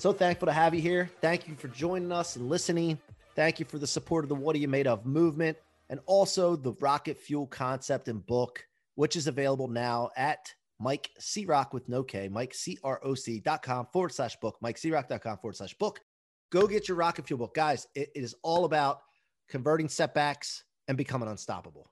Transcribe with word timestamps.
So 0.00 0.14
thankful 0.14 0.46
to 0.46 0.52
have 0.52 0.74
you 0.74 0.80
here. 0.80 1.10
Thank 1.20 1.46
you 1.46 1.54
for 1.56 1.68
joining 1.68 2.10
us 2.10 2.36
and 2.36 2.48
listening. 2.48 2.98
Thank 3.36 3.60
you 3.60 3.66
for 3.66 3.76
the 3.76 3.86
support 3.86 4.24
of 4.24 4.30
the 4.30 4.34
What 4.34 4.56
Are 4.56 4.58
You 4.58 4.66
Made 4.66 4.86
Of 4.86 5.04
movement 5.04 5.58
and 5.90 6.00
also 6.06 6.56
the 6.56 6.72
rocket 6.80 7.18
fuel 7.18 7.46
concept 7.46 8.08
and 8.08 8.24
book, 8.24 8.64
which 8.94 9.14
is 9.14 9.26
available 9.26 9.68
now 9.68 10.08
at 10.16 10.54
Mike 10.78 11.10
C 11.18 11.44
Rock 11.44 11.74
with 11.74 11.86
no 11.86 12.02
K, 12.02 12.30
Mike 12.30 12.54
C 12.54 12.78
R 12.82 12.98
O 13.04 13.14
C 13.14 13.40
dot 13.40 13.60
com 13.60 13.86
forward 13.92 14.14
slash 14.14 14.36
book, 14.36 14.56
Mike 14.62 14.78
C 14.78 14.90
Rock.com 14.90 15.36
forward 15.36 15.56
slash 15.56 15.74
book. 15.74 16.00
Go 16.50 16.66
get 16.66 16.88
your 16.88 16.96
rocket 16.96 17.26
fuel 17.26 17.36
book. 17.36 17.54
Guys, 17.54 17.86
it, 17.94 18.08
it 18.14 18.24
is 18.24 18.34
all 18.42 18.64
about 18.64 19.02
converting 19.50 19.90
setbacks 19.90 20.64
and 20.88 20.96
becoming 20.96 21.28
unstoppable. 21.28 21.90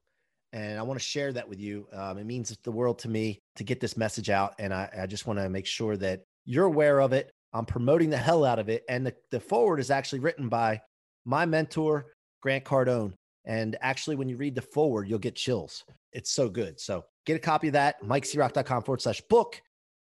And 0.55 0.79
I 0.79 0.83
want 0.83 0.99
to 0.99 1.05
share 1.05 1.31
that 1.35 1.47
with 1.47 1.61
you. 1.61 1.87
Um, 1.93 2.17
it 2.17 2.25
means 2.25 2.57
the 2.65 2.73
world 2.73 3.01
to 3.01 3.11
me 3.11 3.39
to 3.57 3.65
get 3.65 3.81
this 3.81 3.99
message 3.99 4.31
out. 4.31 4.55
And 4.59 4.73
I, 4.73 4.89
I 5.01 5.07
just 5.07 5.27
want 5.27 5.41
to 5.41 5.51
make 5.51 5.67
sure 5.67 5.95
that 5.99 6.23
you're 6.47 6.65
aware 6.65 7.03
of 7.03 7.13
it. 7.13 7.31
I'm 7.53 7.67
promoting 7.67 8.11
the 8.11 8.17
hell 8.17 8.45
out 8.45 8.59
of 8.59 8.69
it. 8.69 8.85
And 8.89 9.07
the, 9.07 9.15
the 9.31 9.41
forward 9.41 9.81
is 9.81 9.91
actually 9.91 10.21
written 10.21 10.49
by 10.49 10.81
my 11.25 11.47
mentor, 11.47 12.07
Grant 12.43 12.65
Cardone. 12.65 13.13
And 13.45 13.77
actually, 13.81 14.17
when 14.17 14.29
you 14.29 14.37
read 14.37 14.55
the 14.55 14.63
forward, 14.63 15.09
you'll 15.09 15.19
get 15.19 15.35
chills. 15.35 15.85
It's 16.13 16.31
so 16.31 16.49
good. 16.49 16.79
So 16.79 17.05
get 17.25 17.37
a 17.37 17.39
copy 17.39 17.69
of 17.69 17.73
that, 17.75 18.03
mikecroc.com 18.03 18.83
forward 18.83 19.01
slash 19.01 19.21
book. 19.31 19.61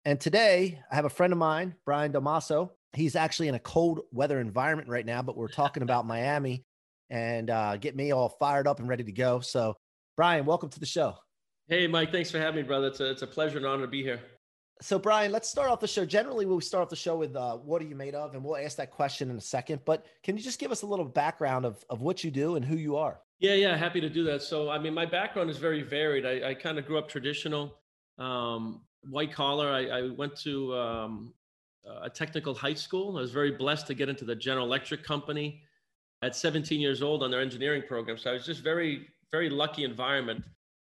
And 0.05 0.21
today, 0.21 0.81
I 0.91 0.95
have 0.95 1.05
a 1.05 1.11
friend 1.11 1.33
of 1.33 1.39
mine, 1.39 1.75
Brian 1.85 2.13
Dalmaso. 2.13 2.71
He's 2.93 3.17
actually 3.17 3.49
in 3.49 3.55
a 3.55 3.61
cold 3.61 4.01
weather 4.13 4.41
environment 4.41 4.89
right 4.89 5.07
now, 5.07 5.23
but 5.23 5.37
we're 5.37 5.49
talking 5.49 5.83
about 5.83 6.07
Miami 6.07 6.65
and 7.09 7.51
uh, 7.51 7.77
get 7.77 7.95
me 7.97 8.13
all 8.13 8.29
fired 8.29 8.67
up 8.67 8.81
and 8.81 8.89
ready 8.89 9.05
to 9.05 9.13
go. 9.13 9.41
So 9.41 9.77
Brian, 10.17 10.45
welcome 10.45 10.69
to 10.71 10.81
the 10.81 10.87
show. 10.87 11.17
Hey, 11.69 11.87
Mike, 11.87 12.13
thanks 12.13 12.31
for 12.31 12.39
having 12.39 12.57
me, 12.57 12.63
brother. 12.63 12.89
It's 12.89 13.01
a, 13.01 13.11
it's 13.11 13.23
a 13.23 13.27
pleasure 13.27 13.59
and 13.59 13.67
honor 13.67 13.83
to 13.83 13.89
be 13.89 14.03
here. 14.03 14.21
So, 14.83 14.99
Brian, 14.99 15.31
let's 15.31 15.49
start 15.49 15.71
off 15.71 15.81
the 15.81 15.87
show. 15.87 16.07
Generally, 16.07 16.47
we 16.47 16.61
start 16.63 16.83
off 16.83 16.89
the 16.89 16.97
show 16.97 17.17
with 17.17 17.37
uh, 17.37 17.57
what 17.57 17.83
are 17.83 17.85
you 17.85 17.95
made 17.95 18.15
of? 18.15 18.35
And 18.35 18.43
we'll 18.43 18.57
ask 18.57 18.77
that 18.79 18.91
question 18.91 19.31
in 19.31 19.37
a 19.37 19.41
second. 19.41 19.83
But 19.85 20.07
can 20.23 20.37
you 20.37 20.43
just 20.43 20.59
give 20.59 20.73
us 20.73 20.83
a 20.83 20.87
little 20.87 21.05
background 21.05 21.67
of, 21.67 21.85
of 21.91 22.01
what 22.01 22.25
you 22.25 22.31
do 22.31 22.57
and 22.57 22.65
who 22.65 22.77
you 22.77 22.97
are? 22.97 23.21
Yeah, 23.41 23.55
yeah, 23.55 23.77
happy 23.77 24.01
to 24.01 24.09
do 24.09 24.25
that. 24.25 24.43
So, 24.43 24.71
I 24.71 24.79
mean, 24.79 24.95
my 24.95 25.05
background 25.05 25.51
is 25.51 25.59
very 25.59 25.83
varied. 25.83 26.25
I, 26.25 26.51
I 26.51 26.55
kind 26.55 26.79
of 26.79 26.87
grew 26.87 26.99
up 26.99 27.09
traditional, 27.09 27.79
um, 28.19 28.81
white 29.09 29.33
collar. 29.33 29.69
I, 29.69 29.87
I 29.87 30.09
went 30.11 30.35
to 30.41 30.75
um, 30.75 31.35
a 32.03 32.09
technical 32.09 32.55
high 32.55 32.75
school. 32.75 33.19
I 33.19 33.21
was 33.21 33.33
very 33.33 33.51
blessed 33.51 33.87
to 33.89 33.95
get 33.95 34.09
into 34.09 34.25
the 34.25 34.35
General 34.35 34.67
Electric 34.67 35.05
company 35.05 35.63
at 36.23 36.37
17 36.37 36.81
years 36.81 37.03
old 37.03 37.23
on 37.23 37.31
their 37.31 37.41
engineering 37.41 37.83
program. 37.87 38.17
So 38.17 38.31
I 38.31 38.33
was 38.35 38.47
just 38.47 38.63
very 38.63 39.09
very 39.31 39.49
lucky 39.49 39.85
environment. 39.85 40.45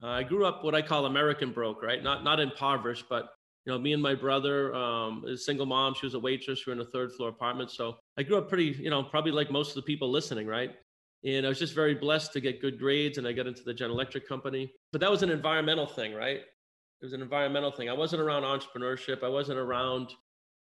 Uh, 0.03 0.07
I 0.07 0.23
grew 0.23 0.45
up 0.45 0.63
what 0.63 0.75
I 0.75 0.81
call 0.81 1.05
American 1.05 1.51
broke, 1.51 1.81
right? 1.81 2.03
Not 2.03 2.23
not 2.23 2.39
impoverished, 2.39 3.05
but 3.09 3.34
you 3.65 3.73
know, 3.73 3.79
me 3.79 3.93
and 3.93 4.01
my 4.01 4.13
brother, 4.13 4.73
um, 4.75 5.25
a 5.25 5.35
single 5.35 5.65
mom. 5.65 5.95
She 5.95 6.05
was 6.05 6.13
a 6.13 6.19
waitress. 6.19 6.65
We 6.65 6.71
were 6.73 6.79
in 6.79 6.85
a 6.85 6.89
third 6.89 7.11
floor 7.13 7.29
apartment, 7.29 7.71
so 7.71 7.97
I 8.17 8.23
grew 8.23 8.37
up 8.37 8.47
pretty, 8.47 8.77
you 8.79 8.91
know, 8.91 9.01
probably 9.03 9.31
like 9.31 9.49
most 9.49 9.69
of 9.69 9.75
the 9.75 9.81
people 9.81 10.09
listening, 10.09 10.45
right? 10.45 10.75
And 11.23 11.45
I 11.45 11.49
was 11.49 11.57
just 11.57 11.73
very 11.73 11.95
blessed 11.95 12.31
to 12.33 12.39
get 12.39 12.61
good 12.61 12.77
grades, 12.77 13.17
and 13.17 13.27
I 13.27 13.33
got 13.33 13.47
into 13.47 13.63
the 13.63 13.73
General 13.73 13.97
Electric 13.97 14.27
company. 14.27 14.71
But 14.91 15.01
that 15.01 15.09
was 15.09 15.23
an 15.23 15.31
environmental 15.31 15.87
thing, 15.87 16.13
right? 16.13 16.37
It 16.37 17.05
was 17.05 17.13
an 17.13 17.21
environmental 17.21 17.71
thing. 17.71 17.89
I 17.89 17.93
wasn't 17.93 18.21
around 18.21 18.43
entrepreneurship. 18.43 19.23
I 19.23 19.29
wasn't 19.29 19.57
around 19.57 20.13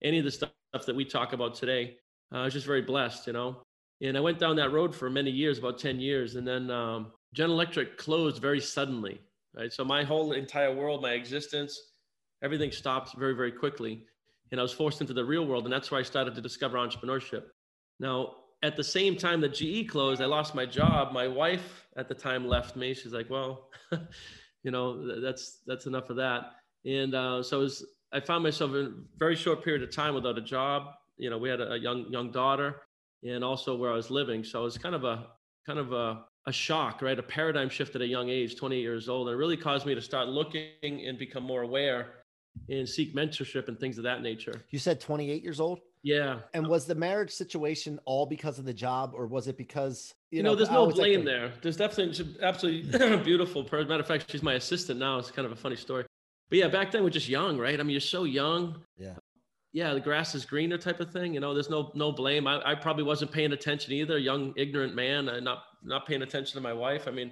any 0.03 0.17
of 0.17 0.25
the 0.25 0.31
stuff 0.31 0.51
that 0.73 0.95
we 0.95 1.05
talk 1.05 1.33
about 1.33 1.53
today. 1.53 1.97
Uh, 2.33 2.39
I 2.39 2.43
was 2.45 2.53
just 2.53 2.65
very 2.65 2.81
blessed, 2.81 3.27
you 3.27 3.33
know. 3.33 3.61
And 4.01 4.17
I 4.17 4.19
went 4.19 4.39
down 4.39 4.55
that 4.57 4.71
road 4.71 4.95
for 4.95 5.09
many 5.09 5.31
years, 5.31 5.59
about 5.59 5.77
10 5.79 5.99
years. 5.99 6.35
And 6.35 6.47
then 6.47 6.69
um, 6.71 7.11
General 7.33 7.55
Electric 7.55 7.97
closed 7.97 8.41
very 8.41 8.59
suddenly, 8.59 9.21
right? 9.55 9.71
So 9.71 9.83
my 9.83 10.03
whole 10.03 10.33
entire 10.33 10.73
world, 10.73 11.01
my 11.01 11.13
existence, 11.13 11.79
everything 12.43 12.71
stopped 12.71 13.17
very, 13.17 13.33
very 13.33 13.51
quickly. 13.51 14.03
And 14.51 14.59
I 14.59 14.63
was 14.63 14.71
forced 14.71 15.01
into 15.01 15.13
the 15.13 15.25
real 15.25 15.45
world. 15.45 15.65
And 15.65 15.73
that's 15.73 15.91
where 15.91 15.99
I 15.99 16.03
started 16.03 16.35
to 16.35 16.41
discover 16.41 16.77
entrepreneurship. 16.77 17.43
Now, 17.99 18.35
at 18.63 18.75
the 18.75 18.83
same 18.83 19.15
time 19.15 19.41
that 19.41 19.53
GE 19.53 19.89
closed, 19.89 20.21
I 20.21 20.25
lost 20.25 20.55
my 20.55 20.65
job. 20.65 21.11
My 21.11 21.27
wife 21.27 21.87
at 21.97 22.07
the 22.07 22.15
time 22.15 22.47
left 22.47 22.75
me. 22.75 22.93
She's 22.93 23.13
like, 23.13 23.29
well, 23.29 23.69
you 24.63 24.71
know, 24.71 25.21
that's, 25.21 25.59
that's 25.67 25.85
enough 25.85 26.09
of 26.09 26.15
that. 26.17 26.53
And 26.85 27.13
uh, 27.13 27.43
so 27.43 27.59
was, 27.59 27.85
I 28.13 28.19
found 28.19 28.43
myself 28.43 28.71
in 28.71 28.85
a 28.85 28.91
very 29.17 29.35
short 29.35 29.63
period 29.63 29.83
of 29.83 29.93
time 29.93 30.15
without 30.15 30.37
a 30.37 30.41
job. 30.41 30.93
You 31.17 31.29
know, 31.29 31.37
we 31.37 31.49
had 31.49 31.59
a, 31.59 31.73
a 31.73 31.77
young, 31.77 32.05
young 32.09 32.31
daughter 32.31 32.81
and 33.23 33.43
also 33.43 33.75
where 33.75 33.91
I 33.91 33.95
was 33.95 34.09
living. 34.09 34.43
So 34.43 34.61
it 34.61 34.63
was 34.63 34.77
kind 34.77 34.95
of 34.95 35.03
a, 35.03 35.27
kind 35.65 35.79
of 35.79 35.91
a, 35.91 36.23
a 36.47 36.51
shock, 36.51 37.01
right? 37.01 37.17
A 37.19 37.23
paradigm 37.23 37.69
shift 37.69 37.95
at 37.95 38.01
a 38.01 38.07
young 38.07 38.29
age, 38.29 38.55
28 38.55 38.79
years 38.79 39.09
old. 39.09 39.27
And 39.27 39.35
it 39.35 39.37
really 39.37 39.57
caused 39.57 39.85
me 39.85 39.93
to 39.93 40.01
start 40.01 40.29
looking 40.29 40.71
and 41.05 41.19
become 41.19 41.43
more 41.43 41.63
aware 41.63 42.07
and 42.69 42.87
seek 42.87 43.15
mentorship 43.15 43.67
and 43.67 43.79
things 43.79 43.97
of 43.97 44.03
that 44.03 44.21
nature. 44.21 44.63
You 44.69 44.79
said 44.79 44.99
28 44.99 45.43
years 45.43 45.59
old? 45.59 45.79
Yeah. 46.03 46.39
And 46.53 46.67
was 46.67 46.85
the 46.85 46.95
marriage 46.95 47.31
situation 47.31 47.99
all 48.05 48.25
because 48.25 48.59
of 48.59 48.65
the 48.65 48.73
job 48.73 49.13
or 49.15 49.27
was 49.27 49.47
it 49.47 49.57
because, 49.57 50.13
you, 50.31 50.37
you 50.37 50.43
know, 50.43 50.51
know, 50.51 50.55
there's 50.55 50.71
no 50.71 50.87
blame 50.87 51.19
like 51.19 51.25
there. 51.25 51.51
There's 51.61 51.77
definitely 51.77 52.37
absolutely 52.41 53.17
beautiful 53.23 53.63
person. 53.63 53.87
Matter 53.89 54.01
of 54.01 54.07
fact, 54.07 54.31
she's 54.31 54.43
my 54.43 54.53
assistant 54.53 54.99
now. 54.99 55.17
It's 55.17 55.31
kind 55.31 55.45
of 55.45 55.51
a 55.51 55.55
funny 55.55 55.75
story. 55.75 56.05
But 56.49 56.59
yeah, 56.59 56.67
back 56.67 56.91
then 56.91 57.03
we're 57.03 57.09
just 57.09 57.27
young, 57.27 57.57
right? 57.57 57.79
I 57.79 57.83
mean, 57.83 57.91
you're 57.91 57.99
so 57.99 58.23
young. 58.23 58.81
Yeah 58.97 59.15
yeah, 59.77 59.93
the 59.93 59.99
grass 59.99 60.33
is 60.33 60.43
greener 60.43 60.79
type 60.79 60.99
of 60.99 61.11
thing. 61.11 61.35
You 61.35 61.39
know, 61.39 61.53
there's 61.53 61.69
no 61.69 61.91
no 61.93 62.11
blame. 62.11 62.47
I, 62.47 62.59
I 62.65 62.73
probably 62.73 63.03
wasn't 63.03 63.31
paying 63.31 63.51
attention 63.51 63.93
either. 63.93 64.17
Young 64.17 64.51
ignorant 64.57 64.95
man, 64.95 65.29
uh, 65.29 65.39
not 65.39 65.63
not 65.83 66.07
paying 66.07 66.23
attention 66.23 66.55
to 66.55 66.61
my 66.61 66.73
wife. 66.73 67.07
I 67.07 67.11
mean, 67.11 67.31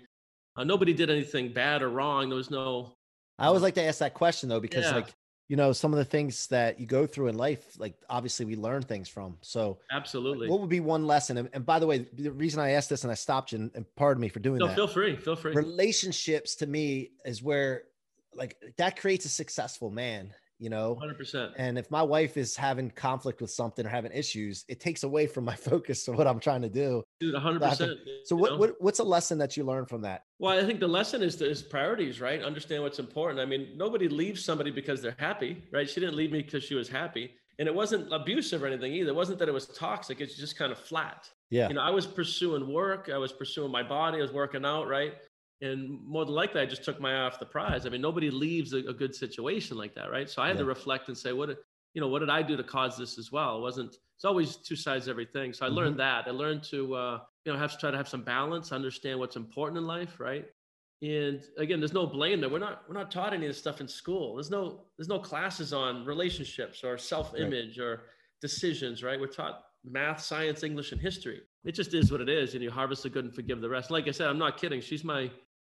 uh, 0.55 0.63
nobody 0.63 0.93
did 0.93 1.09
anything 1.09 1.53
bad 1.53 1.81
or 1.81 1.89
wrong. 1.89 2.29
There 2.29 2.37
was 2.37 2.51
no. 2.51 2.93
I 3.38 3.47
always 3.47 3.62
like 3.62 3.75
to 3.75 3.84
ask 3.84 4.00
that 4.00 4.13
question 4.13 4.50
though, 4.50 4.59
because 4.59 4.85
yeah. 4.85 4.96
like 4.96 5.13
you 5.47 5.56
know 5.56 5.73
some 5.73 5.94
of 5.94 5.97
the 5.97 6.06
things 6.06 6.47
that 6.47 6.79
you 6.79 6.85
go 6.85 7.06
through 7.06 7.28
in 7.28 7.38
life, 7.38 7.63
like 7.78 7.96
obviously 8.09 8.46
we 8.46 8.56
learn 8.56 8.81
things 8.81 9.09
from. 9.09 9.38
So 9.41 9.79
absolutely, 9.91 10.50
what 10.50 10.59
would 10.59 10.69
be 10.69 10.79
one 10.79 11.06
lesson? 11.07 11.38
And, 11.38 11.50
and 11.53 11.66
by 11.66 11.79
the 11.79 11.88
way, 11.88 12.07
the 12.13 12.31
reason 12.31 12.59
I 12.59 12.72
asked 12.72 12.90
this 12.90 13.03
and 13.03 13.12
I 13.12 13.16
stopped 13.16 13.51
you, 13.51 13.59
and, 13.59 13.72
and 13.75 13.85
pardon 13.96 14.22
me 14.22 14.29
for 14.29 14.40
doing 14.40 14.59
no, 14.59 14.68
that. 14.68 14.75
Feel 14.75 14.88
free, 14.88 15.16
feel 15.16 15.35
free. 15.35 15.53
Relationships 15.53 16.56
to 16.56 16.68
me 16.68 17.12
is 17.25 17.44
where 17.44 17.84
like 18.34 18.57
that 18.78 18.97
creates 18.97 19.25
a 19.25 19.29
successful 19.29 19.90
man 19.90 20.34
you 20.59 20.69
know? 20.69 20.97
100% 21.01 21.53
and 21.57 21.77
if 21.77 21.89
my 21.91 22.01
wife 22.01 22.38
is 22.38 22.55
having 22.55 22.89
conflict 22.91 23.41
with 23.41 23.51
something 23.51 23.85
or 23.85 23.89
having 23.89 24.11
issues 24.11 24.66
it 24.67 24.79
takes 24.79 25.03
away 25.03 25.27
from 25.27 25.43
my 25.43 25.55
focus 25.69 26.07
of 26.07 26.17
what 26.17 26.27
i'm 26.27 26.39
trying 26.39 26.61
to 26.61 26.69
do. 26.69 27.03
Dude 27.19 27.35
100% 27.35 27.95
so 28.23 28.35
what, 28.35 28.57
what, 28.59 28.75
what's 28.79 28.99
a 28.99 29.03
lesson 29.03 29.38
that 29.39 29.57
you 29.57 29.63
learned 29.63 29.89
from 29.89 30.01
that? 30.01 30.23
Well 30.39 30.57
i 30.57 30.66
think 30.66 30.79
the 30.79 30.88
lesson 30.88 31.21
is 31.21 31.41
is 31.41 31.61
priorities 31.61 32.22
right? 32.22 32.41
Understand 32.41 32.84
what's 32.84 32.99
important. 32.99 33.40
I 33.40 33.46
mean 33.46 33.69
nobody 33.75 34.07
leaves 34.07 34.43
somebody 34.43 34.72
because 34.72 35.02
they're 35.02 35.16
happy 35.17 35.63
right? 35.72 35.90
She 35.90 35.99
didn't 35.99 36.16
leave 36.16 36.31
me 36.31 36.41
because 36.41 36.63
she 36.63 36.75
was 36.75 36.90
happy. 36.90 37.31
And 37.57 37.69
it 37.69 37.75
wasn't 37.75 38.11
abusive 38.11 38.63
or 38.63 38.67
anything 38.67 38.91
either. 38.93 39.11
It 39.11 39.16
wasn't 39.16 39.40
that 39.40 39.47
it 39.47 39.53
was 39.53 39.67
toxic. 39.67 40.19
It's 40.19 40.35
just 40.35 40.57
kind 40.57 40.73
of 40.73 40.78
flat. 40.78 41.29
Yeah. 41.49 41.69
You 41.69 41.75
know 41.75 41.81
i 41.81 41.90
was 41.90 42.05
pursuing 42.05 42.72
work. 42.72 43.09
I 43.13 43.17
was 43.17 43.31
pursuing 43.31 43.72
my 43.72 43.84
body. 43.84 44.17
I 44.17 44.22
was 44.22 44.34
working 44.34 44.66
out 44.66 44.87
right 44.87 45.13
and 45.66 46.00
more 46.06 46.26
than 46.26 46.35
likely 46.35 46.62
i 46.62 46.66
just 46.66 46.84
took 46.84 47.00
my 47.00 47.14
eye 47.16 47.22
off 47.22 47.40
the 47.40 47.46
prize. 47.46 47.85
I 47.85 47.90
mean 47.90 48.02
nobody 48.02 48.29
leaves 48.29 48.73
a, 48.73 48.78
a 48.78 48.94
good 48.94 49.14
situation 49.16 49.78
like 49.78 49.94
that 49.96 50.12
right? 50.12 50.29
So 50.29 50.41
i 50.41 50.47
had 50.47 50.56
yeah. 50.56 50.62
to 50.62 50.66
reflect 50.66 51.08
and 51.08 51.17
say 51.17 51.34
what 51.34 51.50
you 51.94 52.02
know 52.02 52.08
what 52.08 52.20
did 52.20 52.29
i 52.29 52.41
do 52.41 52.56
to 52.58 52.64
cause 52.64 52.97
this 52.97 53.17
as 53.17 53.32
well? 53.32 53.58
It 53.58 53.62
wasn't 53.62 53.97
it's 54.16 54.26
always 54.26 54.56
two 54.56 54.76
sides 54.76 55.08
everything. 55.08 55.53
So 55.53 55.66
i 55.66 55.70
mm-hmm. 55.70 55.78
learned 55.78 56.00
that. 56.00 56.26
I 56.28 56.32
learned 56.32 56.64
to 56.64 56.96
uh, 56.96 57.20
you 57.44 57.53
know 57.53 57.59
have 57.59 57.72
to 57.72 57.78
try 57.78 57.91
to 57.91 57.97
have 57.97 58.08
some 58.08 58.23
balance 58.23 58.72
understand 58.72 59.20
what's 59.20 59.35
important 59.35 59.78
in 59.78 59.85
life 59.85 60.20
right? 60.20 60.46
And 61.02 61.44
again 61.58 61.79
there's 61.79 61.94
no 61.94 62.08
blame 62.08 62.40
there. 62.41 62.50
We're 62.50 62.59
not 62.59 62.84
we're 62.88 62.96
not 62.96 63.12
taught 63.12 63.34
any 63.34 63.46
of 63.46 63.50
this 63.50 63.58
stuff 63.58 63.82
in 63.82 63.88
school. 63.88 64.35
There's 64.35 64.52
no 64.52 64.85
there's 64.97 65.09
no 65.09 65.20
classes 65.20 65.73
on 65.73 66.06
relationships 66.06 66.84
or 66.84 66.97
self-image 66.97 67.78
right. 67.78 67.85
or 67.85 68.03
decisions 68.41 69.03
right? 69.03 69.20
We're 69.20 69.28
taught 69.28 69.64
math 69.84 70.22
science 70.22 70.64
english 70.64 70.91
and 70.91 71.02
history. 71.02 71.41
It 71.64 71.73
just 71.73 71.94
is 71.94 72.12
what 72.12 72.22
it 72.22 72.29
is 72.29 72.53
and 72.53 72.64
you 72.64 72.72
harvest 72.72 73.03
the 73.03 73.09
good 73.09 73.26
and 73.26 73.34
forgive 73.34 73.62
the 73.62 73.70
rest. 73.70 73.91
Like 73.91 74.08
i 74.08 74.12
said 74.12 74.28
i'm 74.28 74.40
not 74.40 74.58
kidding. 74.58 74.82
She's 74.82 75.03
my 75.03 75.29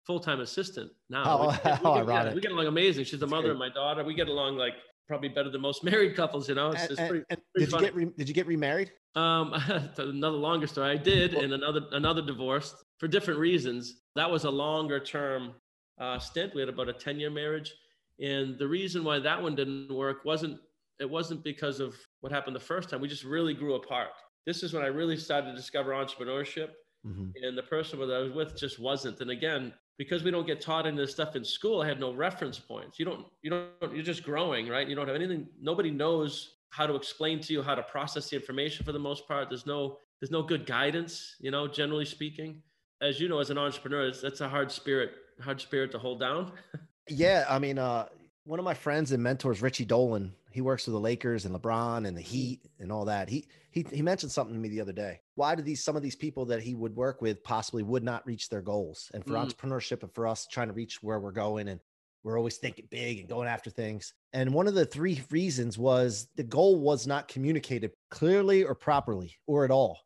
full-time 0.07 0.41
assistant 0.41 0.91
now. 1.11 1.23
Oh, 1.27 1.39
we, 1.49 1.71
we, 1.71 1.79
we, 1.79 1.91
ironic. 2.01 2.09
yeah, 2.31 2.35
we 2.35 2.41
get 2.41 2.53
along 2.53 2.67
amazing. 2.67 3.05
She's 3.05 3.13
the 3.13 3.27
That's 3.27 3.31
mother 3.31 3.43
great. 3.49 3.53
of 3.53 3.59
my 3.59 3.69
daughter. 3.69 4.05
We 4.05 4.15
get 4.15 4.29
along 4.29 4.57
like 4.57 4.75
probably 5.09 5.29
better 5.29 5.51
than 5.51 5.61
most 5.61 5.85
married 5.91 6.17
couples. 6.17 6.49
You 6.49 6.55
know, 6.57 6.71
it's, 6.71 6.83
And- 6.83 6.91
it's 6.93 7.01
pretty. 7.01 7.25
and 7.31 7.41
pretty 7.55 7.71
did 7.71 7.73
you 7.73 7.81
get 7.81 7.95
re- 7.95 8.13
did 8.19 8.29
you 8.29 8.35
get 8.35 8.47
remarried? 8.47 8.93
Um, 9.15 9.53
another 9.99 10.37
longer 10.37 10.67
story. 10.67 10.91
I 10.91 10.97
did, 10.97 11.35
and 11.35 11.53
another 11.53 11.83
another 11.93 12.23
divorce 12.23 12.75
for 12.99 13.09
different 13.09 13.39
reasons. 13.41 14.01
That 14.17 14.31
was 14.31 14.45
a 14.45 14.51
longer 14.51 14.99
term 15.01 15.53
uh, 16.01 16.19
stint. 16.19 16.55
We 16.55 16.61
had 16.63 16.69
about 16.69 16.89
a 16.89 16.93
ten 16.95 17.21
year 17.21 17.31
marriage, 17.31 17.73
and 18.21 18.59
the 18.59 18.67
reason 18.69 19.05
why 19.05 19.19
that 19.21 19.43
one 19.43 19.55
didn't 19.55 19.93
work 19.95 20.25
wasn't 20.25 20.59
it 21.01 21.09
wasn't 21.11 21.43
because 21.45 21.81
of 21.81 21.95
what 22.21 22.33
happened 22.33 22.55
the 22.57 22.61
first 22.61 22.89
time. 22.91 23.01
We 23.01 23.09
just 23.09 23.25
really 23.25 23.55
grew 23.55 23.75
apart. 23.75 24.09
This 24.47 24.63
is 24.63 24.73
when 24.73 24.83
I 24.83 24.87
really 24.89 25.17
started 25.17 25.51
to 25.51 25.57
discover 25.57 25.91
entrepreneurship, 25.93 26.71
Mhm. 27.07 27.33
and 27.43 27.57
the 27.59 27.63
person 27.65 27.99
that 28.01 28.11
I 28.11 28.19
was 28.21 28.33
with 28.33 28.57
just 28.57 28.79
wasn't. 28.79 29.21
And 29.21 29.31
again, 29.31 29.73
because 29.99 30.23
we 30.23 30.31
don't 30.31 30.47
get 30.47 30.61
taught 30.61 30.87
into 30.87 31.03
this 31.03 31.13
stuff 31.13 31.37
in 31.37 31.45
school, 31.45 31.83
I 31.83 31.87
had 31.87 32.01
no 32.01 32.13
reference 32.13 32.59
points. 32.59 32.99
You 32.99 33.05
don't, 33.05 33.27
you 33.43 33.51
don't, 33.51 33.95
you're 33.95 34.05
just 34.05 34.23
growing, 34.23 34.69
right? 34.69 34.89
You 34.89 34.95
don't 34.95 35.07
have 35.07 35.17
anything. 35.17 35.47
Nobody 35.61 35.91
knows 35.91 36.57
how 36.71 36.87
to 36.87 36.95
explain 36.95 37.41
to 37.41 37.53
you 37.53 37.63
how 37.63 37.75
to 37.75 37.83
process 37.83 38.31
the 38.31 38.37
information 38.37 38.85
for 38.85 38.93
the 38.93 38.99
most 38.99 39.29
part. 39.29 39.49
There's 39.49 39.67
no, 39.67 39.99
there's 40.21 40.31
no 40.31 40.43
good 40.43 40.67
guidance, 40.67 41.37
you 41.41 41.51
know, 41.51 41.69
generally 41.69 42.07
speaking. 42.07 42.63
As 43.01 43.21
you 43.21 43.29
know, 43.29 43.41
as 43.41 43.51
an 43.51 43.59
entrepreneur, 43.59 44.11
that's 44.13 44.41
a 44.41 44.49
hard 44.49 44.71
spirit, 44.71 45.11
hard 45.41 45.61
spirit 45.61 45.91
to 45.93 45.99
hold 45.99 46.21
down. 46.21 46.53
Yeah, 47.09 47.45
I 47.49 47.59
mean, 47.59 47.79
uh, 47.79 48.07
one 48.45 48.61
of 48.61 48.65
my 48.65 48.75
friends 48.75 49.11
and 49.11 49.21
mentors, 49.21 49.61
Richie 49.61 49.85
Dolan, 49.85 50.33
he 50.53 50.61
works 50.61 50.87
with 50.87 50.93
the 50.95 51.01
Lakers 51.01 51.45
and 51.45 51.55
LeBron 51.55 52.07
and 52.07 52.17
the 52.17 52.21
Heat 52.23 52.61
and 52.79 52.93
all 52.93 53.05
that. 53.07 53.29
He 53.29 53.47
he 53.71 53.85
he 53.93 54.03
mentioned 54.03 54.31
something 54.33 54.55
to 54.55 54.61
me 54.61 54.69
the 54.69 54.81
other 54.81 54.93
day. 54.93 55.21
Why 55.35 55.55
do 55.55 55.63
these 55.63 55.83
some 55.83 55.97
of 55.97 56.03
these 56.03 56.17
people 56.17 56.45
that 56.47 56.63
he 56.63 56.75
would 56.75 56.95
work 56.95 57.23
with 57.23 57.43
possibly 57.43 57.83
would 57.83 58.03
not 58.05 58.27
reach 58.27 58.49
their 58.49 58.63
goals? 58.63 59.11
And 59.15 59.25
for 59.25 59.33
Mm. 59.33 59.47
entrepreneurship 59.51 60.03
and 60.03 60.13
for 60.15 60.27
us 60.27 60.47
trying 60.47 60.69
to 60.69 60.75
reach 60.75 61.03
where 61.03 61.19
we're 61.21 61.33
going 61.33 61.69
and 61.69 61.81
we're 62.25 62.39
always 62.39 62.57
thinking 62.59 62.87
big 62.91 63.19
and 63.19 63.29
going 63.29 63.49
after 63.49 63.69
things. 63.71 64.15
And 64.33 64.55
one 64.55 64.69
of 64.69 64.75
the 64.75 64.87
three 64.87 65.23
reasons 65.31 65.77
was 65.77 66.29
the 66.37 66.45
goal 66.45 66.79
was 66.79 67.07
not 67.07 67.27
communicated 67.27 67.93
clearly 68.11 68.63
or 68.63 68.75
properly 68.77 69.37
or 69.47 69.65
at 69.65 69.71
all. 69.73 69.99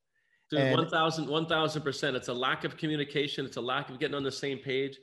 Dude, 0.51 0.61
And- 0.61 0.79
1000 0.79 1.29
1000%. 1.29 2.15
It's 2.17 2.29
a 2.29 2.33
lack 2.35 2.65
of 2.65 2.77
communication. 2.77 3.45
It's 3.45 3.57
a 3.57 3.61
lack 3.61 3.91
of 3.91 3.99
getting 3.99 4.15
on 4.15 4.23
the 4.23 4.33
same 4.33 4.59
page. 4.59 4.99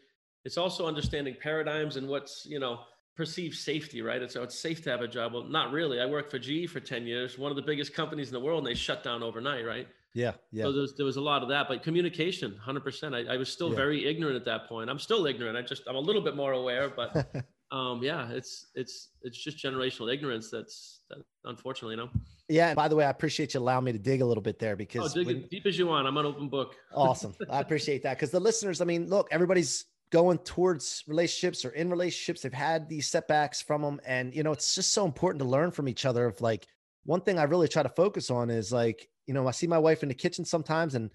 It's 0.45 0.57
also 0.57 0.87
understanding 0.87 1.35
paradigms 1.39 1.97
and 1.97 2.07
what's, 2.07 2.45
you 2.45 2.59
know, 2.59 2.79
perceived 3.15 3.55
safety, 3.55 4.01
right? 4.01 4.21
It's, 4.21 4.35
it's 4.35 4.57
safe 4.57 4.81
to 4.83 4.89
have 4.89 5.01
a 5.01 5.07
job. 5.07 5.33
Well, 5.33 5.43
not 5.43 5.71
really. 5.71 5.99
I 6.01 6.05
worked 6.05 6.31
for 6.31 6.39
GE 6.39 6.69
for 6.69 6.79
10 6.79 7.05
years, 7.05 7.37
one 7.37 7.51
of 7.51 7.55
the 7.55 7.61
biggest 7.61 7.93
companies 7.93 8.27
in 8.29 8.33
the 8.33 8.39
world, 8.39 8.59
and 8.59 8.67
they 8.67 8.73
shut 8.73 9.03
down 9.03 9.21
overnight, 9.23 9.65
right? 9.65 9.87
Yeah, 10.15 10.33
yeah. 10.51 10.63
So 10.65 10.71
there 10.71 10.81
was, 10.81 10.95
there 10.95 11.05
was 11.05 11.17
a 11.17 11.21
lot 11.21 11.41
of 11.43 11.49
that, 11.49 11.67
but 11.67 11.81
communication, 11.83 12.59
100%. 12.65 13.15
I, 13.29 13.33
I 13.33 13.37
was 13.37 13.49
still 13.51 13.69
Yeah. 13.69 13.75
very 13.75 14.05
ignorant 14.07 14.35
at 14.35 14.45
that 14.45 14.67
point. 14.67 14.89
I'm 14.89 14.99
still 14.99 15.25
ignorant. 15.25 15.57
I 15.57 15.61
just, 15.61 15.83
I'm 15.87 15.95
a 15.95 15.99
little 15.99 16.21
bit 16.21 16.35
more 16.35 16.53
aware, 16.53 16.89
but 16.89 17.45
um, 17.71 18.01
yeah, 18.03 18.29
it's, 18.31 18.67
it's, 18.75 19.09
it's 19.23 19.43
just 19.43 19.57
generational 19.57 20.13
ignorance. 20.13 20.49
That's, 20.51 21.01
that, 21.09 21.19
unfortunately, 21.45 21.95
you 21.95 22.01
know, 22.03 22.09
yeah. 22.47 22.69
and 22.69 22.75
By 22.75 22.87
the 22.87 22.95
way, 22.95 23.05
I 23.05 23.09
appreciate 23.09 23.53
you 23.55 23.59
allowing 23.59 23.85
me 23.85 23.91
to 23.91 23.99
dig 23.99 24.21
a 24.21 24.25
little 24.25 24.43
bit 24.43 24.59
there 24.59 24.73
oh, 24.73 24.75
because 24.75 25.13
dig 25.13 25.25
when- 25.27 25.37
as 25.43 25.49
deep 25.49 25.65
as 25.65 25.77
you 25.79 25.87
want. 25.87 26.07
I'm 26.07 26.17
an 26.17 26.25
open 26.25 26.47
book. 26.49 26.75
awesome. 26.93 27.35
I 27.49 27.59
appreciate 27.59 28.03
that 28.03 28.17
because 28.17 28.29
the 28.31 28.39
listeners, 28.39 28.81
I 28.81 28.85
mean, 28.85 29.07
look, 29.09 29.27
everybody's 29.31 29.85
going 30.13 30.37
towards 30.37 31.03
relationships 31.07 31.65
or 31.65 31.71
in 31.71 31.89
relationships. 31.89 32.41
They've 32.41 32.53
had 32.53 32.87
these 32.87 33.09
setbacks 33.09 33.63
from 33.63 33.81
them. 33.81 33.99
And, 34.05 34.33
you 34.33 34.43
know, 34.43 34.51
it's 34.51 34.75
just 34.75 34.93
so 34.93 35.05
important 35.05 35.41
to 35.41 35.49
learn 35.49 35.71
from 35.71 35.89
each 35.89 36.05
other. 36.05 36.27
Of 36.27 36.39
like, 36.39 36.67
one 37.03 37.21
thing 37.21 37.39
I 37.39 37.43
really 37.43 37.67
try 37.67 37.81
to 37.81 37.89
focus 37.89 38.29
on 38.29 38.51
is 38.51 38.71
like, 38.71 39.09
you 39.25 39.33
know, 39.33 39.47
I 39.47 39.51
see 39.51 39.65
my 39.65 39.79
wife 39.79 40.03
in 40.03 40.09
the 40.09 40.15
kitchen 40.15 40.45
sometimes 40.45 40.93
and, 40.93 41.09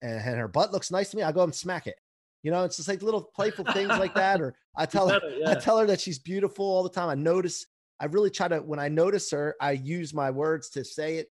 and, 0.00 0.18
and 0.18 0.38
her 0.38 0.48
butt 0.48 0.72
looks 0.72 0.90
nice 0.90 1.10
to 1.10 1.18
me. 1.18 1.22
I 1.22 1.30
go 1.30 1.42
and 1.42 1.54
smack 1.54 1.86
it. 1.86 1.96
You 2.42 2.50
know, 2.50 2.64
it's 2.64 2.78
just 2.78 2.88
like 2.88 3.02
little 3.02 3.30
playful 3.36 3.66
things 3.66 3.90
like 3.90 4.14
that. 4.14 4.40
Or 4.40 4.54
I 4.74 4.86
tell 4.86 5.10
her, 5.10 5.20
better, 5.20 5.42
I 5.46 5.60
tell 5.60 5.76
her 5.76 5.86
that 5.86 6.00
she's 6.00 6.18
beautiful 6.18 6.64
all 6.64 6.82
the 6.82 6.88
time. 6.88 7.10
I 7.10 7.16
notice, 7.16 7.66
I 8.00 8.06
really 8.06 8.30
try 8.30 8.48
to, 8.48 8.60
when 8.60 8.78
I 8.78 8.88
notice 8.88 9.30
her, 9.30 9.56
I 9.60 9.72
use 9.72 10.14
my 10.14 10.30
words 10.30 10.70
to 10.70 10.86
say 10.86 11.16
it. 11.16 11.28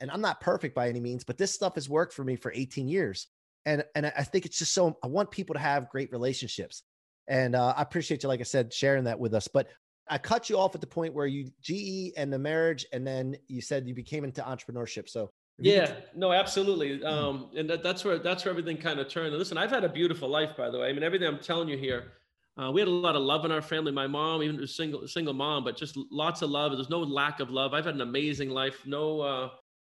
And 0.00 0.08
I'm 0.08 0.20
not 0.20 0.40
perfect 0.40 0.76
by 0.76 0.88
any 0.88 1.00
means, 1.00 1.24
but 1.24 1.36
this 1.36 1.52
stuff 1.52 1.74
has 1.74 1.88
worked 1.88 2.12
for 2.12 2.22
me 2.22 2.36
for 2.36 2.52
18 2.54 2.86
years. 2.86 3.26
And, 3.66 3.84
and 3.94 4.06
I- 4.06 4.22
think 4.22 4.46
it's 4.46 4.58
just 4.58 4.72
so, 4.72 4.96
I 5.02 5.06
want 5.06 5.30
people 5.30 5.54
to 5.54 5.60
have 5.60 5.88
great 5.88 6.10
relationships. 6.12 6.82
And 7.28 7.54
uh, 7.54 7.74
I 7.76 7.82
appreciate 7.82 8.22
you, 8.22 8.28
like 8.28 8.40
I 8.40 8.44
said, 8.44 8.72
sharing 8.72 9.04
that 9.04 9.18
with 9.18 9.34
us. 9.34 9.46
But 9.48 9.68
I 10.08 10.18
cut 10.18 10.50
you 10.50 10.58
off 10.58 10.74
at 10.74 10.80
the 10.80 10.86
point 10.86 11.14
where 11.14 11.26
you 11.26 11.48
GE 11.62 12.12
and 12.16 12.32
the 12.32 12.38
marriage, 12.38 12.84
and 12.92 13.06
then 13.06 13.36
you 13.46 13.60
said 13.60 13.86
you 13.86 13.94
became 13.94 14.24
into 14.24 14.42
entrepreneurship. 14.42 15.08
So 15.08 15.30
you 15.58 15.72
could 15.72 15.88
Yeah, 15.88 15.94
no, 16.16 16.32
absolutely. 16.32 17.04
Um, 17.04 17.50
and 17.56 17.70
that, 17.70 17.84
that's 17.84 18.04
where 18.04 18.18
that's 18.18 18.44
where 18.44 18.50
everything 18.50 18.76
kind 18.76 18.98
of 18.98 19.08
turned. 19.08 19.28
And 19.28 19.38
listen, 19.38 19.56
I've 19.56 19.70
had 19.70 19.84
a 19.84 19.88
beautiful 19.88 20.28
life, 20.28 20.56
by 20.56 20.68
the 20.70 20.78
way. 20.80 20.88
I 20.88 20.92
mean, 20.92 21.04
everything 21.04 21.28
I'm 21.28 21.38
telling 21.38 21.68
you 21.68 21.76
here, 21.78 22.12
uh, 22.60 22.72
we 22.72 22.80
had 22.80 22.88
a 22.88 22.90
lot 22.90 23.14
of 23.14 23.22
love 23.22 23.44
in 23.44 23.52
our 23.52 23.62
family. 23.62 23.92
My 23.92 24.08
mom, 24.08 24.42
even 24.42 24.60
a 24.60 24.66
single 24.66 25.06
single 25.06 25.34
mom, 25.34 25.62
but 25.62 25.76
just 25.76 25.96
lots 26.10 26.42
of 26.42 26.50
love. 26.50 26.72
There's 26.72 26.90
no 26.90 27.00
lack 27.00 27.38
of 27.38 27.50
love. 27.50 27.72
I've 27.72 27.84
had 27.84 27.94
an 27.94 28.00
amazing 28.00 28.50
life. 28.50 28.82
No, 28.86 29.20
uh, 29.20 29.50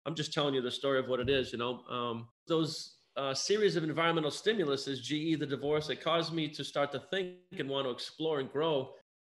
I'm 0.07 0.15
just 0.15 0.33
telling 0.33 0.55
you 0.55 0.61
the 0.63 0.71
story 0.71 0.97
of 0.97 1.07
what 1.07 1.19
it 1.19 1.29
is. 1.29 1.51
You 1.51 1.59
know, 1.59 1.83
um, 1.89 2.27
those 2.47 2.96
uh, 3.17 3.33
series 3.33 3.75
of 3.75 3.83
environmental 3.83 4.31
stimulus 4.31 4.87
is 4.87 5.01
GE, 5.01 5.39
the 5.39 5.45
divorce. 5.45 5.89
It 5.89 6.01
caused 6.03 6.33
me 6.33 6.47
to 6.49 6.63
start 6.63 6.91
to 6.91 6.99
think 6.99 7.37
and 7.57 7.67
want 7.67 7.85
to 7.87 7.91
explore 7.91 8.39
and 8.39 8.51
grow. 8.51 8.91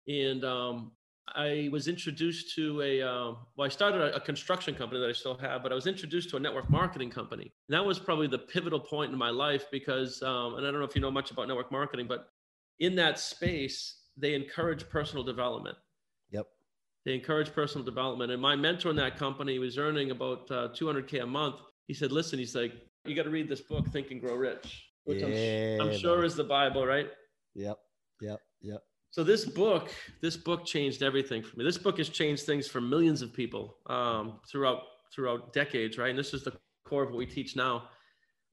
And 0.08 0.44
um, 0.44 0.92
I 1.36 1.70
was 1.72 1.88
introduced 1.88 2.54
to 2.56 2.82
a, 2.82 3.02
um, 3.02 3.38
well, 3.56 3.66
I 3.66 3.70
started 3.70 4.02
a, 4.02 4.16
a 4.16 4.20
construction 4.20 4.76
company 4.76 5.00
that 5.00 5.10
I 5.10 5.14
still 5.14 5.38
have, 5.38 5.64
but 5.64 5.72
I 5.72 5.76
was 5.76 5.88
introduced 5.88 6.30
to 6.32 6.38
a 6.38 6.40
network 6.40 6.70
marketing 6.70 7.10
company. 7.10 7.54
And 7.70 7.76
that 7.76 7.86
was 7.86 8.00
probably 8.00 8.28
the 8.28 8.40
pivotal 8.40 8.80
point 8.80 9.12
in 9.12 9.18
my 9.18 9.30
life 9.30 9.66
because, 9.72 10.22
um, 10.24 10.56
and 10.56 10.68
I 10.68 10.72
don't 10.72 10.80
know 10.80 10.86
if 10.86 10.96
you 10.96 11.02
know 11.02 11.12
much 11.12 11.32
about 11.32 11.48
network 11.48 11.72
marketing, 11.72 12.08
but 12.08 12.28
in 12.80 12.96
that 12.96 13.18
space, 13.18 14.02
they 14.18 14.34
encourage 14.34 14.90
personal 14.90 15.24
development. 15.24 15.78
Yep. 16.32 16.48
They 17.06 17.14
encourage 17.14 17.54
personal 17.54 17.86
development. 17.86 18.32
And 18.32 18.42
my 18.42 18.56
mentor 18.56 18.90
in 18.90 18.96
that 18.98 19.18
company 19.18 19.58
was 19.60 19.78
earning 19.78 20.12
about 20.12 20.52
uh, 20.52 20.70
200K 20.70 21.24
a 21.24 21.26
month. 21.26 21.62
He 21.88 21.94
said, 21.94 22.12
listen, 22.12 22.40
he's 22.40 22.56
like, 22.56 22.74
you 23.06 23.16
got 23.16 23.24
to 23.24 23.30
read 23.30 23.50
this 23.50 23.62
book, 23.62 23.88
Think 23.90 24.12
and 24.12 24.22
Grow 24.22 24.36
Rich, 24.36 24.86
which 25.06 25.24
I'm, 25.24 25.88
I'm 25.88 25.98
sure 25.98 26.24
is 26.24 26.36
the 26.36 26.44
Bible, 26.44 26.86
right? 26.86 27.08
Yep. 27.56 27.78
Yep. 28.22 28.40
Yep. 28.62 28.84
So 29.12 29.24
this 29.24 29.46
book, 29.46 29.92
this 30.22 30.38
book 30.38 30.66
changed 30.66 31.02
everything 31.02 31.42
for 31.42 31.58
me. 31.58 31.64
This 31.64 31.78
book 31.78 31.98
has 31.98 32.10
changed 32.10 32.46
things 32.46 32.68
for 32.68 32.80
millions 32.80 33.22
of 33.22 33.34
people 33.34 33.78
um, 33.88 34.40
throughout 34.50 34.84
throughout 35.14 35.54
decades, 35.54 35.98
right? 35.98 36.12
And 36.12 36.20
this 36.20 36.34
is 36.34 36.44
the 36.44 36.54
core 36.86 37.04
of 37.04 37.10
what 37.10 37.18
we 37.18 37.26
teach 37.26 37.56
now. 37.56 37.90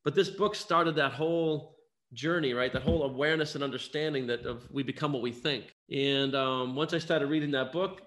But 0.05 0.15
this 0.15 0.31
book 0.31 0.55
started 0.55 0.95
that 0.97 1.13
whole 1.13 1.77
journey, 2.15 2.55
right? 2.55 2.73
That 2.73 2.83
whole 2.83 3.03
awareness 3.03 3.55
and 3.55 3.63
understanding 3.63 4.27
that 4.29 4.47
of 4.47 4.67
we 4.71 4.83
become 4.83 5.13
what 5.13 5.23
we 5.23 5.33
think. 5.33 5.75
And 5.91 6.35
um, 6.35 6.75
once 6.75 6.95
I 6.95 6.99
started 6.99 7.27
reading 7.27 7.51
that 7.51 7.73
book, 7.73 8.03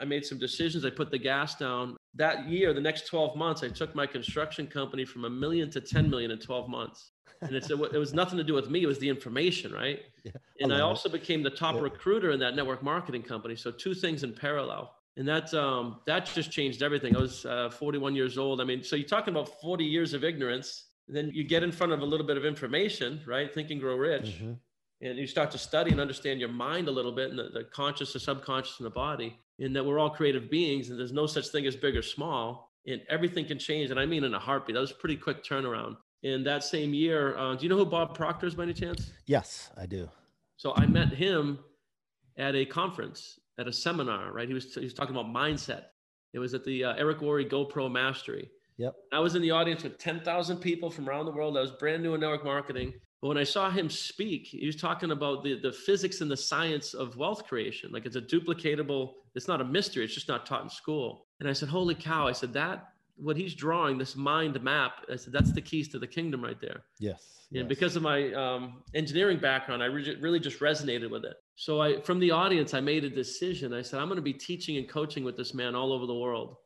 I 0.00 0.04
made 0.04 0.24
some 0.24 0.38
decisions. 0.38 0.84
I 0.84 0.90
put 0.90 1.10
the 1.10 1.18
gas 1.18 1.56
down. 1.56 1.96
That 2.14 2.48
year, 2.48 2.72
the 2.74 2.80
next 2.80 3.06
12 3.06 3.36
months, 3.36 3.62
I 3.62 3.68
took 3.68 3.94
my 3.94 4.06
construction 4.06 4.66
company 4.66 5.04
from 5.04 5.24
a 5.24 5.30
million 5.30 5.70
to 5.70 5.80
10 5.80 6.10
million 6.10 6.30
in 6.32 6.38
12 6.38 6.68
months. 6.68 7.12
And 7.42 7.54
it's, 7.54 7.70
it 7.70 7.78
was 7.78 8.12
nothing 8.12 8.36
to 8.36 8.44
do 8.44 8.52
with 8.52 8.68
me. 8.68 8.82
It 8.82 8.86
was 8.86 8.98
the 8.98 9.08
information, 9.08 9.72
right? 9.72 10.00
Yeah, 10.22 10.32
and 10.60 10.70
I 10.72 10.76
love 10.76 10.80
it. 10.80 10.88
also 10.90 11.08
became 11.08 11.42
the 11.42 11.48
top 11.50 11.76
Yeah. 11.76 11.80
recruiter 11.80 12.30
in 12.32 12.40
that 12.40 12.54
network 12.54 12.82
marketing 12.82 13.22
company. 13.22 13.56
So 13.56 13.70
two 13.70 13.94
things 13.94 14.22
in 14.22 14.34
parallel. 14.34 14.94
And 15.16 15.26
that, 15.26 15.54
um, 15.54 16.00
that 16.06 16.26
just 16.26 16.50
changed 16.50 16.82
everything. 16.82 17.16
I 17.16 17.20
was 17.20 17.46
uh, 17.46 17.70
41 17.70 18.14
years 18.14 18.36
old. 18.36 18.60
I 18.60 18.64
mean, 18.64 18.82
so 18.82 18.96
you're 18.96 19.08
talking 19.08 19.32
about 19.32 19.48
40 19.62 19.82
years 19.84 20.12
of 20.12 20.22
ignorance. 20.22 20.88
Then 21.08 21.30
you 21.32 21.42
get 21.44 21.62
in 21.62 21.72
front 21.72 21.92
of 21.94 22.00
a 22.00 22.04
little 22.04 22.26
bit 22.26 22.36
of 22.36 22.44
information, 22.44 23.22
right? 23.26 23.52
Think 23.54 23.70
and 23.70 23.80
grow 23.80 23.96
rich 23.96 24.36
Mhm. 24.42 24.58
and 25.00 25.16
you 25.18 25.26
start 25.26 25.50
to 25.52 25.58
study 25.58 25.90
and 25.92 26.00
understand 26.00 26.38
your 26.40 26.50
mind 26.50 26.86
a 26.88 26.90
little 26.90 27.12
bit 27.12 27.30
and 27.30 27.38
the, 27.38 27.48
the 27.54 27.64
conscious, 27.64 28.12
the 28.12 28.20
subconscious, 28.20 28.78
and 28.78 28.84
the 28.86 28.90
body, 28.90 29.38
and 29.60 29.76
that 29.76 29.84
we're 29.84 29.98
all 29.98 30.10
creative 30.10 30.50
beings 30.50 30.90
and 30.90 30.98
there's 30.98 31.12
no 31.12 31.26
such 31.26 31.48
thing 31.48 31.66
as 31.66 31.76
big 31.76 31.96
or 31.96 32.02
small, 32.02 32.72
and 32.86 33.00
everything 33.08 33.44
can 33.44 33.58
change. 33.58 33.90
And 33.90 34.00
I 34.00 34.06
mean 34.06 34.24
in 34.24 34.34
a 34.34 34.38
heartbeat. 34.38 34.74
That 34.74 34.80
was 34.80 34.90
a 34.90 34.94
pretty 34.94 35.16
quick 35.16 35.44
turnaround. 35.44 35.96
In 36.22 36.44
that 36.44 36.64
same 36.64 36.92
year, 36.92 37.36
uh, 37.38 37.54
do 37.54 37.62
you 37.62 37.68
know 37.68 37.76
who 37.76 37.86
Bob 37.86 38.14
Proctor 38.14 38.46
is 38.46 38.54
by 38.54 38.64
any 38.64 38.74
chance? 38.74 39.12
Yes, 39.26 39.70
I 39.76 39.86
do. 39.86 40.08
So 40.56 40.74
I 40.76 40.86
met 40.86 41.12
him 41.12 41.58
at 42.36 42.54
a 42.54 42.66
conference, 42.66 43.38
at 43.58 43.66
a 43.66 43.72
seminar, 43.72 44.32
right? 44.32 44.46
He 44.46 44.52
was, 44.52 44.74
he 44.74 44.80
was 44.80 44.92
talking 44.92 45.16
about 45.16 45.32
mindset. 45.32 45.84
It 46.34 46.38
was 46.38 46.52
at 46.52 46.64
the 46.64 46.84
uh, 46.84 46.94
Eric 46.96 47.20
Worre 47.20 47.48
GoPro 47.48 47.90
Mastery. 47.90 48.50
Yep. 48.76 48.94
I 49.12 49.18
was 49.18 49.34
in 49.34 49.42
the 49.42 49.50
audience 49.50 49.82
with 49.82 49.98
10,000 49.98 50.58
people 50.58 50.90
from 50.90 51.08
around 51.08 51.26
the 51.26 51.32
world. 51.32 51.56
I 51.56 51.60
was 51.60 51.70
brand 51.70 52.02
new 52.02 52.14
in 52.14 52.20
network 52.20 52.44
marketing. 52.44 52.94
But 53.20 53.28
when 53.28 53.38
I 53.38 53.44
saw 53.44 53.70
him 53.70 53.90
speak, 53.90 54.46
he 54.46 54.64
was 54.64 54.76
talking 54.76 55.10
about 55.10 55.44
the, 55.44 55.58
the 55.60 55.72
physics 55.72 56.22
and 56.22 56.30
the 56.30 56.36
science 56.36 56.94
of 56.94 57.16
wealth 57.16 57.46
creation. 57.46 57.92
Like 57.92 58.06
it's 58.06 58.16
a 58.16 58.22
duplicatable, 58.22 59.12
it's 59.34 59.46
not 59.46 59.60
a 59.60 59.64
mystery, 59.64 60.04
it's 60.04 60.14
just 60.14 60.28
not 60.28 60.46
taught 60.46 60.62
in 60.62 60.70
school. 60.70 61.26
And 61.38 61.48
I 61.48 61.52
said, 61.52 61.68
Holy 61.68 61.94
cow. 61.94 62.26
I 62.26 62.32
said, 62.32 62.52
that, 62.54 62.92
what 63.16 63.36
he's 63.36 63.54
drawing, 63.54 63.98
this 63.98 64.16
mind 64.16 64.60
map, 64.62 65.04
I 65.12 65.16
said, 65.16 65.32
that's 65.32 65.52
the 65.52 65.60
keys 65.60 65.88
to 65.88 65.98
the 65.98 66.06
kingdom 66.06 66.42
right 66.42 66.58
there. 66.60 66.84
Yes. 66.98 67.40
And 67.50 67.62
yes. 67.62 67.68
because 67.68 67.96
of 67.96 68.02
my 68.02 68.32
um, 68.32 68.82
engineering 68.94 69.38
background, 69.38 69.82
I 69.82 69.86
re- 69.86 70.16
really 70.20 70.40
just 70.40 70.60
resonated 70.60 71.10
with 71.10 71.24
it. 71.24 71.34
So 71.56 71.82
I, 71.82 72.00
from 72.00 72.20
the 72.20 72.30
audience, 72.30 72.72
I 72.72 72.80
made 72.80 73.04
a 73.04 73.10
decision. 73.10 73.74
I 73.74 73.82
said, 73.82 74.00
I'm 74.00 74.08
going 74.08 74.16
to 74.16 74.22
be 74.22 74.32
teaching 74.32 74.78
and 74.78 74.88
coaching 74.88 75.24
with 75.24 75.36
this 75.36 75.52
man 75.52 75.74
all 75.74 75.92
over 75.92 76.06
the 76.06 76.14
world. 76.14 76.56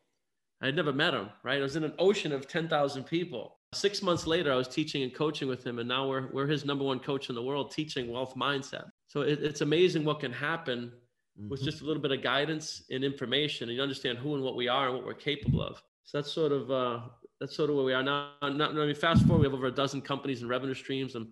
I 0.64 0.68
had 0.68 0.76
never 0.76 0.94
met 0.94 1.12
him, 1.12 1.28
right? 1.42 1.58
I 1.58 1.62
was 1.62 1.76
in 1.76 1.84
an 1.84 1.92
ocean 1.98 2.32
of 2.32 2.48
10,000 2.48 3.04
people. 3.04 3.58
Six 3.74 4.00
months 4.00 4.26
later, 4.26 4.50
I 4.50 4.56
was 4.56 4.66
teaching 4.66 5.02
and 5.02 5.14
coaching 5.14 5.46
with 5.46 5.62
him, 5.62 5.78
and 5.78 5.86
now 5.86 6.08
we're 6.08 6.32
we're 6.32 6.46
his 6.46 6.64
number 6.64 6.84
one 6.84 7.00
coach 7.00 7.28
in 7.28 7.34
the 7.34 7.42
world, 7.42 7.70
teaching 7.70 8.10
wealth 8.10 8.34
mindset. 8.34 8.86
So 9.06 9.20
it, 9.20 9.42
it's 9.42 9.60
amazing 9.60 10.06
what 10.06 10.20
can 10.20 10.32
happen 10.32 10.90
mm-hmm. 11.38 11.50
with 11.50 11.62
just 11.62 11.82
a 11.82 11.84
little 11.84 12.00
bit 12.00 12.12
of 12.12 12.22
guidance 12.22 12.84
and 12.90 13.04
information, 13.04 13.68
and 13.68 13.76
you 13.76 13.82
understand 13.82 14.16
who 14.16 14.36
and 14.36 14.42
what 14.42 14.56
we 14.56 14.68
are 14.68 14.86
and 14.86 14.96
what 14.96 15.04
we're 15.04 15.12
capable 15.12 15.60
of. 15.60 15.82
So 16.04 16.16
that's 16.16 16.32
sort 16.32 16.52
of 16.52 16.70
uh, 16.70 17.00
that's 17.40 17.54
sort 17.54 17.68
of 17.68 17.76
where 17.76 17.84
we 17.84 17.92
are 17.92 18.02
now. 18.02 18.30
Not, 18.40 18.70
I 18.70 18.86
mean, 18.86 18.94
fast 18.94 19.26
forward, 19.26 19.40
we 19.40 19.46
have 19.46 19.54
over 19.54 19.66
a 19.66 19.70
dozen 19.70 20.00
companies 20.00 20.40
and 20.40 20.48
revenue 20.48 20.72
streams. 20.72 21.14
I'm 21.14 21.30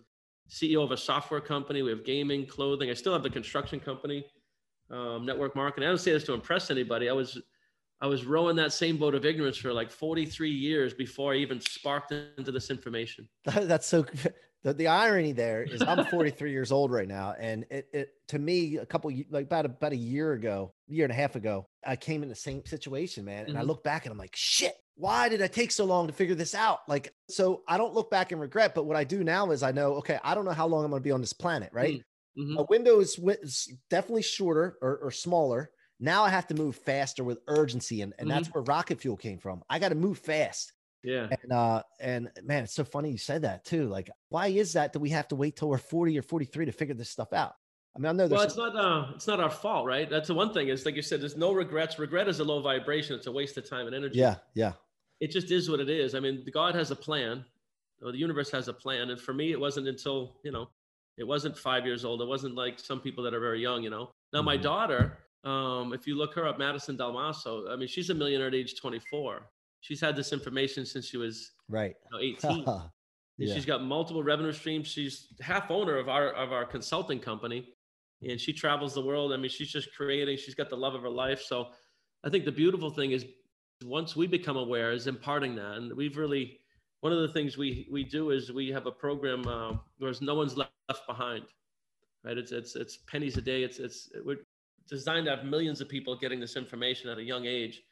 CEO 0.51 0.85
of 0.85 0.91
a 0.91 0.97
software 0.99 1.41
company. 1.41 1.81
We 1.81 1.91
have 1.91 2.05
gaming, 2.05 2.45
clothing. 2.45 2.91
I 2.91 2.95
still 2.95 3.15
have 3.15 3.23
the 3.23 3.31
construction 3.31 3.81
company, 3.81 4.27
um, 4.91 5.25
network 5.25 5.57
marketing. 5.57 5.89
I 5.89 5.91
don't 5.91 5.99
say 6.07 6.13
this 6.13 6.25
to 6.25 6.35
impress 6.35 6.71
anybody. 6.71 7.09
I 7.09 7.15
was 7.15 7.41
I 8.03 8.07
was 8.07 8.27
rowing 8.27 8.57
that 8.57 8.73
same 8.73 8.97
boat 8.97 9.15
of 9.15 9.25
ignorance 9.25 9.57
for 9.57 9.73
like 9.73 9.91
43 9.91 10.51
years 10.51 10.93
before 10.93 11.35
I 11.35 11.37
even 11.37 11.61
sparked 11.61 12.13
into 12.13 12.51
this 12.51 12.69
information. 12.69 13.29
That's 13.45 13.87
so. 13.87 14.05
The, 14.65 14.73
the 14.73 14.87
irony 14.87 15.33
there 15.33 15.65
is 15.65 15.83
I'm 15.83 16.05
43 16.05 16.53
years 16.53 16.71
old 16.71 16.93
right 16.93 17.09
now, 17.09 17.35
and 17.37 17.65
it, 17.69 17.89
it 17.93 18.09
to 18.29 18.39
me 18.39 18.77
a 18.77 18.87
couple 18.87 19.11
like 19.29 19.47
about 19.47 19.67
about 19.67 19.91
a 19.91 19.97
year 19.97 20.35
ago, 20.35 20.73
year 20.87 21.05
and 21.05 21.11
a 21.11 21.17
half 21.17 21.35
ago, 21.35 21.67
I 21.85 21.97
came 21.97 22.23
in 22.23 22.29
the 22.29 22.37
same 22.37 22.65
situation, 22.65 23.25
man. 23.25 23.41
And 23.41 23.49
mm-hmm. 23.51 23.59
I 23.59 23.63
look 23.63 23.83
back 23.83 24.05
and 24.05 24.13
I'm 24.13 24.19
like, 24.19 24.37
shit, 24.37 24.75
why 24.95 25.29
did 25.29 25.43
I 25.43 25.49
take 25.49 25.73
so 25.73 25.85
long 25.85 26.07
to 26.07 26.13
figure 26.13 26.37
this 26.37 26.55
out? 26.55 26.81
Like, 26.87 27.13
so 27.29 27.63
I 27.67 27.77
don't 27.77 27.93
look 27.93 28.09
back 28.09 28.31
and 28.31 28.41
regret, 28.41 28.73
but 28.73 28.85
what 28.85 28.97
I 28.97 29.03
do 29.03 29.25
now 29.25 29.51
is 29.51 29.65
I 29.65 29.73
know, 29.73 29.95
okay, 29.95 30.21
I 30.23 30.37
don't 30.37 30.45
know 30.45 30.53
how 30.53 30.69
long 30.69 30.85
I'm 30.85 30.91
going 30.91 31.03
to 31.03 31.05
be 31.05 31.11
on 31.11 31.21
this 31.21 31.33
planet, 31.33 31.71
right? 31.73 32.01
Mm-hmm. 32.39 32.59
A 32.59 32.63
window 32.63 33.01
is, 33.01 33.19
is 33.43 33.75
definitely 33.91 34.23
shorter 34.23 34.77
or, 34.81 34.99
or 34.99 35.11
smaller 35.11 35.71
now 36.03 36.25
I 36.25 36.31
have 36.31 36.47
to 36.49 36.55
move 36.55 36.77
faster 36.77 37.25
with 37.25 37.39
urgency, 37.47 38.03
and, 38.03 38.13
and 38.19 38.29
mm-hmm. 38.29 38.37
that's 38.37 38.53
where 38.53 38.63
rocket 38.65 39.01
fuel 39.01 39.17
came 39.17 39.39
from. 39.39 39.63
I 39.71 39.79
got 39.79 39.91
to 39.91 39.95
move 39.95 40.19
fast. 40.19 40.73
Yeah. 41.05 41.29
And 41.43 41.53
uh 41.53 41.83
and 42.01 42.31
man, 42.45 42.65
it's 42.65 42.75
so 42.75 42.85
funny 42.85 43.11
you 43.11 43.19
said 43.19 43.43
that 43.43 43.65
too. 43.65 43.89
Like, 43.89 44.11
why 44.29 44.49
is 44.49 44.75
that 44.75 44.93
that 44.93 45.01
we 45.01 45.11
have 45.11 45.27
to 45.29 45.37
wait 45.37 45.57
till 45.57 45.69
we're 45.69 45.79
40 45.79 46.17
or 46.19 46.23
43 46.23 46.67
to 46.67 46.73
figure 46.73 46.95
this 46.95 47.11
stuff 47.11 47.33
out? 47.33 47.55
I 47.97 47.99
mean, 47.99 48.09
I 48.09 48.13
know 48.13 48.27
Well, 48.29 48.43
it's 48.43 48.57
not 48.57 48.77
uh 48.77 49.13
it's 49.15 49.27
not 49.27 49.41
our 49.41 49.51
fault, 49.51 49.85
right? 49.85 50.09
That's 50.09 50.29
the 50.29 50.35
one 50.35 50.53
thing 50.53 50.69
is 50.69 50.87
like 50.87 50.95
you 50.95 51.03
said, 51.03 51.21
there's 51.21 51.37
no 51.37 51.53
regrets. 51.53 51.99
Regret 51.99 52.29
is 52.29 52.39
a 52.39 52.45
low 52.45 52.63
vibration, 52.63 53.17
it's 53.17 53.27
a 53.27 53.33
waste 53.33 53.57
of 53.57 53.69
time 53.69 53.87
and 53.87 53.97
energy. 53.97 54.19
Yeah, 54.19 54.37
yeah. 54.55 54.75
It 55.21 55.31
just 55.31 55.51
is 55.51 55.71
what 55.71 55.81
it 55.81 55.89
is. 55.89 56.15
I 56.15 56.21
mean, 56.21 56.45
God 56.53 56.75
has 56.75 56.91
a 56.91 56.97
plan, 56.97 57.45
or 58.03 58.11
the 58.11 58.19
universe 58.19 58.51
has 58.51 58.67
a 58.67 58.73
plan. 58.73 59.11
And 59.11 59.21
for 59.21 59.33
me, 59.33 59.53
it 59.53 59.61
wasn't 59.61 59.87
until, 59.87 60.41
you 60.45 60.51
know, 60.51 60.69
it 61.17 61.23
wasn't 61.23 61.57
five 61.57 61.87
years 61.87 62.05
old. 62.05 62.21
It 62.21 62.27
wasn't 62.27 62.57
like 62.57 62.81
some 62.81 63.01
people 63.01 63.23
that 63.23 63.33
are 63.33 63.39
very 63.39 63.61
young, 63.61 63.85
you 63.85 63.91
know. 63.91 64.11
Now 64.33 64.41
mm-hmm. 64.41 64.47
my 64.47 64.57
daughter, 64.57 65.19
um, 65.45 65.93
if 65.93 66.07
you 66.07 66.17
look 66.17 66.35
her 66.35 66.47
up, 66.47 66.59
Madison 66.59 66.97
Dalmaso, 66.97 67.71
I 67.71 67.77
mean, 67.77 67.89
she's 67.89 68.11
a 68.11 68.15
millionaire 68.15 68.49
at 68.49 68.55
age 68.55 68.81
24. 68.81 69.49
She's 69.81 70.01
had 70.01 70.15
this 70.15 70.33
information 70.33 70.87
since 70.87 71.07
she 71.07 71.17
was 71.17 71.53
right 71.69 71.95
you 72.13 72.19
know, 72.19 72.37
18. 72.55 72.65
yeah. 73.39 73.55
She's 73.55 73.67
got 73.67 73.83
multiple 73.83 74.23
revenue 74.23 74.53
streams. 74.53 74.87
She's 74.87 75.29
half 75.41 75.71
owner 75.71 75.97
of 75.97 76.09
our 76.09 76.31
of 76.35 76.53
our 76.53 76.65
consulting 76.65 77.19
company, 77.19 77.69
and 78.23 78.41
she 78.41 78.53
travels 78.53 78.95
the 78.95 79.03
world. 79.03 79.33
I 79.33 79.37
mean, 79.37 79.51
she's 79.51 79.73
just 79.73 79.93
creating. 79.97 80.37
She's 80.37 80.55
got 80.55 80.71
the 80.71 80.77
love 80.77 80.95
of 80.95 81.03
her 81.03 81.11
life. 81.11 81.43
So, 81.43 81.69
I 82.23 82.31
think 82.31 82.45
the 82.45 82.53
beautiful 82.53 82.91
thing 82.91 83.11
is 83.11 83.25
once 83.85 84.15
we 84.15 84.29
become 84.29 84.57
aware, 84.57 84.93
is 84.93 85.09
imparting 85.09 85.57
that, 85.57 85.79
and 85.79 85.93
we've 85.97 86.17
really 86.17 86.61
one 87.01 87.13
of 87.13 87.21
the 87.21 87.29
things 87.29 87.59
we 87.59 87.89
we 87.91 88.05
do 88.05 88.31
is 88.31 88.53
we 88.53 88.69
have 88.69 88.87
a 88.87 88.93
program 88.93 89.45
uh, 89.49 89.73
where 89.99 90.13
no 90.21 90.37
one's 90.37 90.57
left 90.57 91.07
behind 91.09 91.43
right? 92.25 92.39
It's 92.39 92.53
it's 92.53 92.77
it's 92.77 92.99
pennies 93.09 93.37
a 93.37 93.41
day. 93.41 93.63
It's 93.63 93.79
it's 93.79 94.11
we're 94.25 94.39
designed 94.89 95.27
to 95.27 95.37
have 95.37 95.45
millions 95.45 95.81
of 95.81 95.89
people 95.89 96.17
getting 96.17 96.41
this 96.41 96.57
information 96.57 97.11
at 97.11 97.19
a 97.19 97.23
young 97.23 97.47
age. 97.47 97.83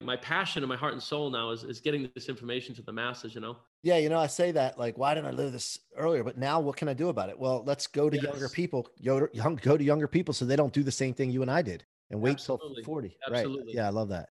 My 0.00 0.16
passion 0.16 0.62
and 0.62 0.68
my 0.68 0.76
heart 0.76 0.92
and 0.92 1.02
soul 1.02 1.30
now 1.30 1.50
is, 1.50 1.64
is 1.64 1.80
getting 1.80 2.10
this 2.14 2.28
information 2.28 2.74
to 2.74 2.82
the 2.82 2.92
masses, 2.92 3.34
you 3.34 3.40
know? 3.40 3.56
Yeah, 3.82 3.96
you 3.96 4.08
know, 4.08 4.18
I 4.18 4.26
say 4.26 4.50
that 4.52 4.78
like, 4.78 4.98
why 4.98 5.14
didn't 5.14 5.28
I 5.28 5.30
live 5.30 5.52
this 5.52 5.78
earlier? 5.96 6.24
But 6.24 6.36
now 6.36 6.60
what 6.60 6.76
can 6.76 6.88
I 6.88 6.94
do 6.94 7.08
about 7.08 7.28
it? 7.28 7.38
Well, 7.38 7.62
let's 7.64 7.86
go 7.86 8.10
to 8.10 8.16
yes. 8.16 8.24
younger 8.24 8.48
people, 8.48 8.88
go 9.04 9.20
to, 9.20 9.28
young, 9.32 9.56
go 9.56 9.76
to 9.76 9.84
younger 9.84 10.08
people 10.08 10.34
so 10.34 10.44
they 10.44 10.56
don't 10.56 10.72
do 10.72 10.82
the 10.82 10.92
same 10.92 11.14
thing 11.14 11.30
you 11.30 11.42
and 11.42 11.50
I 11.50 11.62
did 11.62 11.84
and 12.10 12.20
wait 12.20 12.32
Absolutely. 12.32 12.76
till 12.76 12.84
40. 12.84 13.16
Absolutely. 13.28 13.66
Right. 13.66 13.74
Yeah, 13.74 13.86
I 13.86 13.90
love 13.90 14.08
that. 14.10 14.28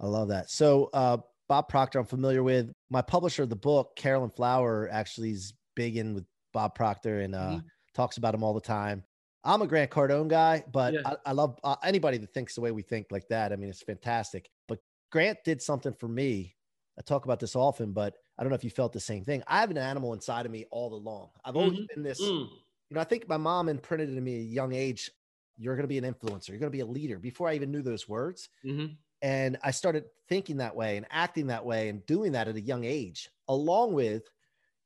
I 0.00 0.06
love 0.06 0.28
that. 0.28 0.50
So, 0.50 0.90
uh, 0.92 1.18
Bob 1.48 1.68
Proctor, 1.68 1.98
I'm 1.98 2.06
familiar 2.06 2.42
with. 2.42 2.72
My 2.90 3.02
publisher 3.02 3.42
of 3.42 3.50
the 3.50 3.56
book, 3.56 3.96
Carolyn 3.96 4.30
Flower, 4.30 4.88
actually 4.90 5.30
is 5.30 5.52
big 5.76 5.96
in 5.96 6.14
with 6.14 6.24
Bob 6.52 6.74
Proctor 6.74 7.20
and 7.20 7.34
uh, 7.34 7.38
mm-hmm. 7.38 7.58
talks 7.94 8.16
about 8.16 8.34
him 8.34 8.42
all 8.42 8.54
the 8.54 8.60
time. 8.60 9.04
I'm 9.44 9.62
a 9.62 9.66
Grant 9.66 9.90
Cardone 9.90 10.28
guy, 10.28 10.64
but 10.72 10.94
yeah. 10.94 11.00
I, 11.04 11.16
I, 11.26 11.32
love 11.32 11.58
uh, 11.62 11.76
anybody 11.82 12.16
that 12.18 12.32
thinks 12.32 12.54
the 12.54 12.62
way 12.62 12.70
we 12.70 12.82
think 12.82 13.08
like 13.10 13.28
that. 13.28 13.52
I 13.52 13.56
mean, 13.56 13.68
it's 13.68 13.82
fantastic. 13.82 14.48
But 14.68 14.78
Grant 15.12 15.38
did 15.44 15.60
something 15.60 15.92
for 15.92 16.08
me. 16.08 16.54
I 16.98 17.02
talk 17.02 17.24
about 17.24 17.40
this 17.40 17.54
often, 17.54 17.92
but 17.92 18.14
I 18.38 18.42
don't 18.42 18.50
know 18.50 18.56
if 18.56 18.64
you 18.64 18.70
felt 18.70 18.92
the 18.92 19.00
same 19.00 19.24
thing. 19.24 19.42
I 19.46 19.60
have 19.60 19.70
an 19.70 19.78
animal 19.78 20.14
inside 20.14 20.46
of 20.46 20.52
me 20.52 20.64
all 20.70 20.94
along. 20.94 21.28
I've 21.44 21.56
always 21.56 21.74
mm-hmm. 21.74 21.94
been 21.94 22.02
this, 22.02 22.20
mm. 22.20 22.48
you 22.48 22.94
know, 22.94 23.00
I 23.00 23.04
think 23.04 23.28
my 23.28 23.36
mom 23.36 23.68
imprinted 23.68 24.10
it 24.10 24.16
in 24.16 24.24
me 24.24 24.36
at 24.36 24.40
a 24.40 24.44
young 24.44 24.72
age. 24.72 25.10
You're 25.56 25.76
going 25.76 25.84
to 25.84 25.88
be 25.88 25.98
an 25.98 26.04
influencer. 26.04 26.48
You're 26.48 26.58
going 26.58 26.70
to 26.72 26.76
be 26.76 26.80
a 26.80 26.86
leader 26.86 27.18
before 27.18 27.48
I 27.48 27.54
even 27.54 27.70
knew 27.70 27.82
those 27.82 28.08
words. 28.08 28.48
Mm-hmm. 28.64 28.94
And 29.22 29.58
I 29.62 29.70
started 29.70 30.04
thinking 30.28 30.58
that 30.58 30.74
way 30.74 30.96
and 30.96 31.06
acting 31.10 31.46
that 31.48 31.64
way 31.64 31.88
and 31.88 32.04
doing 32.06 32.32
that 32.32 32.48
at 32.48 32.56
a 32.56 32.60
young 32.60 32.84
age, 32.84 33.30
along 33.48 33.94
with 33.94 34.24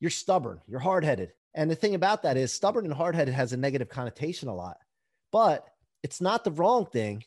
you're 0.00 0.10
stubborn, 0.10 0.60
you're 0.66 0.78
hard 0.78 1.04
headed, 1.04 1.32
and 1.58 1.68
the 1.68 1.74
thing 1.74 1.96
about 1.96 2.22
that 2.22 2.36
is 2.36 2.52
stubborn 2.52 2.84
and 2.84 2.94
hard-headed 2.94 3.34
has 3.34 3.52
a 3.52 3.56
negative 3.56 3.88
connotation 3.88 4.48
a 4.48 4.54
lot, 4.54 4.76
but 5.32 5.66
it's 6.04 6.20
not 6.20 6.44
the 6.44 6.52
wrong 6.52 6.86
thing 6.86 7.24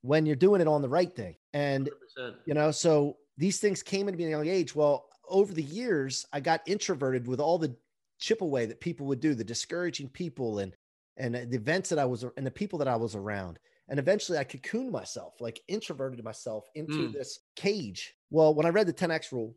when 0.00 0.26
you're 0.26 0.34
doing 0.34 0.60
it 0.60 0.66
on 0.66 0.82
the 0.82 0.88
right 0.88 1.14
thing. 1.14 1.36
And 1.52 1.88
100%. 2.18 2.34
you 2.44 2.54
know, 2.54 2.72
so 2.72 3.18
these 3.38 3.60
things 3.60 3.80
came 3.84 4.08
into 4.08 4.18
me 4.18 4.24
at 4.24 4.26
a 4.26 4.30
young 4.30 4.48
age. 4.48 4.74
Well, 4.74 5.06
over 5.28 5.54
the 5.54 5.62
years, 5.62 6.26
I 6.32 6.40
got 6.40 6.62
introverted 6.66 7.28
with 7.28 7.38
all 7.38 7.56
the 7.56 7.76
chip 8.18 8.40
away 8.40 8.66
that 8.66 8.80
people 8.80 9.06
would 9.06 9.20
do, 9.20 9.32
the 9.32 9.44
discouraging 9.44 10.08
people 10.08 10.58
and 10.58 10.74
and 11.16 11.36
the 11.36 11.56
events 11.56 11.90
that 11.90 12.00
I 12.00 12.04
was 12.04 12.24
and 12.36 12.44
the 12.44 12.50
people 12.50 12.80
that 12.80 12.88
I 12.88 12.96
was 12.96 13.14
around. 13.14 13.60
And 13.88 14.00
eventually 14.00 14.38
I 14.38 14.44
cocooned 14.44 14.90
myself, 14.90 15.34
like 15.40 15.60
introverted 15.68 16.24
myself 16.24 16.64
into 16.74 17.10
mm. 17.10 17.12
this 17.12 17.38
cage. 17.54 18.14
Well, 18.30 18.56
when 18.56 18.66
I 18.66 18.70
read 18.70 18.88
the 18.88 18.92
10X 18.92 19.30
rule, 19.30 19.54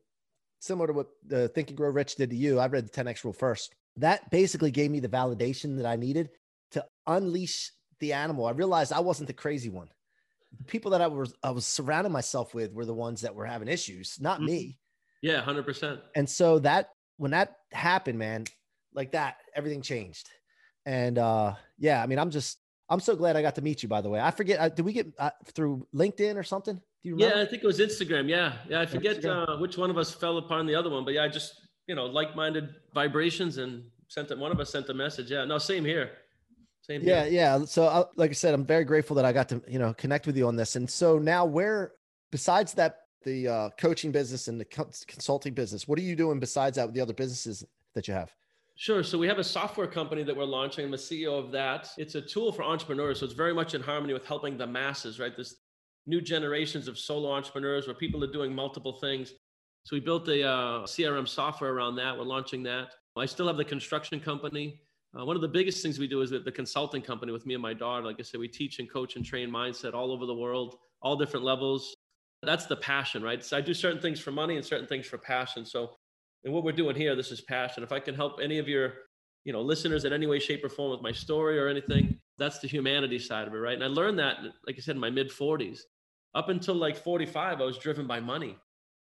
similar 0.60 0.86
to 0.86 0.94
what 0.94 1.08
the 1.26 1.48
Think 1.48 1.70
and 1.70 1.78
Grow 1.78 1.90
Rich 1.90 2.18
did 2.18 2.30
to 2.30 2.36
you, 2.36 2.60
I 2.60 2.68
read 2.68 2.86
the 2.86 3.04
10X 3.04 3.24
rule 3.24 3.34
first 3.34 3.74
that 3.98 4.30
basically 4.30 4.72
gave 4.72 4.92
me 4.92 5.00
the 5.00 5.10
validation 5.10 5.78
that 5.78 5.86
I 5.86 5.96
needed 5.96 6.30
to 6.72 6.86
unleash 7.08 7.72
the 8.00 8.14
animal. 8.14 8.46
I 8.46 8.52
realized 8.52 8.92
I 8.92 9.00
wasn't 9.00 9.28
the 9.28 9.34
crazy 9.34 9.70
one. 9.70 9.90
The 10.58 10.66
people 10.66 10.92
that 10.92 11.02
I 11.02 11.08
was 11.08 11.34
I 11.44 11.52
was 11.52 11.66
surrounding 11.66 12.14
myself 12.14 12.54
with 12.54 12.74
were 12.74 12.86
the 12.86 12.94
ones 12.94 13.22
that 13.22 13.36
were 13.36 13.46
having 13.46 13.68
issues, 13.68 14.18
not 14.20 14.38
mm-hmm. 14.38 14.46
me. 14.46 14.80
Yeah, 15.22 15.42
hundred 15.42 15.66
percent. 15.66 16.02
And 16.16 16.30
so 16.30 16.60
that 16.60 16.90
when 17.18 17.32
that 17.32 17.56
happened, 17.72 18.20
man, 18.20 18.46
like 18.94 19.12
that, 19.14 19.38
everything 19.56 19.82
changed. 19.82 20.30
And 20.86 21.18
uh 21.18 21.56
yeah, 21.78 22.02
I 22.02 22.06
mean, 22.06 22.20
I'm 22.20 22.32
just 22.32 22.60
I'm 22.90 23.00
so 23.00 23.16
glad 23.16 23.36
I 23.36 23.42
got 23.42 23.56
to 23.56 23.62
meet 23.62 23.82
you. 23.84 23.90
By 23.90 24.02
the 24.02 24.10
way, 24.10 24.20
I 24.20 24.32
forget. 24.32 24.60
Uh, 24.60 24.70
did 24.70 24.86
we 24.86 24.94
get 24.94 25.08
uh, 25.18 25.32
through 25.54 25.88
LinkedIn 25.94 26.36
or 26.36 26.44
something? 26.44 26.76
Do 26.76 27.10
you 27.10 27.16
remember? 27.16 27.36
Yeah, 27.36 27.42
I 27.42 27.46
think 27.46 27.64
it 27.64 27.68
was 27.68 27.80
Instagram. 27.80 28.30
Yeah, 28.30 28.54
yeah. 28.70 28.82
I 28.82 28.86
forget 28.86 29.26
uh, 29.26 29.58
which 29.58 29.78
one 29.78 29.90
of 29.90 29.98
us 29.98 30.14
fell 30.14 30.38
upon 30.38 30.68
the 30.68 30.76
other 30.76 30.90
one, 30.90 31.04
but 31.04 31.16
yeah, 31.16 31.24
I 31.24 31.28
just 31.28 31.65
you 31.88 31.96
know, 31.96 32.06
like-minded 32.06 32.76
vibrations 32.94 33.58
and 33.58 33.84
sent 34.08 34.32
it. 34.32 34.38
One 34.38 34.52
of 34.52 34.60
us 34.60 34.72
sent 34.72 34.90
a 34.90 34.94
message. 34.94 35.32
Yeah, 35.32 35.46
no, 35.46 35.58
same 35.58 35.86
here. 35.86 36.12
Same 36.82 37.02
yeah, 37.02 37.24
here. 37.24 37.34
yeah. 37.34 37.66
So, 37.66 37.86
uh, 37.86 38.06
like 38.16 38.30
I 38.30 38.34
said, 38.34 38.54
I'm 38.54 38.66
very 38.66 38.84
grateful 38.84 39.16
that 39.16 39.26
I 39.26 39.34
got 39.34 39.50
to 39.50 39.62
you 39.68 39.80
know 39.80 39.94
connect 39.94 40.28
with 40.28 40.38
you 40.38 40.48
on 40.48 40.56
this. 40.56 40.76
And 40.76 40.90
so 40.90 41.18
now, 41.18 41.46
where 41.46 41.94
besides 42.32 42.74
that, 42.74 42.98
the 43.24 43.48
uh, 43.48 43.70
coaching 43.80 44.12
business 44.12 44.48
and 44.48 44.60
the 44.60 44.66
consulting 44.66 45.54
business, 45.54 45.88
what 45.88 45.98
are 45.98 46.04
you 46.04 46.16
doing 46.16 46.40
besides 46.40 46.76
that 46.76 46.86
with 46.86 46.96
the 46.96 47.02
other 47.02 47.14
businesses 47.14 47.66
that 47.96 48.08
you 48.08 48.14
have? 48.14 48.32
Sure. 48.78 49.04
So 49.04 49.18
we 49.18 49.28
have 49.28 49.40
a 49.40 49.44
software 49.44 49.88
company 49.88 50.22
that 50.24 50.36
we're 50.36 50.44
launching. 50.44 50.86
I'm 50.86 50.92
the 50.92 50.98
CEO 50.98 51.40
of 51.40 51.52
that. 51.54 51.90
It's 51.98 52.16
a 52.16 52.22
tool 52.22 52.52
for 52.52 52.64
entrepreneurs. 52.64 53.20
So 53.20 53.26
it's 53.26 53.34
very 53.34 53.54
much 53.54 53.74
in 53.74 53.82
harmony 53.82 54.14
with 54.14 54.26
helping 54.26 54.58
the 54.58 54.68
masses, 54.68 55.18
right? 55.18 55.36
This 55.36 55.56
new 56.06 56.20
generations 56.20 56.88
of 56.88 57.00
solo 57.00 57.32
entrepreneurs 57.32 57.88
where 57.88 57.96
people 57.96 58.22
are 58.24 58.32
doing 58.32 58.54
multiple 58.54 58.94
things. 59.00 59.34
So 59.86 59.96
we 59.96 60.00
built 60.00 60.28
a 60.30 60.44
uh, 60.44 60.84
CRM 60.86 61.28
software 61.28 61.72
around 61.72 61.96
that. 61.98 62.18
We're 62.18 62.24
launching 62.24 62.64
that. 62.64 62.90
I 63.16 63.28
still 63.28 63.46
have 63.46 63.56
the 63.56 63.64
construction 63.64 64.20
company. 64.20 64.82
Uh, 65.18 65.24
one 65.24 65.36
of 65.36 65.44
the 65.44 65.48
biggest 65.48 65.84
things 65.84 66.00
we 66.00 66.08
do 66.08 66.22
is 66.22 66.32
the 66.32 66.52
consulting 66.52 67.04
company 67.04 67.32
with 67.32 67.46
me 67.46 67.54
and 67.54 67.62
my 67.62 67.74
daughter. 67.74 68.04
Like 68.04 68.16
I 68.20 68.24
said, 68.24 68.40
we 68.40 68.48
teach 68.48 68.80
and 68.80 68.92
coach 68.92 69.16
and 69.16 69.24
train 69.24 69.50
mindset 69.50 69.94
all 69.94 70.12
over 70.12 70.26
the 70.26 70.34
world, 70.34 70.78
all 71.04 71.16
different 71.16 71.46
levels. 71.46 71.94
That's 72.42 72.66
the 72.66 72.76
passion, 72.76 73.22
right? 73.22 73.44
So 73.44 73.58
I 73.58 73.62
do 73.62 73.76
certain 73.76 74.02
things 74.02 74.20
for 74.20 74.32
money 74.32 74.56
and 74.56 74.66
certain 74.66 74.88
things 74.88 75.06
for 75.06 75.20
passion. 75.20 75.66
So, 75.66 75.92
and 76.44 76.54
what 76.54 76.64
we're 76.64 76.72
doing 76.72 76.96
here, 76.96 77.16
this 77.16 77.32
is 77.32 77.42
passion. 77.42 77.84
If 77.84 77.92
I 77.92 78.00
can 78.00 78.16
help 78.16 78.40
any 78.42 78.58
of 78.58 78.68
your, 78.68 78.94
you 79.46 79.54
know, 79.54 79.62
listeners 79.62 80.04
in 80.04 80.14
any 80.14 80.26
way, 80.26 80.40
shape, 80.40 80.66
or 80.66 80.70
form 80.70 80.92
with 80.92 81.02
my 81.02 81.12
story 81.12 81.60
or 81.60 81.68
anything, 81.68 82.20
that's 82.40 82.58
the 82.58 82.68
humanity 82.68 83.20
side 83.20 83.48
of 83.48 83.54
it, 83.54 83.58
right? 83.58 83.76
And 83.76 83.84
I 83.84 83.88
learned 83.88 84.18
that, 84.18 84.38
like 84.66 84.78
I 84.78 84.82
said, 84.82 84.96
in 84.96 85.02
my 85.02 85.12
mid 85.12 85.30
40s. 85.30 85.82
Up 86.34 86.50
until 86.50 86.76
like 86.76 86.98
45, 86.98 87.62
I 87.62 87.64
was 87.64 87.78
driven 87.78 88.08
by 88.08 88.20
money. 88.20 88.58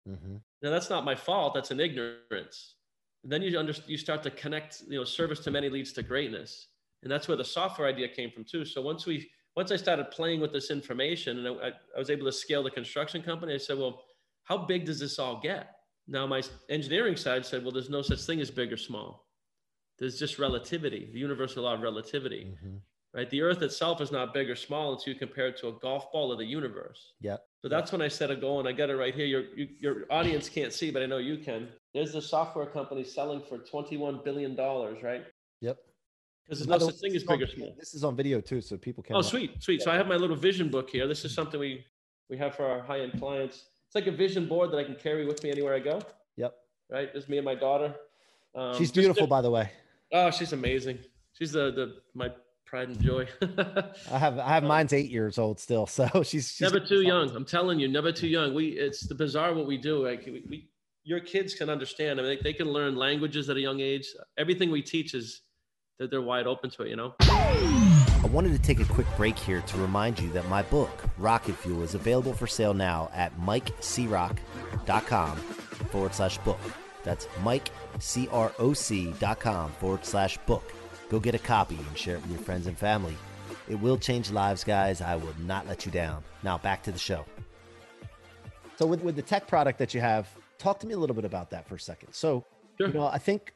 Mm-hmm. 0.08 0.36
Now 0.62 0.70
that's 0.70 0.90
not 0.90 1.04
my 1.04 1.14
fault. 1.14 1.54
That's 1.54 1.70
an 1.70 1.80
ignorance. 1.80 2.76
And 3.22 3.30
then 3.30 3.42
you 3.42 3.58
under, 3.58 3.74
you 3.86 3.96
start 3.96 4.22
to 4.24 4.30
connect, 4.30 4.82
you 4.88 4.98
know, 4.98 5.04
service 5.04 5.40
to 5.40 5.50
many 5.50 5.68
leads 5.68 5.92
to 5.92 6.02
greatness, 6.02 6.68
and 7.02 7.10
that's 7.10 7.28
where 7.28 7.36
the 7.36 7.44
software 7.44 7.88
idea 7.88 8.08
came 8.08 8.30
from 8.30 8.44
too. 8.44 8.64
So 8.64 8.82
once 8.82 9.06
we 9.06 9.30
once 9.56 9.70
I 9.70 9.76
started 9.76 10.10
playing 10.10 10.40
with 10.40 10.52
this 10.52 10.70
information 10.70 11.44
and 11.44 11.60
I, 11.60 11.68
I 11.94 11.98
was 11.98 12.10
able 12.10 12.26
to 12.26 12.32
scale 12.32 12.62
the 12.62 12.70
construction 12.70 13.22
company, 13.22 13.54
I 13.54 13.58
said, 13.58 13.78
well, 13.78 14.02
how 14.44 14.58
big 14.58 14.86
does 14.86 14.98
this 14.98 15.18
all 15.18 15.40
get? 15.40 15.76
Now, 16.08 16.26
my 16.26 16.42
engineering 16.68 17.16
side 17.16 17.44
said, 17.44 17.62
well, 17.62 17.70
there's 17.70 17.90
no 17.90 18.02
such 18.02 18.22
thing 18.22 18.40
as 18.40 18.50
big 18.50 18.72
or 18.72 18.76
small. 18.76 19.28
There's 19.98 20.18
just 20.18 20.38
relativity, 20.38 21.10
the 21.12 21.18
universal 21.18 21.64
law 21.64 21.74
of 21.74 21.80
relativity, 21.82 22.56
Mhm. 22.64 22.80
Right? 23.14 23.28
The 23.30 23.42
earth 23.42 23.62
itself 23.62 24.00
is 24.00 24.10
not 24.10 24.32
big 24.32 24.48
or 24.50 24.56
small 24.56 24.92
until 24.92 25.12
you 25.12 25.18
compare 25.18 25.48
it 25.48 25.58
to 25.58 25.68
a 25.68 25.72
golf 25.72 26.10
ball 26.12 26.32
of 26.32 26.38
the 26.38 26.44
universe. 26.44 27.12
Yeah. 27.20 27.36
So 27.60 27.68
that's 27.68 27.92
when 27.92 28.02
I 28.02 28.08
set 28.08 28.30
a 28.30 28.36
goal, 28.36 28.58
and 28.58 28.68
I 28.68 28.72
got 28.72 28.90
it 28.90 28.96
right 28.96 29.14
here. 29.14 29.26
Your, 29.26 29.42
you, 29.56 29.68
your 29.78 29.96
audience 30.10 30.48
can't 30.48 30.72
see, 30.72 30.90
but 30.90 31.02
I 31.02 31.06
know 31.06 31.18
you 31.18 31.38
can. 31.38 31.68
There's 31.94 32.12
the 32.12 32.22
software 32.22 32.66
company 32.66 33.04
selling 33.04 33.42
for 33.48 33.58
$21 33.58 34.24
billion, 34.24 34.56
right? 34.56 35.24
Yep. 35.60 35.78
Because 36.44 36.66
there's 36.66 36.80
no 36.80 36.86
such 36.86 36.96
thing 36.96 37.12
this 37.12 37.22
as 37.22 37.22
is 37.22 37.28
on 37.28 37.38
big 37.38 37.48
or 37.48 37.50
small. 37.52 37.74
This 37.78 37.94
is 37.94 38.04
on 38.04 38.16
video 38.16 38.40
too, 38.40 38.60
so 38.60 38.76
people 38.76 39.02
can. 39.02 39.14
Oh, 39.14 39.22
sweet, 39.22 39.62
sweet. 39.62 39.80
So 39.80 39.90
I 39.90 39.94
have 39.94 40.08
my 40.08 40.16
little 40.16 40.36
vision 40.36 40.68
book 40.68 40.90
here. 40.90 41.06
This 41.06 41.24
is 41.24 41.32
something 41.32 41.60
we 41.60 41.84
we 42.28 42.36
have 42.38 42.54
for 42.54 42.66
our 42.66 42.80
high-end 42.80 43.18
clients. 43.18 43.66
It's 43.86 43.94
like 43.94 44.06
a 44.06 44.12
vision 44.16 44.48
board 44.48 44.72
that 44.72 44.78
I 44.78 44.84
can 44.84 44.96
carry 44.96 45.24
with 45.24 45.42
me 45.44 45.50
anywhere 45.50 45.74
I 45.74 45.78
go. 45.78 46.00
Yep. 46.36 46.54
Right. 46.90 47.12
There's 47.12 47.28
me 47.28 47.38
and 47.38 47.44
my 47.44 47.54
daughter. 47.54 47.94
Um, 48.54 48.74
She's 48.76 48.90
beautiful, 48.90 49.26
by 49.26 49.40
the 49.40 49.50
way. 49.50 49.70
Oh, 50.12 50.30
she's 50.30 50.52
amazing. 50.52 50.98
She's 51.32 51.52
the 51.52 51.70
the 51.70 52.00
my 52.14 52.30
pride 52.72 52.88
and 52.88 53.00
joy. 53.02 53.28
I 54.10 54.18
have 54.18 54.38
I 54.38 54.48
have 54.48 54.64
uh, 54.64 54.68
mine's 54.68 54.94
eight 54.94 55.10
years 55.10 55.38
old 55.38 55.60
still, 55.60 55.86
so 55.98 56.08
she's, 56.22 56.48
she's 56.48 56.62
never 56.62 56.80
too 56.80 57.02
young. 57.02 57.28
I'm 57.36 57.44
telling 57.44 57.78
you, 57.78 57.86
never 57.86 58.10
too 58.10 58.28
young. 58.28 58.54
We 58.54 58.68
it's 58.68 59.06
the 59.06 59.14
bizarre 59.14 59.52
what 59.52 59.66
we 59.66 59.76
do. 59.76 60.06
Like 60.06 60.24
we, 60.24 60.42
we 60.48 60.70
your 61.04 61.20
kids 61.20 61.54
can 61.54 61.68
understand. 61.68 62.18
I 62.18 62.22
mean, 62.22 62.38
they, 62.38 62.42
they 62.50 62.54
can 62.54 62.72
learn 62.72 62.96
languages 62.96 63.50
at 63.50 63.58
a 63.58 63.60
young 63.60 63.80
age. 63.80 64.06
Everything 64.38 64.70
we 64.70 64.80
teach 64.80 65.12
is 65.14 65.42
that 65.98 66.10
they're 66.10 66.22
wide 66.22 66.46
open 66.46 66.70
to 66.70 66.84
it. 66.84 66.88
You 66.88 66.96
know. 66.96 67.14
I 67.20 68.28
wanted 68.32 68.52
to 68.52 68.58
take 68.58 68.80
a 68.80 68.86
quick 68.86 69.08
break 69.18 69.38
here 69.38 69.60
to 69.60 69.76
remind 69.76 70.18
you 70.18 70.30
that 70.30 70.48
my 70.48 70.62
book, 70.62 71.04
Rocket 71.18 71.56
Fuel, 71.56 71.82
is 71.82 71.94
available 71.94 72.32
for 72.32 72.46
sale 72.46 72.72
now 72.72 73.10
at 73.12 73.38
mikecroc.com 73.38 75.36
forward 75.36 76.14
slash 76.14 76.38
book. 76.38 76.60
That's 77.02 77.26
mikecroc.com 77.42 79.70
forward 79.72 80.06
slash 80.06 80.38
book. 80.38 80.72
Go 81.12 81.20
get 81.20 81.34
a 81.34 81.38
copy 81.38 81.76
and 81.76 81.98
share 81.98 82.16
it 82.16 82.22
with 82.22 82.30
your 82.30 82.40
friends 82.40 82.66
and 82.66 82.76
family. 82.76 83.14
It 83.68 83.74
will 83.74 83.98
change 83.98 84.30
lives, 84.30 84.64
guys. 84.64 85.02
I 85.02 85.14
will 85.14 85.34
not 85.40 85.68
let 85.68 85.84
you 85.84 85.92
down. 85.92 86.24
Now, 86.42 86.56
back 86.56 86.82
to 86.84 86.90
the 86.90 86.98
show. 86.98 87.26
So, 88.76 88.86
with, 88.86 89.02
with 89.02 89.16
the 89.16 89.20
tech 89.22 89.46
product 89.46 89.78
that 89.78 89.92
you 89.92 90.00
have, 90.00 90.26
talk 90.56 90.80
to 90.80 90.86
me 90.86 90.94
a 90.94 90.98
little 90.98 91.14
bit 91.14 91.26
about 91.26 91.50
that 91.50 91.68
for 91.68 91.74
a 91.74 91.78
second. 91.78 92.14
So, 92.14 92.46
Sure. 92.78 92.86
you 92.86 92.94
know, 92.94 93.06
I 93.06 93.18
think 93.18 93.52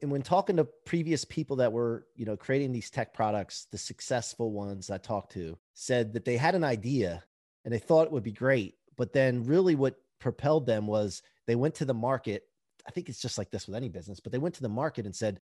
and 0.00 0.10
when 0.10 0.22
talking 0.22 0.56
to 0.56 0.64
previous 0.64 1.26
people 1.26 1.56
that 1.56 1.70
were 1.70 2.06
you 2.16 2.24
know 2.24 2.34
creating 2.34 2.72
these 2.72 2.88
tech 2.88 3.12
products 3.12 3.66
the 3.70 3.78
successful 3.78 4.50
ones 4.50 4.90
i 4.90 4.98
talked 4.98 5.32
to 5.32 5.56
said 5.74 6.12
that 6.14 6.24
they 6.24 6.36
had 6.36 6.54
an 6.54 6.64
idea 6.64 7.22
and 7.64 7.72
they 7.72 7.78
thought 7.78 8.06
it 8.06 8.12
would 8.12 8.22
be 8.22 8.32
great 8.32 8.74
but 8.96 9.12
then 9.12 9.44
really 9.44 9.74
what 9.74 9.96
propelled 10.18 10.66
them 10.66 10.86
was 10.86 11.22
they 11.46 11.54
went 11.54 11.74
to 11.74 11.84
the 11.84 11.94
market 11.94 12.44
i 12.86 12.90
think 12.90 13.08
it's 13.08 13.20
just 13.20 13.38
like 13.38 13.50
this 13.50 13.66
with 13.66 13.76
any 13.76 13.88
business 13.88 14.20
but 14.20 14.32
they 14.32 14.38
went 14.38 14.54
to 14.54 14.62
the 14.62 14.68
market 14.68 15.04
and 15.06 15.14
said 15.14 15.40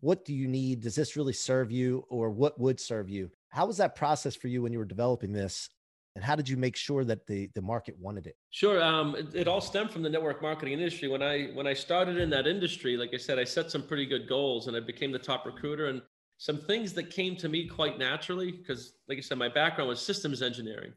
what 0.00 0.24
do 0.24 0.34
you 0.34 0.48
need 0.48 0.80
does 0.80 0.94
this 0.94 1.16
really 1.16 1.32
serve 1.32 1.70
you 1.70 2.04
or 2.08 2.30
what 2.30 2.58
would 2.58 2.80
serve 2.80 3.08
you 3.08 3.30
how 3.50 3.66
was 3.66 3.76
that 3.76 3.94
process 3.94 4.34
for 4.34 4.48
you 4.48 4.62
when 4.62 4.72
you 4.72 4.78
were 4.78 4.84
developing 4.84 5.32
this 5.32 5.68
and 6.14 6.24
how 6.24 6.36
did 6.36 6.48
you 6.48 6.56
make 6.56 6.76
sure 6.76 7.04
that 7.04 7.26
the 7.26 7.50
the 7.54 7.62
market 7.62 7.94
wanted 7.98 8.26
it 8.26 8.36
Sure. 8.54 8.82
Um, 8.82 9.16
it, 9.16 9.34
it 9.34 9.48
all 9.48 9.62
stemmed 9.62 9.90
from 9.90 10.02
the 10.02 10.10
network 10.10 10.42
marketing 10.42 10.74
industry. 10.74 11.08
When 11.08 11.22
I 11.22 11.46
when 11.54 11.66
I 11.66 11.72
started 11.72 12.18
in 12.18 12.28
that 12.30 12.46
industry, 12.46 12.98
like 12.98 13.14
I 13.14 13.16
said, 13.16 13.38
I 13.38 13.44
set 13.44 13.70
some 13.70 13.82
pretty 13.82 14.04
good 14.04 14.28
goals, 14.28 14.68
and 14.68 14.76
I 14.76 14.80
became 14.80 15.10
the 15.10 15.18
top 15.18 15.46
recruiter. 15.46 15.86
And 15.86 16.02
some 16.36 16.58
things 16.58 16.92
that 16.92 17.08
came 17.10 17.34
to 17.36 17.48
me 17.48 17.66
quite 17.66 17.98
naturally, 17.98 18.52
because 18.52 18.92
like 19.08 19.16
I 19.16 19.22
said, 19.22 19.38
my 19.38 19.48
background 19.48 19.88
was 19.88 20.00
systems 20.02 20.42
engineering, 20.42 20.92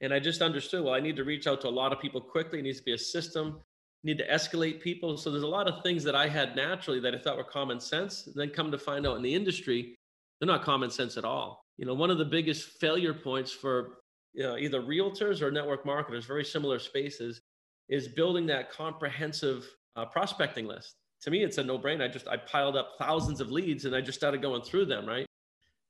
and 0.00 0.12
I 0.12 0.18
just 0.18 0.40
understood. 0.40 0.84
Well, 0.84 0.94
I 0.94 1.00
need 1.00 1.16
to 1.16 1.24
reach 1.24 1.46
out 1.46 1.60
to 1.60 1.68
a 1.68 1.76
lot 1.82 1.92
of 1.92 2.00
people 2.00 2.18
quickly. 2.18 2.60
It 2.60 2.62
needs 2.62 2.78
to 2.78 2.84
be 2.84 2.94
a 2.94 2.98
system. 2.98 3.60
Need 4.04 4.18
to 4.18 4.28
escalate 4.28 4.80
people. 4.80 5.16
So 5.16 5.30
there's 5.30 5.42
a 5.42 5.48
lot 5.48 5.68
of 5.68 5.82
things 5.82 6.04
that 6.04 6.14
I 6.14 6.28
had 6.28 6.54
naturally 6.54 7.00
that 7.00 7.14
I 7.14 7.18
thought 7.18 7.36
were 7.36 7.44
common 7.44 7.80
sense. 7.80 8.28
Then 8.34 8.50
come 8.50 8.70
to 8.70 8.78
find 8.78 9.06
out 9.06 9.16
in 9.16 9.22
the 9.22 9.34
industry, 9.34 9.96
they're 10.40 10.46
not 10.46 10.62
common 10.62 10.90
sense 10.90 11.16
at 11.16 11.24
all. 11.24 11.64
You 11.76 11.86
know, 11.86 11.94
one 11.94 12.10
of 12.10 12.18
the 12.18 12.24
biggest 12.24 12.78
failure 12.80 13.14
points 13.14 13.52
for 13.52 13.98
you 14.36 14.42
know, 14.42 14.56
either 14.58 14.82
realtors 14.82 15.40
or 15.40 15.50
network 15.50 15.84
marketers, 15.86 16.26
very 16.26 16.44
similar 16.44 16.78
spaces, 16.78 17.40
is 17.88 18.06
building 18.06 18.46
that 18.46 18.70
comprehensive 18.70 19.66
uh, 19.96 20.04
prospecting 20.04 20.66
list. 20.66 20.96
To 21.22 21.30
me, 21.30 21.42
it's 21.42 21.58
a 21.58 21.64
no-brainer. 21.64 22.04
I 22.04 22.08
just 22.08 22.28
I 22.28 22.36
piled 22.36 22.76
up 22.76 22.92
thousands 22.98 23.40
of 23.40 23.50
leads 23.50 23.86
and 23.86 23.96
I 23.96 24.02
just 24.02 24.18
started 24.18 24.42
going 24.42 24.62
through 24.62 24.84
them. 24.86 25.06
Right, 25.06 25.26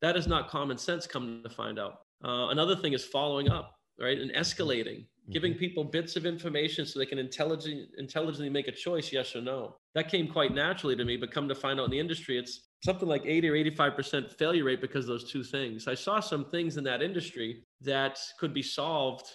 that 0.00 0.16
is 0.16 0.28
not 0.28 0.48
common 0.48 0.78
sense. 0.78 1.06
Come 1.06 1.42
to 1.42 1.50
find 1.50 1.78
out, 1.78 2.02
uh, 2.24 2.48
another 2.50 2.76
thing 2.76 2.92
is 2.92 3.04
following 3.04 3.50
up, 3.50 3.74
right, 4.00 4.18
and 4.18 4.30
escalating, 4.32 5.00
mm-hmm. 5.00 5.32
giving 5.32 5.52
mm-hmm. 5.52 5.60
people 5.60 5.84
bits 5.84 6.16
of 6.16 6.26
information 6.26 6.86
so 6.86 6.98
they 6.98 7.06
can 7.06 7.18
intelligently 7.18 7.88
intelligently 7.98 8.50
make 8.50 8.68
a 8.68 8.72
choice, 8.72 9.12
yes 9.12 9.34
or 9.34 9.40
no. 9.40 9.76
That 9.94 10.10
came 10.10 10.28
quite 10.28 10.54
naturally 10.54 10.96
to 10.96 11.04
me, 11.04 11.16
but 11.16 11.30
come 11.30 11.48
to 11.48 11.54
find 11.54 11.80
out 11.80 11.86
in 11.86 11.90
the 11.90 11.98
industry, 11.98 12.38
it's 12.38 12.68
something 12.84 13.08
like 13.08 13.22
80 13.24 13.48
or 13.48 13.54
85% 13.54 14.32
failure 14.38 14.64
rate 14.64 14.80
because 14.80 15.04
of 15.04 15.08
those 15.08 15.30
two 15.30 15.42
things. 15.42 15.88
I 15.88 15.94
saw 15.94 16.20
some 16.20 16.44
things 16.44 16.76
in 16.76 16.84
that 16.84 17.02
industry 17.02 17.64
that 17.80 18.18
could 18.38 18.52
be 18.52 18.62
solved 18.62 19.26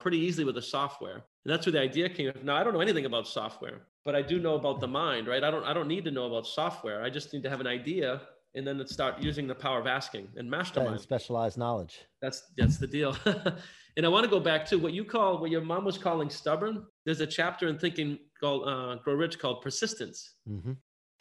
pretty 0.00 0.18
easily 0.18 0.44
with 0.44 0.56
the 0.56 0.62
software. 0.62 1.24
And 1.44 1.52
that's 1.52 1.66
where 1.66 1.72
the 1.72 1.80
idea 1.80 2.08
came. 2.08 2.32
Now 2.42 2.56
I 2.56 2.64
don't 2.64 2.74
know 2.74 2.80
anything 2.80 3.06
about 3.06 3.28
software, 3.28 3.82
but 4.04 4.14
I 4.14 4.22
do 4.22 4.40
know 4.40 4.54
about 4.54 4.80
the 4.80 4.88
mind, 4.88 5.28
right? 5.28 5.44
I 5.44 5.50
don't 5.50 5.64
I 5.64 5.72
don't 5.72 5.88
need 5.88 6.04
to 6.04 6.10
know 6.10 6.26
about 6.26 6.46
software. 6.46 7.02
I 7.02 7.10
just 7.10 7.32
need 7.32 7.42
to 7.44 7.50
have 7.50 7.60
an 7.60 7.66
idea 7.66 8.20
and 8.54 8.66
then 8.66 8.84
start 8.86 9.20
using 9.20 9.46
the 9.46 9.54
power 9.54 9.78
of 9.80 9.86
asking 9.86 10.24
and 10.30 10.38
and 10.40 10.50
mastermind. 10.50 11.00
specialized 11.00 11.56
knowledge 11.58 12.00
That's 12.22 12.42
that's 12.58 12.78
the 12.78 12.86
deal. 12.86 13.16
and 13.96 14.04
I 14.06 14.08
want 14.08 14.24
to 14.24 14.30
go 14.30 14.40
back 14.40 14.64
to 14.66 14.76
what 14.76 14.92
you 14.92 15.04
call 15.04 15.38
what 15.40 15.50
your 15.50 15.60
mom 15.62 15.84
was 15.84 15.98
calling 15.98 16.28
stubborn. 16.30 16.84
There's 17.04 17.20
a 17.20 17.26
chapter 17.26 17.68
in 17.68 17.78
thinking 17.78 18.18
called 18.40 18.68
uh, 18.68 18.96
Grow 19.04 19.14
Rich 19.14 19.38
called 19.38 19.62
persistence. 19.62 20.18
hmm 20.46 20.72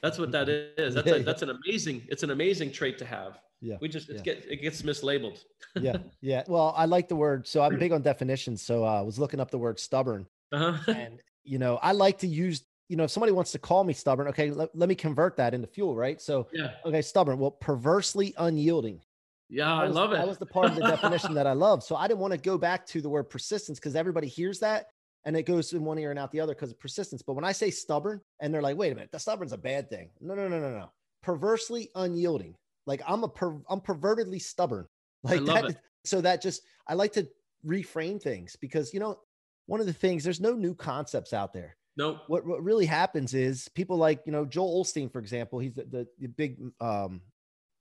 That's 0.03 0.17
what 0.17 0.31
that 0.31 0.47
is. 0.49 0.95
That's 0.95 1.07
Yeah, 1.07 1.15
a, 1.15 1.23
that's 1.29 1.41
an 1.41 1.51
amazing 1.57 1.97
it's 2.11 2.23
an 2.23 2.31
amazing 2.31 2.71
trait 2.71 2.97
to 2.99 3.05
have. 3.05 3.39
Yeah, 3.61 3.77
We 3.81 3.89
just 3.89 4.09
it's 4.09 4.19
yeah. 4.19 4.33
get 4.33 4.45
it 4.53 4.61
gets 4.61 4.81
mislabeled. 4.81 5.39
yeah 5.87 5.97
yeah 6.21 6.43
well 6.53 6.73
i 6.75 6.85
like 6.85 7.07
the 7.09 7.15
word 7.25 7.45
so 7.51 7.61
i'm 7.61 7.77
big 7.77 7.91
on 7.91 8.01
definitions 8.01 8.61
so 8.69 8.85
uh, 8.85 8.99
i 9.01 9.03
was 9.09 9.19
looking 9.19 9.39
up 9.43 9.51
the 9.51 9.57
word 9.65 9.77
stubborn 9.79 10.25
Uh-huh. 10.51 10.93
and 11.03 11.21
you 11.43 11.59
know 11.63 11.73
i 11.89 11.91
like 12.05 12.17
to 12.19 12.27
use 12.45 12.57
you 12.89 12.97
know 12.97 13.03
if 13.05 13.11
somebody 13.11 13.31
wants 13.31 13.51
to 13.53 13.59
call 13.59 13.83
me 13.83 13.93
stubborn 13.93 14.27
okay 14.27 14.51
let, 14.51 14.75
let 14.75 14.89
me 14.89 14.95
convert 14.95 15.37
that 15.37 15.53
into 15.53 15.67
fuel 15.67 15.95
right? 15.95 16.19
So 16.21 16.47
yeah. 16.51 16.71
okay 16.85 17.01
stubborn. 17.01 17.37
Well 17.39 17.51
perversely 17.51 18.33
unyielding. 18.37 18.99
Yeah, 19.51 19.65
That 19.65 19.85
I 19.85 19.87
love 19.87 20.11
it. 20.11 20.17
that 20.17 20.27
was 20.27 20.37
the 20.37 20.45
part 20.45 20.67
of 20.67 20.75
the 20.75 20.81
definition 20.81 21.33
that 21.35 21.47
i 21.47 21.53
love. 21.53 21.83
So 21.83 21.95
i 21.95 22.07
didn't 22.07 22.19
want 22.19 22.33
to 22.33 22.39
go 22.39 22.57
back 22.57 22.85
to 22.87 23.01
the 23.01 23.09
word 23.09 23.29
persistence 23.29 23.79
because 23.79 23.95
everybody 23.95 24.27
hears 24.27 24.59
that 24.59 24.87
and 25.25 25.35
it 25.37 25.43
goes 25.43 25.73
in 25.73 25.83
one 25.83 25.97
ear 25.99 26.09
and 26.11 26.19
out 26.19 26.31
the 26.31 26.39
other 26.39 26.53
because 26.53 26.71
of 26.71 26.79
persistence. 26.79 27.21
But 27.21 27.33
when 27.33 27.45
i 27.45 27.51
say 27.51 27.69
stubborn 27.71 28.21
and 28.41 28.53
they're 28.53 28.61
like 28.61 28.77
wait 28.77 28.91
a 28.91 28.95
minute 28.95 29.11
the 29.11 29.19
stubborn's 29.19 29.53
a 29.53 29.57
bad 29.57 29.89
thing. 29.89 30.09
No 30.19 30.33
no 30.35 30.47
no 30.47 30.59
no 30.59 30.71
no. 30.71 30.89
Perversely 31.23 31.89
unyielding. 31.95 32.55
Like 32.85 33.01
i'm 33.07 33.23
a 33.23 33.29
per, 33.29 33.55
i'm 33.69 33.81
pervertedly 33.81 34.41
stubborn. 34.41 34.87
Like 35.23 35.43
that 35.45 35.65
it. 35.65 35.77
so 36.05 36.21
that 36.21 36.41
just 36.41 36.61
i 36.87 36.93
like 36.93 37.11
to 37.13 37.27
reframe 37.65 38.21
things 38.21 38.55
because 38.55 38.93
you 38.93 38.99
know 39.01 39.19
one 39.65 39.81
of 39.81 39.85
the 39.85 39.93
things 39.93 40.23
there's 40.23 40.39
no 40.39 40.53
new 40.53 40.73
concepts 40.73 41.33
out 41.33 41.51
there 41.53 41.75
Nope. 41.99 42.21
what, 42.27 42.45
what 42.45 42.63
really 42.63 42.85
happens 42.85 43.33
is 43.33 43.67
people 43.75 43.97
like 43.97 44.21
you 44.25 44.31
know 44.31 44.45
Joel 44.45 44.85
Osteen 44.85 45.11
for 45.11 45.19
example 45.19 45.59
he's 45.59 45.73
the, 45.73 45.83
the, 45.83 46.07
the 46.17 46.27
big 46.27 46.57
um 46.79 47.19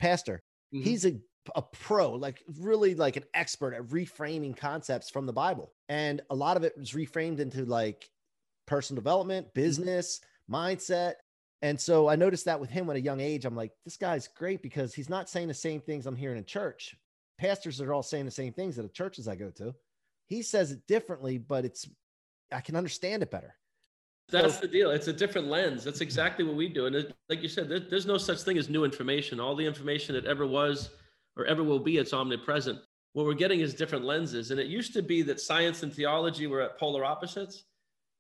pastor. 0.00 0.42
Mhm. 0.74 0.82
he's 0.82 1.06
a, 1.06 1.14
a 1.54 1.62
pro 1.62 2.12
like 2.14 2.42
really 2.58 2.96
like 2.96 3.16
an 3.16 3.22
expert 3.32 3.74
at 3.74 3.84
reframing 3.84 4.56
concepts 4.56 5.08
from 5.08 5.24
the 5.24 5.32
bible. 5.32 5.72
And 5.88 6.20
a 6.30 6.34
lot 6.34 6.56
of 6.56 6.64
it 6.64 6.76
was 6.76 6.90
reframed 6.90 7.38
into 7.38 7.64
like 7.64 8.10
personal 8.66 9.00
development 9.00 9.54
business 9.54 10.20
mindset. 10.50 11.14
And 11.62 11.80
so 11.80 12.08
i 12.08 12.16
noticed 12.16 12.46
that 12.46 12.58
with 12.58 12.70
him 12.70 12.90
at 12.90 12.96
a 12.96 13.00
young 13.00 13.20
age 13.20 13.44
i'm 13.44 13.54
like 13.54 13.70
this 13.84 13.96
guy's 13.96 14.26
great 14.26 14.62
because 14.62 14.92
he's 14.94 15.08
not 15.08 15.30
saying 15.30 15.46
the 15.46 15.54
same 15.54 15.80
things 15.80 16.06
i'm 16.06 16.16
hearing 16.16 16.38
in 16.38 16.44
church. 16.44 16.96
Pastors 17.38 17.80
are 17.80 17.94
all 17.94 18.02
saying 18.02 18.24
the 18.24 18.32
same 18.32 18.52
things 18.52 18.80
at 18.80 18.84
the 18.84 18.90
churches 18.90 19.28
i 19.28 19.36
go 19.36 19.50
to. 19.50 19.72
He 20.26 20.42
says 20.42 20.72
it 20.72 20.86
differently 20.88 21.38
but 21.38 21.64
it's 21.64 21.88
i 22.52 22.60
can 22.60 22.74
understand 22.74 23.22
it 23.22 23.30
better 23.30 23.54
That's 24.30 24.58
the 24.58 24.68
deal. 24.68 24.90
It's 24.90 25.08
a 25.08 25.12
different 25.12 25.48
lens. 25.48 25.84
That's 25.84 26.00
exactly 26.00 26.44
what 26.44 26.54
we 26.54 26.68
do. 26.68 26.86
And 26.86 26.94
it, 26.94 27.14
like 27.28 27.42
you 27.42 27.48
said, 27.48 27.68
there, 27.68 27.80
there's 27.80 28.06
no 28.06 28.18
such 28.18 28.42
thing 28.42 28.58
as 28.58 28.68
new 28.68 28.84
information. 28.84 29.40
All 29.40 29.56
the 29.56 29.64
information 29.64 30.14
that 30.14 30.26
ever 30.26 30.46
was 30.46 30.90
or 31.36 31.46
ever 31.46 31.64
will 31.64 31.78
be, 31.78 31.96
it's 31.96 32.12
omnipresent. 32.12 32.78
What 33.14 33.24
we're 33.24 33.34
getting 33.34 33.60
is 33.60 33.74
different 33.74 34.04
lenses. 34.04 34.50
And 34.50 34.60
it 34.60 34.66
used 34.66 34.92
to 34.94 35.02
be 35.02 35.22
that 35.22 35.40
science 35.40 35.82
and 35.82 35.92
theology 35.92 36.46
were 36.46 36.60
at 36.60 36.78
polar 36.78 37.04
opposites. 37.04 37.64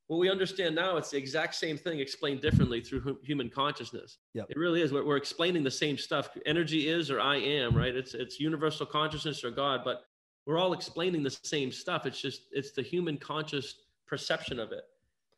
What 0.06 0.18
we 0.18 0.30
understand 0.30 0.74
now, 0.74 0.96
it's 0.96 1.10
the 1.10 1.18
exact 1.18 1.54
same 1.54 1.76
thing 1.76 2.00
explained 2.00 2.40
differently 2.40 2.80
through 2.80 3.00
hu- 3.00 3.18
human 3.22 3.50
consciousness. 3.50 4.16
Yep. 4.32 4.46
It 4.48 4.56
really 4.56 4.80
is. 4.80 4.90
We're, 4.90 5.04
we're 5.04 5.18
explaining 5.18 5.62
the 5.62 5.70
same 5.70 5.98
stuff. 5.98 6.30
Energy 6.46 6.88
is 6.88 7.10
or 7.10 7.20
I 7.20 7.36
am, 7.36 7.76
right? 7.76 7.94
It's 7.94 8.14
it's 8.14 8.40
universal 8.40 8.86
consciousness 8.86 9.44
or 9.44 9.50
God, 9.50 9.82
but 9.84 10.04
we're 10.46 10.56
all 10.56 10.72
explaining 10.72 11.22
the 11.22 11.36
same 11.42 11.70
stuff. 11.70 12.06
It's 12.06 12.22
just 12.22 12.48
it's 12.52 12.72
the 12.72 12.80
human 12.80 13.18
conscious 13.18 13.74
perception 14.06 14.58
of 14.58 14.72
it, 14.72 14.84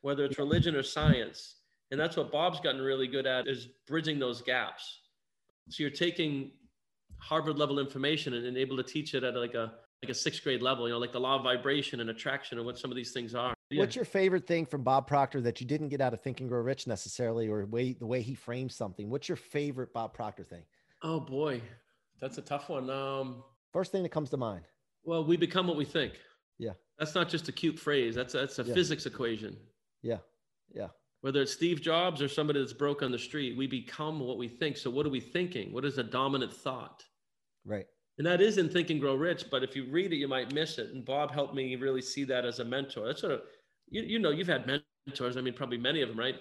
whether 0.02 0.24
it's 0.24 0.38
religion 0.38 0.74
or 0.74 0.82
science. 0.82 1.56
And 1.90 1.98
that's 2.00 2.16
what 2.16 2.30
Bob's 2.30 2.60
gotten 2.60 2.80
really 2.80 3.06
good 3.08 3.26
at 3.26 3.48
is 3.48 3.68
bridging 3.86 4.18
those 4.18 4.40
gaps. 4.42 5.00
So 5.68 5.82
you're 5.82 5.90
taking 5.90 6.52
Harvard 7.18 7.58
level 7.58 7.78
information 7.78 8.34
and, 8.34 8.46
and 8.46 8.56
able 8.56 8.76
to 8.76 8.82
teach 8.82 9.14
it 9.14 9.24
at 9.24 9.34
like 9.34 9.54
a 9.54 9.72
like 10.02 10.08
a 10.10 10.14
sixth 10.14 10.42
grade 10.42 10.62
level, 10.62 10.88
you 10.88 10.94
know, 10.94 10.98
like 10.98 11.12
the 11.12 11.20
law 11.20 11.36
of 11.36 11.42
vibration 11.42 12.00
and 12.00 12.08
attraction 12.08 12.56
and 12.56 12.64
what 12.66 12.78
some 12.78 12.90
of 12.90 12.96
these 12.96 13.12
things 13.12 13.34
are. 13.34 13.52
Yeah. 13.68 13.80
What's 13.80 13.94
your 13.94 14.06
favorite 14.06 14.46
thing 14.46 14.64
from 14.64 14.82
Bob 14.82 15.06
Proctor 15.06 15.42
that 15.42 15.60
you 15.60 15.66
didn't 15.66 15.90
get 15.90 16.00
out 16.00 16.14
of 16.14 16.22
Think 16.22 16.40
and 16.40 16.48
Grow 16.48 16.60
Rich 16.62 16.86
necessarily, 16.86 17.48
or 17.48 17.66
way 17.66 17.92
the 17.92 18.06
way 18.06 18.22
he 18.22 18.34
frames 18.34 18.74
something? 18.74 19.10
What's 19.10 19.28
your 19.28 19.36
favorite 19.36 19.92
Bob 19.92 20.14
Proctor 20.14 20.42
thing? 20.42 20.62
Oh 21.02 21.20
boy, 21.20 21.60
that's 22.18 22.38
a 22.38 22.42
tough 22.42 22.70
one. 22.70 22.88
Um, 22.88 23.42
First 23.74 23.92
thing 23.92 24.02
that 24.04 24.08
comes 24.08 24.30
to 24.30 24.36
mind. 24.38 24.64
well, 25.04 25.22
we 25.24 25.36
become 25.36 25.66
what 25.66 25.76
we 25.76 25.84
think. 25.84 26.14
Yeah. 26.58 26.72
That's 26.98 27.14
not 27.14 27.28
just 27.28 27.48
a 27.48 27.52
cute 27.52 27.78
phrase. 27.78 28.14
That's 28.14 28.32
that's 28.32 28.58
a 28.58 28.62
Yeah. 28.62 28.72
physics 28.74 29.04
equation. 29.04 29.54
Yeah, 30.02 30.18
yeah, 30.74 30.88
Whether 31.20 31.42
it's 31.42 31.52
Steve 31.52 31.80
Jobs 31.80 32.22
or 32.22 32.28
somebody 32.28 32.60
that's 32.60 32.72
broke 32.72 33.02
on 33.02 33.12
the 33.12 33.18
street, 33.18 33.56
we 33.56 33.66
become 33.66 34.20
what 34.20 34.38
we 34.38 34.48
think. 34.48 34.76
So 34.76 34.90
what 34.90 35.04
are 35.06 35.10
we 35.10 35.20
thinking? 35.20 35.72
What 35.72 35.84
is 35.84 35.98
a 35.98 36.02
dominant 36.02 36.52
thought? 36.52 37.04
right. 37.64 37.86
And 38.18 38.26
that 38.26 38.42
is 38.42 38.58
in 38.58 38.68
Think 38.68 38.90
and 38.90 39.00
Grow 39.00 39.14
Rich, 39.14 39.46
but 39.50 39.62
if 39.64 39.74
you 39.74 39.90
read 39.90 40.12
it, 40.12 40.16
you 40.16 40.28
might 40.28 40.52
miss 40.52 40.76
it. 40.76 40.90
And 40.92 41.06
Bob 41.06 41.32
helped 41.32 41.54
me 41.54 41.74
really 41.76 42.02
see 42.02 42.24
that 42.24 42.44
as 42.44 42.58
a 42.58 42.64
mentor. 42.64 43.06
That's 43.06 43.20
sort 43.22 43.32
of, 43.32 43.42
you, 43.88 44.02
you 44.02 44.18
know, 44.18 44.28
you've 44.30 44.46
had 44.46 44.66
mentors. 44.66 45.38
I 45.38 45.40
mean, 45.40 45.54
probably 45.54 45.78
many 45.78 46.02
of 46.02 46.10
them, 46.10 46.18
right? 46.18 46.34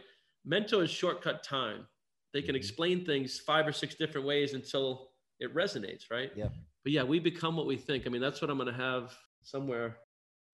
Mentors 0.43 0.89
shortcut 0.91 1.41
time. 1.41 1.88
They 2.34 2.41
can 2.41 2.54
Mhm. 2.54 2.58
explain 2.58 3.06
things 3.06 3.39
five 3.39 3.65
or 3.65 3.72
six 3.72 3.95
different 3.95 4.28
ways 4.28 4.56
until 4.56 5.13
it 5.39 5.54
resonates, 5.56 6.12
right? 6.12 6.32
Yeah. 6.36 6.50
But 6.84 6.91
yeah, 6.91 7.04
we 7.04 7.17
become 7.19 7.56
what 7.56 7.65
we 7.65 7.78
think. 7.78 8.06
I 8.06 8.10
mean, 8.10 8.22
that's 8.22 8.41
what 8.41 8.50
I'm 8.50 8.58
going 8.58 8.67
to 8.67 8.74
have 8.74 9.17
somewhere 9.43 10.00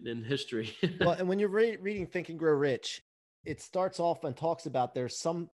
in 0.04 0.24
history. 0.24 0.76
well, 1.00 1.12
and 1.20 1.28
when 1.28 1.40
you're 1.40 1.50
re- 1.50 1.78
reading 1.78 2.06
Think 2.08 2.30
and 2.30 2.40
Grow 2.40 2.54
Rich, 2.54 3.02
it 3.46 3.62
starts 3.62 4.00
off 4.00 4.24
and 4.24 4.36
talks 4.36 4.66
about 4.66 4.94
there's 4.94 5.18
something 5.18 5.50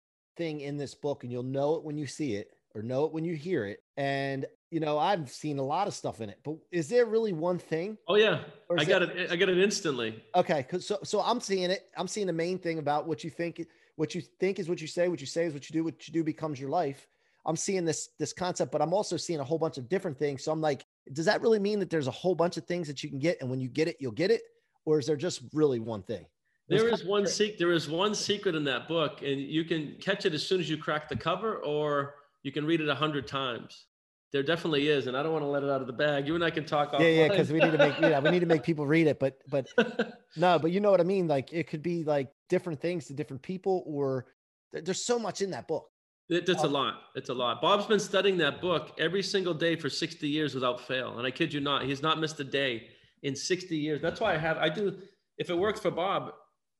in 0.61 0.77
this 0.77 0.95
book, 0.95 1.23
and 1.23 1.31
you'll 1.31 1.43
know 1.43 1.75
it 1.75 1.83
when 1.83 1.97
you 1.97 2.07
see 2.07 2.35
it 2.35 2.49
or 2.73 2.81
know 2.81 3.05
it 3.05 3.11
when 3.13 3.25
you 3.25 3.35
hear 3.35 3.65
it. 3.65 3.79
And 3.97 4.45
you 4.71 4.79
know, 4.79 4.97
I've 4.97 5.29
seen 5.29 5.59
a 5.59 5.63
lot 5.63 5.87
of 5.87 5.93
stuff 5.93 6.21
in 6.21 6.29
it, 6.29 6.39
but 6.43 6.55
is 6.71 6.87
there 6.87 7.05
really 7.05 7.33
one 7.33 7.59
thing? 7.59 7.97
oh 8.07 8.15
yeah, 8.15 8.41
I 8.77 8.85
got 8.85 9.01
it- 9.01 9.17
it. 9.17 9.31
I 9.31 9.35
got 9.35 9.49
it 9.49 9.57
instantly. 9.57 10.23
Okay, 10.35 10.65
so 10.79 10.97
so 11.03 11.21
I'm 11.21 11.41
seeing 11.41 11.69
it. 11.71 11.89
I'm 11.97 12.07
seeing 12.07 12.27
the 12.27 12.33
main 12.33 12.57
thing 12.57 12.79
about 12.79 13.07
what 13.07 13.23
you 13.23 13.29
think. 13.29 13.65
What 13.97 14.15
you 14.15 14.21
think 14.39 14.57
is 14.57 14.69
what 14.69 14.79
you 14.81 14.87
say. 14.87 15.09
What 15.09 15.19
you 15.19 15.27
say 15.27 15.45
is 15.45 15.53
what 15.53 15.69
you 15.69 15.73
do. 15.73 15.83
What 15.83 16.07
you 16.07 16.13
do 16.13 16.23
becomes 16.23 16.59
your 16.59 16.69
life. 16.69 17.05
I'm 17.45 17.55
seeing 17.55 17.85
this 17.85 18.09
this 18.19 18.33
concept, 18.33 18.71
but 18.71 18.81
I'm 18.81 18.93
also 18.93 19.17
seeing 19.17 19.39
a 19.39 19.43
whole 19.43 19.57
bunch 19.57 19.77
of 19.77 19.89
different 19.89 20.17
things. 20.17 20.43
So 20.43 20.51
I'm 20.51 20.61
like, 20.61 20.85
does 21.13 21.25
that 21.25 21.41
really 21.41 21.59
mean 21.59 21.79
that 21.79 21.89
there's 21.89 22.07
a 22.07 22.11
whole 22.11 22.35
bunch 22.35 22.57
of 22.57 22.65
things 22.65 22.87
that 22.87 23.03
you 23.03 23.09
can 23.09 23.19
get, 23.19 23.41
and 23.41 23.49
when 23.49 23.59
you 23.59 23.67
get 23.67 23.87
it, 23.87 23.97
you'll 23.99 24.11
get 24.11 24.31
it, 24.31 24.41
or 24.85 24.99
is 24.99 25.05
there 25.07 25.15
just 25.15 25.41
really 25.53 25.79
one 25.79 26.03
thing? 26.03 26.25
There 26.67 26.87
is 26.87 27.03
one 27.03 27.27
secret. 27.27 27.59
There 27.59 27.71
is 27.71 27.89
one 27.89 28.15
secret 28.15 28.55
in 28.55 28.63
that 28.65 28.87
book, 28.87 29.21
and 29.23 29.41
you 29.41 29.65
can 29.65 29.95
catch 29.99 30.25
it 30.25 30.33
as 30.33 30.45
soon 30.45 30.59
as 30.59 30.69
you 30.69 30.77
crack 30.77 31.09
the 31.09 31.15
cover, 31.15 31.57
or 31.57 32.15
you 32.43 32.51
can 32.51 32.65
read 32.65 32.79
it 32.79 32.87
a 32.87 32.95
hundred 32.95 33.27
times. 33.27 33.87
There 34.31 34.43
definitely 34.43 34.87
is, 34.87 35.07
and 35.07 35.17
I 35.17 35.23
don't 35.23 35.33
want 35.33 35.43
to 35.43 35.49
let 35.49 35.63
it 35.63 35.69
out 35.69 35.81
of 35.81 35.87
the 35.87 35.93
bag. 35.93 36.25
You 36.25 36.35
and 36.35 36.43
I 36.43 36.49
can 36.49 36.63
talk. 36.63 36.93
Yeah, 36.93 37.07
yeah, 37.07 37.27
because 37.27 37.51
we 37.51 37.59
need 37.59 37.73
to 37.73 37.77
make 37.77 37.99
yeah 37.99 38.19
we 38.19 38.31
need 38.31 38.39
to 38.39 38.45
make 38.45 38.63
people 38.63 38.87
read 38.87 39.07
it, 39.07 39.19
but 39.19 39.37
but 39.49 39.67
no, 40.37 40.57
but 40.57 40.71
you 40.71 40.79
know 40.79 40.91
what 40.91 41.01
I 41.01 41.03
mean. 41.03 41.27
Like 41.27 41.51
it 41.51 41.67
could 41.67 41.83
be 41.83 42.03
like 42.05 42.29
different 42.47 42.79
things 42.79 43.07
to 43.07 43.13
different 43.13 43.41
people, 43.41 43.83
or 43.85 44.27
there's 44.71 45.03
so 45.03 45.19
much 45.19 45.41
in 45.41 45.51
that 45.51 45.67
book. 45.67 45.90
It, 46.31 46.47
it's 46.47 46.63
a 46.63 46.67
lot. 46.67 47.01
It's 47.13 47.29
a 47.29 47.33
lot. 47.33 47.61
Bob's 47.61 47.85
been 47.85 47.99
studying 47.99 48.37
that 48.37 48.61
book 48.61 48.93
every 48.97 49.21
single 49.21 49.53
day 49.53 49.75
for 49.75 49.89
60 49.89 50.27
years 50.27 50.55
without 50.55 50.79
fail. 50.79 51.17
And 51.17 51.27
I 51.27 51.31
kid 51.31 51.53
you 51.53 51.59
not, 51.59 51.83
he's 51.83 52.01
not 52.01 52.19
missed 52.19 52.39
a 52.39 52.45
day 52.45 52.87
in 53.21 53.35
60 53.35 53.75
years. 53.77 54.01
That's 54.01 54.21
why 54.21 54.33
I 54.33 54.37
have, 54.37 54.57
I 54.57 54.69
do, 54.69 54.97
if 55.37 55.49
it 55.49 55.57
works 55.57 55.81
for 55.81 55.91
Bob, 55.91 56.31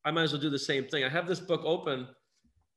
I 0.06 0.12
might 0.12 0.24
as 0.24 0.32
well 0.32 0.42
do 0.42 0.50
the 0.50 0.58
same 0.58 0.86
thing. 0.86 1.04
I 1.04 1.10
have 1.10 1.28
this 1.28 1.42
book 1.42 1.62
open 1.66 2.08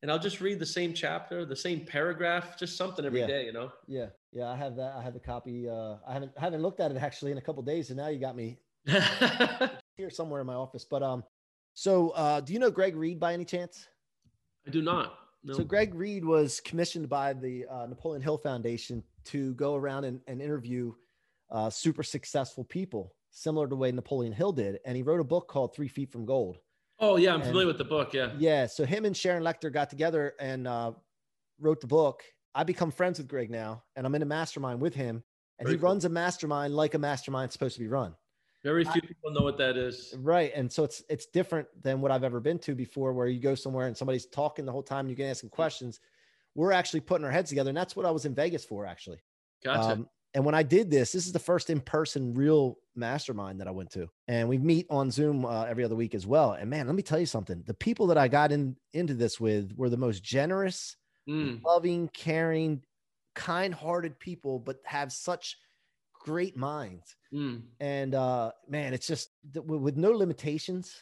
and 0.03 0.11
I'll 0.11 0.19
just 0.19 0.41
read 0.41 0.59
the 0.59 0.67
same 0.67 0.93
chapter, 0.93 1.47
the 1.47 1.55
same 1.55 1.87
paragraph, 1.87 2.59
just 2.59 2.77
something 2.77 3.05
every 3.05 3.21
Yeah. 3.21 3.27
day. 3.29 3.47
you 3.47 3.53
know? 3.53 3.71
Yeah, 3.87 4.07
yeah, 4.33 4.51
I 4.51 4.57
have 4.57 4.75
that. 4.77 4.97
I 4.97 5.03
have 5.03 5.15
the 5.15 5.21
copy. 5.21 5.69
Uh, 5.69 5.97
I 6.07 6.13
haven't 6.13 6.33
I 6.37 6.41
haven't 6.41 6.61
looked 6.61 6.81
at 6.81 6.91
it 6.91 6.97
actually 6.99 7.31
in 7.33 7.39
a 7.39 7.41
couple 7.41 7.63
days, 7.63 7.89
and 7.89 7.97
now 7.97 8.09
you 8.09 8.19
got 8.19 8.37
me 8.37 8.59
here 9.97 10.11
somewhere 10.11 10.41
in 10.43 10.47
my 10.47 10.55
office. 10.55 10.85
But 10.85 11.03
um, 11.03 11.25
so 11.73 12.11
uh, 12.11 12.41
do 12.41 12.53
you 12.53 12.59
know 12.59 12.71
Greg 12.71 12.97
Reid 12.97 13.19
by 13.19 13.33
any 13.33 13.47
chance? 13.47 13.87
I 14.67 14.71
do 14.71 14.83
not. 14.83 15.24
No. 15.45 15.55
So 15.55 15.65
Greg 15.65 15.95
Reid 15.95 16.25
was 16.25 16.61
commissioned 16.61 17.09
by 17.09 17.35
the 17.35 17.67
uh, 17.71 17.87
Napoleon 17.87 18.23
Hill 18.23 18.39
Foundation 18.39 19.03
to 19.27 19.55
go 19.55 19.75
around 19.75 20.05
and, 20.05 20.21
and 20.27 20.41
interview 20.41 20.93
uh, 21.51 21.69
super 21.71 22.03
successful 22.03 22.65
people, 22.65 23.15
similar 23.31 23.67
to 23.67 23.71
the 23.71 23.77
way 23.77 23.93
Napoleon 23.93 24.33
Hill 24.33 24.53
did, 24.53 24.79
and 24.87 24.97
he 24.97 25.03
wrote 25.03 25.21
a 25.21 25.25
book 25.25 25.47
called 25.49 25.75
Three 25.75 25.89
Feet 25.89 26.11
from 26.11 26.25
Gold. 26.25 26.59
oh, 26.99 27.17
yeah. 27.17 27.31
I'm 27.35 27.41
and- 27.41 27.45
familiar 27.49 27.67
with 27.67 27.79
the 27.79 27.85
book. 27.85 28.15
Yeah. 28.15 28.33
Yeah, 28.39 28.67
so 28.67 28.85
him 28.87 29.05
and 29.05 29.17
Sharon 29.17 29.43
Lechter 29.43 29.71
got 29.73 29.91
together 29.91 30.35
and 30.41 30.67
uh, 30.67 30.93
wrote 31.61 31.81
the 31.81 31.87
book. 31.87 32.23
I 32.55 32.65
become 32.65 32.91
friends 32.91 33.19
with 33.19 33.29
Greg 33.29 33.51
now, 33.51 33.83
and 33.97 34.07
I'm 34.07 34.15
in 34.15 34.23
a 34.23 34.27
mastermind 34.27 34.81
with 34.81 34.95
him, 34.95 35.23
and 35.59 35.67
Very 35.67 35.77
he 35.77 35.81
cool. 35.81 35.91
runs 35.91 36.05
a 36.05 36.09
mastermind 36.09 36.75
like 36.75 36.95
a 36.95 36.99
mastermind's 36.99 37.53
supposed 37.53 37.75
to 37.75 37.81
be 37.81 37.89
run. 37.89 38.15
Very 38.65 38.85
few 38.85 39.03
people 39.03 39.31
know 39.31 39.43
what 39.43 39.59
that 39.59 39.77
is. 39.77 40.15
Right. 40.19 40.51
And 40.55 40.73
so 40.73 40.85
it's 40.85 41.05
it's 41.11 41.27
different 41.27 41.69
than 41.83 42.01
what 42.01 42.11
I've 42.11 42.25
ever 42.25 42.41
been 42.41 42.59
to 42.61 42.75
before 42.75 43.13
where 43.13 43.27
you 43.27 43.39
go 43.39 43.55
somewhere 43.55 43.87
and 43.87 43.97
somebody's 43.97 44.27
talking 44.27 44.65
the 44.65 44.73
whole 44.73 44.83
time 44.83 45.01
and 45.01 45.11
you 45.11 45.17
can 45.17 45.27
ask 45.27 45.43
them 45.43 45.51
questions. 45.51 46.01
We're 46.55 46.73
actually 46.73 47.01
putting 47.01 47.25
our 47.27 47.31
heads 47.31 47.51
together. 47.51 47.69
And 47.69 47.77
that's 47.77 47.95
what 47.95 48.07
I 48.07 48.11
was 48.11 48.25
in 48.25 48.35
Vegas 48.35 48.65
for 48.65 48.87
actually. 48.87 49.19
Gotcha. 49.63 49.93
Um, 49.93 50.09
and 50.33 50.45
when 50.45 50.55
I 50.55 50.63
did 50.65 50.91
this, 50.91 51.13
this 51.13 51.27
is 51.27 51.33
the 51.33 51.39
first 51.39 51.71
in-person 51.71 52.35
real 52.35 52.79
mastermind 52.97 53.61
that 53.61 53.69
I 53.69 53.71
went 53.71 53.91
to. 53.93 54.09
And 54.27 54.49
we 54.49 54.59
meet 54.59 54.87
on 54.91 55.11
Zoom 55.11 55.45
uh, 55.45 55.65
every 55.65 55.85
other 55.85 55.95
week 55.95 56.15
as 56.15 56.27
well. 56.27 56.55
And 56.55 56.69
man, 56.69 56.87
let 56.87 56.97
me 56.97 57.03
tell 57.03 57.21
you 57.21 57.27
something. 57.27 57.63
The 57.67 57.75
people 57.75 58.09
that 58.09 58.19
I 58.19 58.27
got 58.29 58.51
in 58.51 58.77
into 58.95 59.15
this 59.15 59.39
with 59.39 59.73
were 59.77 59.91
the 59.91 59.97
most 59.97 60.25
generous, 60.25 60.97
Mm. 61.29 61.63
loving, 61.65 62.09
caring, 62.09 62.83
kind-hearted 63.35 64.19
people, 64.19 64.59
but 64.59 64.81
have 64.85 65.11
such 65.13 65.57
great 66.25 66.57
minds. 66.57 67.15
Mm. 67.33 67.63
And 67.81 68.15
uh, 68.15 68.51
man, 68.69 68.95
it's 68.95 69.07
just 69.07 69.31
with 69.55 69.97
no 69.97 70.11
limitations. 70.11 70.93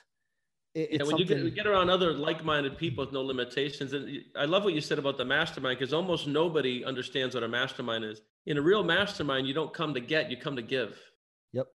It, 0.75 0.89
Yeah, 0.91 0.97
it's 1.01 1.07
when 1.07 1.19
you 1.19 1.25
get, 1.25 1.35
something- 1.35 1.47
you 1.47 1.55
get 1.55 1.67
around 1.67 1.89
other 1.91 2.13
like-minded 2.13 2.77
people 2.77 3.05
with 3.05 3.13
no 3.15 3.23
limitations, 3.23 3.93
and 3.93 4.05
I 4.37 4.47
love 4.47 4.65
what 4.65 4.75
you 4.75 4.81
said 4.81 4.99
about 4.99 5.17
the 5.19 5.25
mastermind 5.25 5.79
because 5.79 5.93
almost 5.93 6.27
nobody 6.27 6.85
understands 6.85 7.35
what 7.35 7.45
a 7.45 7.49
mastermind 7.49 8.05
is. 8.05 8.21
In 8.47 8.57
a 8.59 8.63
real 8.63 8.83
mastermind, 8.83 9.47
you 9.47 9.55
don't 9.55 9.73
come 9.73 9.95
to 9.95 10.01
get, 10.01 10.31
you 10.31 10.37
come 10.37 10.57
to 10.57 10.63
give. 10.63 10.99
Yep. 11.53 11.69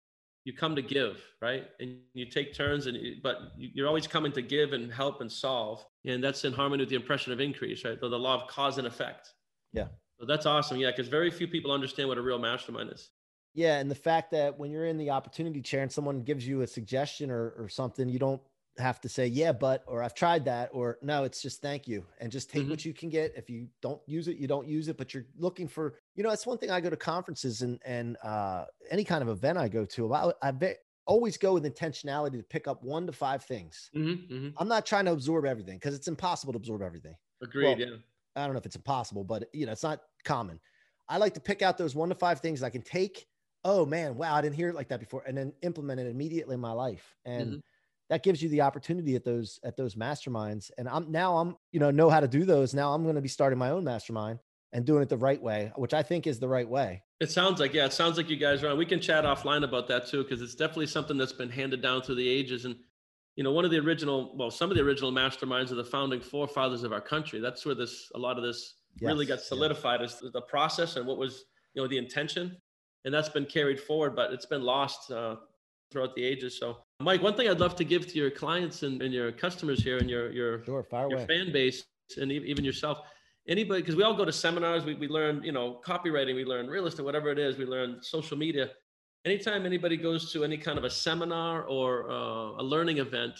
You 0.45 0.53
come 0.53 0.75
to 0.75 0.81
give, 0.81 1.23
right? 1.41 1.65
And 1.79 1.99
you 2.13 2.25
take 2.25 2.53
turns, 2.53 2.87
and 2.87 2.97
you- 2.97 3.17
but 3.23 3.37
you- 3.57 3.69
you're 3.75 3.87
always 3.87 4.07
coming 4.07 4.31
to 4.33 4.41
give 4.41 4.73
and 4.73 4.91
help 4.91 5.21
and 5.21 5.31
solve, 5.31 5.85
and 6.05 6.21
that's 6.23 6.43
in 6.43 6.51
harmony 6.53 6.81
with 6.81 6.89
the 6.89 6.95
impression 7.03 7.31
of 7.31 7.39
increase, 7.39 7.85
right? 7.85 7.99
The, 8.01 8.09
the 8.09 8.19
law 8.19 8.35
of 8.41 8.47
cause 8.47 8.77
and 8.77 8.87
effect. 8.87 9.33
Yeah. 9.73 9.87
So 10.19 10.25
that's 10.25 10.45
awesome, 10.47 10.77
yeah, 10.77 10.89
because 10.91 11.07
very 11.07 11.29
few 11.31 11.47
people 11.47 11.71
understand 11.71 12.09
what 12.09 12.17
a 12.17 12.21
real 12.21 12.39
mastermind 12.39 12.91
is. 12.91 13.11
Yeah, 13.57 13.79
and 13.79 13.89
the 13.89 13.95
fact 13.95 14.29
that 14.31 14.59
when 14.59 14.69
you're 14.69 14.85
in 14.85 14.99
the 14.99 15.09
opportunity 15.09 15.63
chair 15.63 15.81
and 15.81 15.91
someone 15.91 16.21
gives 16.21 16.47
you 16.47 16.61
a 16.61 16.67
suggestion 16.67 17.31
or, 17.31 17.55
or 17.57 17.67
something, 17.67 18.07
you 18.07 18.19
don't 18.19 18.39
have 18.77 19.01
to 19.01 19.09
say, 19.09 19.25
yeah, 19.25 19.51
but, 19.51 19.83
or 19.87 20.03
I've 20.03 20.13
tried 20.13 20.45
that, 20.45 20.69
or 20.73 20.99
no, 21.01 21.23
it's 21.23 21.41
just 21.41 21.59
thank 21.59 21.87
you. 21.87 22.05
And 22.19 22.31
just 22.31 22.51
take 22.51 22.65
Mhm. 22.67 22.69
what 22.69 22.85
you 22.85 22.93
can 22.93 23.09
get. 23.09 23.33
If 23.35 23.49
you 23.49 23.67
don't 23.81 23.99
use 24.05 24.27
it, 24.27 24.37
you 24.37 24.45
don't 24.45 24.67
use 24.67 24.89
it, 24.89 24.95
but 24.95 25.11
you're 25.11 25.25
looking 25.39 25.67
for, 25.67 25.97
you 26.13 26.21
know, 26.21 26.29
it's 26.29 26.45
one 26.45 26.59
thing 26.59 26.69
I 26.69 26.79
go 26.79 26.91
to 26.91 26.95
conferences 26.95 27.63
and, 27.63 27.81
and 27.83 28.15
uh, 28.23 28.65
any 28.91 29.03
kind 29.03 29.23
of 29.23 29.29
event 29.29 29.57
I 29.57 29.69
go 29.69 29.85
to, 29.85 30.13
I, 30.13 30.31
I 30.43 30.75
always 31.07 31.35
go 31.35 31.55
with 31.55 31.63
intentionality 31.63 32.37
to 32.37 32.43
pick 32.43 32.67
up 32.67 32.83
one 32.83 33.07
to 33.07 33.11
five 33.11 33.43
things. 33.43 33.89
Mm-hmm, 33.95 34.31
mm-hmm. 34.31 34.49
I'm 34.59 34.67
not 34.67 34.85
trying 34.85 35.05
to 35.05 35.13
absorb 35.13 35.45
everything 35.45 35.77
because 35.79 35.95
it's 35.95 36.07
impossible 36.07 36.53
to 36.53 36.57
absorb 36.57 36.83
everything. 36.83 37.15
Agreed, 37.41 37.65
Well, 37.65 37.79
yeah. 37.79 37.95
I 38.35 38.45
don't 38.45 38.53
know 38.53 38.59
if 38.59 38.67
it's 38.67 38.75
impossible, 38.75 39.23
but 39.23 39.49
you 39.51 39.65
know, 39.65 39.71
it's 39.71 39.81
not 39.81 40.01
common. 40.23 40.59
I 41.09 41.17
like 41.17 41.33
to 41.33 41.39
pick 41.39 41.63
out 41.63 41.75
those 41.75 41.95
one 41.95 42.09
to 42.09 42.15
five 42.15 42.39
things 42.39 42.61
I 42.61 42.69
can 42.69 42.83
take. 42.83 43.25
Oh 43.63 43.85
man, 43.85 44.15
wow, 44.15 44.35
I 44.35 44.41
didn't 44.41 44.55
hear 44.55 44.69
it 44.69 44.75
like 44.75 44.89
that 44.89 44.99
before, 44.99 45.23
and 45.23 45.37
then 45.37 45.53
implement 45.61 45.99
it 45.99 46.07
immediately 46.07 46.53
in 46.55 46.59
my 46.61 46.71
life. 46.71 47.15
And 47.25 47.55
Mhm. 47.55 47.61
that 48.09 48.23
gives 48.23 48.41
you 48.41 48.49
the 48.49 48.61
opportunity 48.61 49.15
at 49.15 49.23
those 49.25 49.59
at 49.63 49.75
those 49.75 49.95
masterminds. 49.95 50.71
And 50.77 50.87
I'm 50.87 51.11
now 51.11 51.37
I'm 51.37 51.57
you 51.71 51.79
know 51.79 51.91
know 51.91 52.09
how 52.09 52.19
to 52.21 52.27
do 52.27 52.45
those. 52.45 52.73
Now 52.73 52.93
I'm 52.93 53.03
going 53.03 53.15
to 53.15 53.21
be 53.21 53.27
starting 53.27 53.59
my 53.59 53.71
own 53.71 53.83
mastermind 53.83 54.39
and 54.71 54.85
doing 54.85 55.03
it 55.03 55.09
the 55.09 55.17
right 55.17 55.41
way, 55.41 55.71
which 55.75 55.93
I 55.93 56.03
think 56.03 56.27
is 56.27 56.39
the 56.39 56.47
right 56.47 56.67
way. 56.69 57.03
It 57.19 57.31
sounds 57.31 57.59
like, 57.59 57.73
yeah, 57.73 57.85
it 57.85 57.93
sounds 57.93 58.17
like 58.17 58.29
you 58.29 58.37
guys 58.37 58.63
are 58.63 58.69
on. 58.69 58.77
We 58.77 58.85
can 58.85 59.01
chat 59.01 59.23
offline 59.23 59.63
about 59.63 59.87
that 59.87 60.05
too, 60.05 60.23
because 60.23 60.41
it's 60.41 60.53
definitely 60.53 60.85
something 60.87 61.17
that's 61.17 61.33
been 61.33 61.49
handed 61.49 61.81
down 61.81 62.03
through 62.03 62.15
the 62.15 62.27
ages. 62.29 62.65
And, 62.65 62.75
you 63.35 63.43
know, 63.43 63.51
one 63.51 63.65
of 63.65 63.71
the 63.71 63.79
original, 63.79 64.37
well, 64.37 64.51
some 64.51 64.69
of 64.69 64.77
the 64.77 64.83
original 64.83 65.11
masterminds 65.11 65.71
are 65.71 65.75
the 65.75 65.83
founding 65.83 66.21
forefathers 66.21 66.83
of 66.83 66.93
our 66.93 67.01
country. 67.01 67.39
That's 67.39 67.65
where 67.65 67.73
this, 67.73 68.11
a 68.13 68.19
lot 68.19 68.37
of 68.37 68.43
this 68.43 68.81
really 69.01 69.25
got 69.25 69.39
Yes, 69.39 69.49
yeah. 69.53 69.71
solidified 69.71 70.01
as 70.03 70.19
the 70.19 70.41
process 70.43 70.95
and 70.95 71.07
what 71.07 71.17
was, 71.17 71.45
you 71.73 71.81
know, 71.81 71.87
the 71.87 71.97
intention. 71.97 72.61
And 73.07 73.13
that's 73.13 73.29
been 73.29 73.45
carried 73.45 73.79
forward, 73.79 74.17
but 74.17 74.33
it's 74.33 74.45
been 74.45 74.63
lost 74.63 75.11
uh, 75.11 75.37
throughout 75.89 76.13
the 76.13 76.25
ages. 76.25 76.59
So, 76.59 76.79
Mike, 76.99 77.21
one 77.21 77.35
thing 77.35 77.47
I'd 77.47 77.61
love 77.61 77.73
to 77.77 77.85
give 77.85 78.05
to 78.05 78.15
your 78.19 78.29
clients 78.29 78.83
and, 78.83 79.01
and 79.01 79.13
your 79.13 79.31
customers 79.31 79.81
here 79.81 79.97
and 79.97 80.09
your, 80.09 80.29
your, 80.33 80.65
Sure, 80.65 80.85
your 80.91 81.19
fan 81.19 81.53
base 81.53 81.85
and 82.19 82.33
even 82.33 82.65
yourself. 82.65 82.99
Anybody 83.47 83.81
because 83.81 83.95
we 83.95 84.03
all 84.03 84.13
go 84.13 84.25
to 84.25 84.33
seminars 84.33 84.83
we, 84.83 84.95
we 84.95 85.07
learn 85.07 85.41
you 85.41 85.53
know 85.53 85.79
copywriting 85.85 86.35
we 86.35 86.43
learn 86.43 86.67
real 86.67 86.85
estate 86.85 87.05
whatever 87.05 87.29
it 87.29 87.39
is 87.39 87.57
we 87.57 87.63
learn 87.63 87.99
social 88.01 88.37
media. 88.37 88.71
Anytime 89.23 89.65
anybody 89.65 89.95
goes 89.95 90.33
to 90.33 90.43
any 90.43 90.57
kind 90.57 90.77
of 90.77 90.83
a 90.83 90.89
seminar 90.89 91.63
or 91.63 92.11
uh, 92.11 92.61
a 92.61 92.63
learning 92.63 92.97
event 92.97 93.39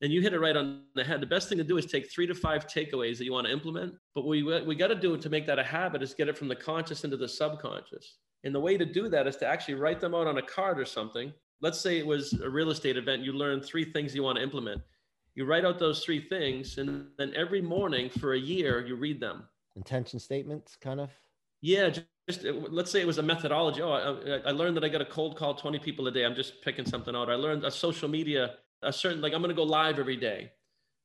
and 0.00 0.12
you 0.12 0.20
hit 0.20 0.32
it 0.32 0.38
right 0.38 0.56
on 0.56 0.82
the 0.94 1.02
head 1.02 1.20
the 1.20 1.26
best 1.26 1.48
thing 1.48 1.58
to 1.58 1.64
do 1.64 1.76
is 1.76 1.86
take 1.86 2.08
three 2.08 2.28
to 2.28 2.36
five 2.36 2.68
takeaways 2.68 3.18
that 3.18 3.24
you 3.24 3.32
want 3.32 3.48
to 3.48 3.52
implement 3.52 3.94
but 4.14 4.24
we 4.24 4.44
we 4.44 4.76
got 4.76 4.88
to 4.88 4.94
do 4.94 5.12
it 5.12 5.20
to 5.22 5.28
make 5.28 5.44
that 5.44 5.58
a 5.58 5.64
habit 5.64 6.04
is 6.04 6.14
get 6.14 6.28
it 6.28 6.38
from 6.38 6.46
the 6.46 6.54
conscious 6.54 7.02
into 7.02 7.16
the 7.16 7.28
subconscious 7.28 8.18
and 8.44 8.54
the 8.54 8.60
way 8.60 8.76
to 8.76 8.84
do 8.84 9.08
that 9.08 9.26
is 9.26 9.36
to 9.36 9.46
actually 9.46 9.74
write 9.74 10.00
them 10.00 10.14
out 10.14 10.26
on 10.26 10.38
a 10.38 10.42
card 10.42 10.78
or 10.78 10.84
something 10.84 11.32
let's 11.62 11.80
say 11.80 11.96
it 11.96 12.06
was 12.06 12.34
a 12.34 12.50
real 12.50 12.70
estate 12.70 12.96
event, 12.96 13.22
you 13.22 13.32
learn 13.32 13.62
three 13.62 13.84
things 13.84 14.14
you 14.14 14.22
want 14.22 14.36
to 14.36 14.42
implement. 14.42 14.82
You 15.34 15.46
write 15.46 15.64
out 15.64 15.78
those 15.78 16.04
three 16.04 16.20
things, 16.20 16.76
and 16.76 17.06
then 17.16 17.32
every 17.34 17.62
morning 17.62 18.10
for 18.10 18.34
a 18.34 18.38
year, 18.38 18.84
you 18.84 18.96
read 18.96 19.18
them. 19.20 19.44
Intention 19.76 20.18
statements, 20.18 20.76
kind 20.76 21.00
of. 21.00 21.08
Yeah, 21.62 21.88
just, 21.88 22.06
uh, 22.28 22.52
just 22.52 22.70
let's 22.70 22.90
say 22.90 23.00
it 23.00 23.06
was 23.06 23.16
a 23.16 23.22
methodology. 23.22 23.80
Oh, 23.80 23.92
I, 23.92 24.48
I 24.48 24.50
learned 24.50 24.76
that 24.76 24.84
I 24.84 24.88
got 24.88 25.00
a 25.00 25.06
cold 25.06 25.36
call 25.38 25.54
20 25.54 25.78
people 25.78 26.06
a 26.08 26.10
day. 26.10 26.24
I'm 26.24 26.34
just 26.34 26.60
picking 26.60 26.84
something 26.84 27.16
out. 27.16 27.30
I 27.30 27.34
learned 27.34 27.64
a 27.64 27.70
social 27.70 28.08
media, 28.08 28.56
a 28.82 28.92
certain 28.92 29.22
like 29.22 29.32
I'm 29.32 29.40
going 29.40 29.54
to 29.54 29.56
go 29.56 29.62
live 29.62 29.98
every 29.98 30.16
day. 30.16 30.50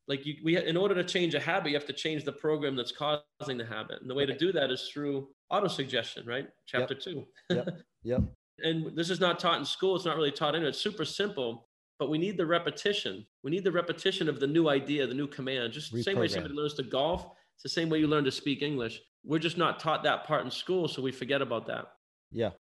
Like 0.10 0.26
you, 0.26 0.36
we 0.44 0.58
in 0.58 0.76
order 0.76 0.96
to 0.96 1.04
change 1.04 1.36
a 1.36 1.40
habit, 1.40 1.70
you 1.70 1.76
have 1.76 1.86
to 1.86 1.94
change 1.94 2.26
the 2.26 2.32
program 2.32 2.76
that's 2.76 2.92
causing 2.92 3.58
the 3.58 3.66
habit, 3.66 4.02
and 4.02 4.10
the 4.10 4.16
way 4.16 4.26
to 4.26 4.38
do 4.38 4.52
that 4.54 4.72
is 4.72 4.90
through 4.92 5.28
auto 5.50 5.68
suggestion, 5.68 6.26
right? 6.26 6.48
Chapter 6.66 6.94
yep. 6.94 7.04
two. 7.04 7.26
yep. 7.50 7.68
Yep. 8.04 8.22
And 8.60 8.96
this 8.96 9.10
is 9.10 9.20
not 9.20 9.38
taught 9.38 9.60
in 9.60 9.66
school. 9.66 9.96
It's 9.96 10.06
not 10.06 10.16
really 10.16 10.32
taught 10.32 10.56
anywhere. 10.56 10.70
It's 10.70 10.80
super 10.80 11.04
simple, 11.04 11.68
but 12.00 12.10
we 12.10 12.18
need 12.18 12.38
the 12.38 12.46
repetition. 12.46 13.26
We 13.44 13.52
need 13.52 13.66
the 13.66 13.72
repetition 13.72 14.30
of 14.30 14.40
the 14.40 14.48
new 14.48 14.70
idea, 14.70 15.06
the 15.06 15.14
new 15.14 15.28
command. 15.28 15.74
Just 15.74 15.92
the 15.92 16.02
same 16.02 16.18
way 16.18 16.28
somebody 16.30 16.54
learns 16.54 16.76
to 16.76 16.84
golf, 16.84 17.26
it's 17.56 17.64
the 17.64 17.70
same 17.70 17.90
way 17.90 18.00
you 18.00 18.08
learn 18.08 18.24
to 18.24 18.32
speak 18.32 18.62
English. 18.62 19.02
We're 19.26 19.40
just 19.40 19.58
not 19.58 19.80
taught 19.80 20.04
that 20.04 20.26
part 20.26 20.46
in 20.46 20.52
school, 20.52 20.88
so 20.88 21.02
we 21.02 21.12
forget 21.12 21.42
about 21.42 21.66
that. 21.68 21.88
Yeah. 22.32 22.52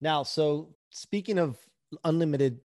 Now, 0.00 0.22
so 0.22 0.74
speaking 0.90 1.38
of 1.38 1.58
unlimited 2.04 2.60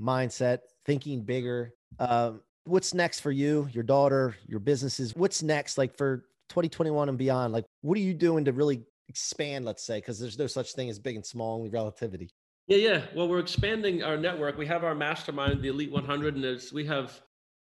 mindset, 0.00 0.58
thinking 0.84 1.22
bigger, 1.22 1.72
um, 2.00 2.42
what's 2.64 2.94
next 2.94 3.20
for 3.20 3.30
you, 3.30 3.68
your 3.72 3.84
daughter, 3.84 4.36
your 4.46 4.60
businesses? 4.60 5.14
What's 5.16 5.42
next, 5.42 5.78
like 5.78 5.96
for 5.96 6.24
2021 6.50 7.08
and 7.08 7.16
beyond? 7.16 7.52
Like, 7.52 7.64
what 7.82 7.96
are 7.96 8.02
you 8.02 8.14
doing 8.14 8.44
to 8.44 8.52
really 8.52 8.82
expand? 9.08 9.64
Let's 9.64 9.84
say, 9.84 9.98
because 9.98 10.18
there's 10.18 10.38
no 10.38 10.46
such 10.46 10.72
thing 10.72 10.88
as 10.88 10.98
big 10.98 11.16
and 11.16 11.24
small, 11.24 11.56
only 11.56 11.70
relativity. 11.70 12.30
Yeah, 12.66 12.76
yeah. 12.76 13.02
Well, 13.14 13.28
we're 13.28 13.38
expanding 13.38 14.02
our 14.02 14.16
network. 14.16 14.58
We 14.58 14.66
have 14.66 14.84
our 14.84 14.94
mastermind, 14.94 15.62
the 15.62 15.68
Elite 15.68 15.90
100, 15.90 16.34
and 16.34 16.44
there's 16.44 16.72
we 16.72 16.84
have 16.86 17.20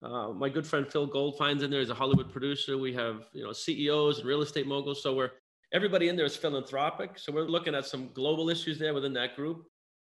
uh, 0.03 0.29
my 0.29 0.49
good 0.49 0.67
friend 0.67 0.87
Phil 0.91 1.07
Goldfine's 1.07 1.63
in 1.63 1.71
there. 1.71 1.81
He's 1.81 1.91
a 1.91 1.95
Hollywood 1.95 2.31
producer. 2.31 2.77
We 2.79 2.93
have 2.95 3.29
you 3.33 3.45
know 3.45 3.53
CEOs 3.53 4.19
and 4.19 4.29
real 4.29 4.43
estate 4.43 4.67
moguls. 4.67 5.03
So 5.03 5.15
we're 5.15 5.31
everybody 5.73 6.09
in 6.09 6.17
there 6.17 6.27
is 6.27 6.37
philanthropic. 6.37 7.19
So 7.19 7.33
we're 7.33 7.49
looking 7.49 7.75
at 7.75 7.87
some 7.87 8.11
global 8.13 8.51
issues 8.51 8.79
there 8.79 8.93
within 8.93 9.15
that 9.15 9.37
group. 9.37 9.65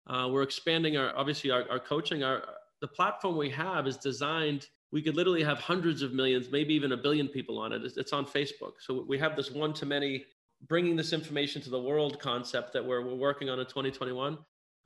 Uh, 0.08 0.28
we're 0.30 0.42
expanding 0.42 0.96
our 0.96 1.16
obviously 1.16 1.50
our, 1.50 1.64
our 1.70 1.78
coaching. 1.78 2.24
Our 2.24 2.42
the 2.80 2.88
platform 2.88 3.36
we 3.36 3.50
have 3.50 3.86
is 3.86 3.96
designed 3.96 4.66
we 4.92 5.02
could 5.02 5.16
literally 5.16 5.42
have 5.42 5.58
hundreds 5.58 6.02
of 6.02 6.12
millions, 6.12 6.48
maybe 6.50 6.74
even 6.74 6.92
a 6.92 6.96
billion 6.96 7.28
people 7.28 7.58
on 7.58 7.72
it. 7.72 7.82
It's, 7.96 8.12
on 8.12 8.26
Facebook. 8.26 8.72
So 8.80 9.04
we 9.08 9.18
have 9.18 9.36
this 9.36 9.50
one 9.50 9.72
to 9.74 9.86
many 9.86 10.24
bringing 10.68 10.96
this 10.96 11.12
information 11.12 11.62
to 11.62 11.70
the 11.70 11.80
world 11.80 12.18
concept 12.20 12.72
that 12.72 12.84
we're, 12.84 13.04
we're 13.04 13.14
working 13.14 13.48
on 13.48 13.58
in 13.58 13.66
2021. 13.66 14.38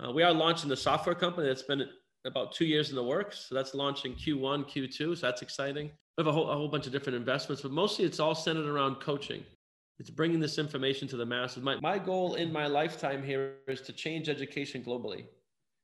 Uh, 0.03 0.13
we 0.13 0.23
are 0.23 0.33
launching 0.33 0.69
the 0.69 0.77
software 0.77 1.15
company 1.15 1.47
that's 1.47 1.63
been 1.63 1.85
about 2.25 2.53
two 2.53 2.65
years 2.65 2.91
in 2.91 2.97
the 2.97 3.03
works. 3.03 3.47
So 3.49 3.55
that's 3.55 3.75
launching 3.75 4.15
Q1, 4.15 4.69
Q2. 4.69 5.19
So 5.19 5.27
that's 5.27 5.43
exciting. 5.43 5.91
We 6.17 6.25
have 6.25 6.27
a 6.27 6.33
whole, 6.33 6.49
a 6.49 6.57
whole 6.57 6.69
bunch 6.69 6.87
of 6.87 6.93
different 6.93 7.17
investments, 7.17 7.63
but 7.63 7.73
mostly 7.73 8.05
it's 8.05 8.21
all 8.21 8.35
centered 8.35 8.67
around 8.67 8.97
coaching. 8.97 9.45
It's 9.99 10.11
bringing 10.11 10.41
this 10.41 10.59
information 10.59 11.07
to 11.09 11.17
the 11.17 11.27
masses. 11.27 11.63
My, 11.63 11.77
my 11.81 11.99
goal 11.99 12.35
in 12.35 12.53
my 12.53 12.67
lifetime 12.67 13.23
here 13.23 13.57
is 13.69 13.81
to 13.83 13.93
change 13.93 14.29
education 14.29 14.83
globally, 14.83 15.27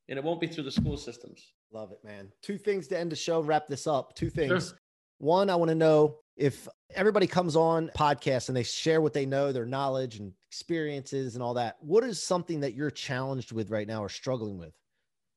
and 0.09 0.19
it 0.19 0.25
won't 0.25 0.41
be 0.41 0.49
through 0.49 0.65
the 0.65 0.71
school 0.71 0.97
systems. 0.97 1.53
Love 1.73 1.93
it, 1.93 1.99
man. 2.05 2.29
Two 2.43 2.59
things 2.59 2.89
to 2.89 2.99
end 2.99 3.13
the 3.13 3.17
show, 3.17 3.41
wrap 3.41 3.69
this 3.69 3.87
up. 3.87 4.17
Two 4.17 4.31
things. 4.31 4.69
Sure. 4.69 4.79
One, 5.19 5.51
I 5.51 5.55
want 5.55 5.69
to 5.69 5.77
know 5.77 6.17
if 6.41 6.67
everybody 6.95 7.27
comes 7.27 7.55
on 7.55 7.91
podcast 7.95 8.49
and 8.49 8.57
they 8.57 8.63
share 8.63 9.03
what 9.03 9.13
they 9.13 9.27
know, 9.27 9.53
their 9.53 9.67
knowledge 9.67 10.19
and 10.19 10.33
experiences 10.49 11.35
and 11.35 11.43
all 11.43 11.55
that. 11.55 11.77
What 11.81 12.03
is 12.03 12.21
something 12.21 12.61
that 12.61 12.75
you're 12.75 12.91
challenged 12.91 13.53
with 13.53 13.71
right 13.71 13.87
now 13.87 14.03
or 14.03 14.09
struggling 14.09 14.57
with 14.59 14.73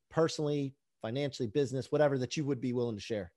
personally, 0.09 0.73
financially, 1.01 1.47
business, 1.47 1.91
whatever 1.91 2.17
that 2.19 2.37
you 2.37 2.45
would 2.45 2.61
be 2.61 2.71
willing 2.71 2.95
to 2.95 3.01
share? 3.01 3.33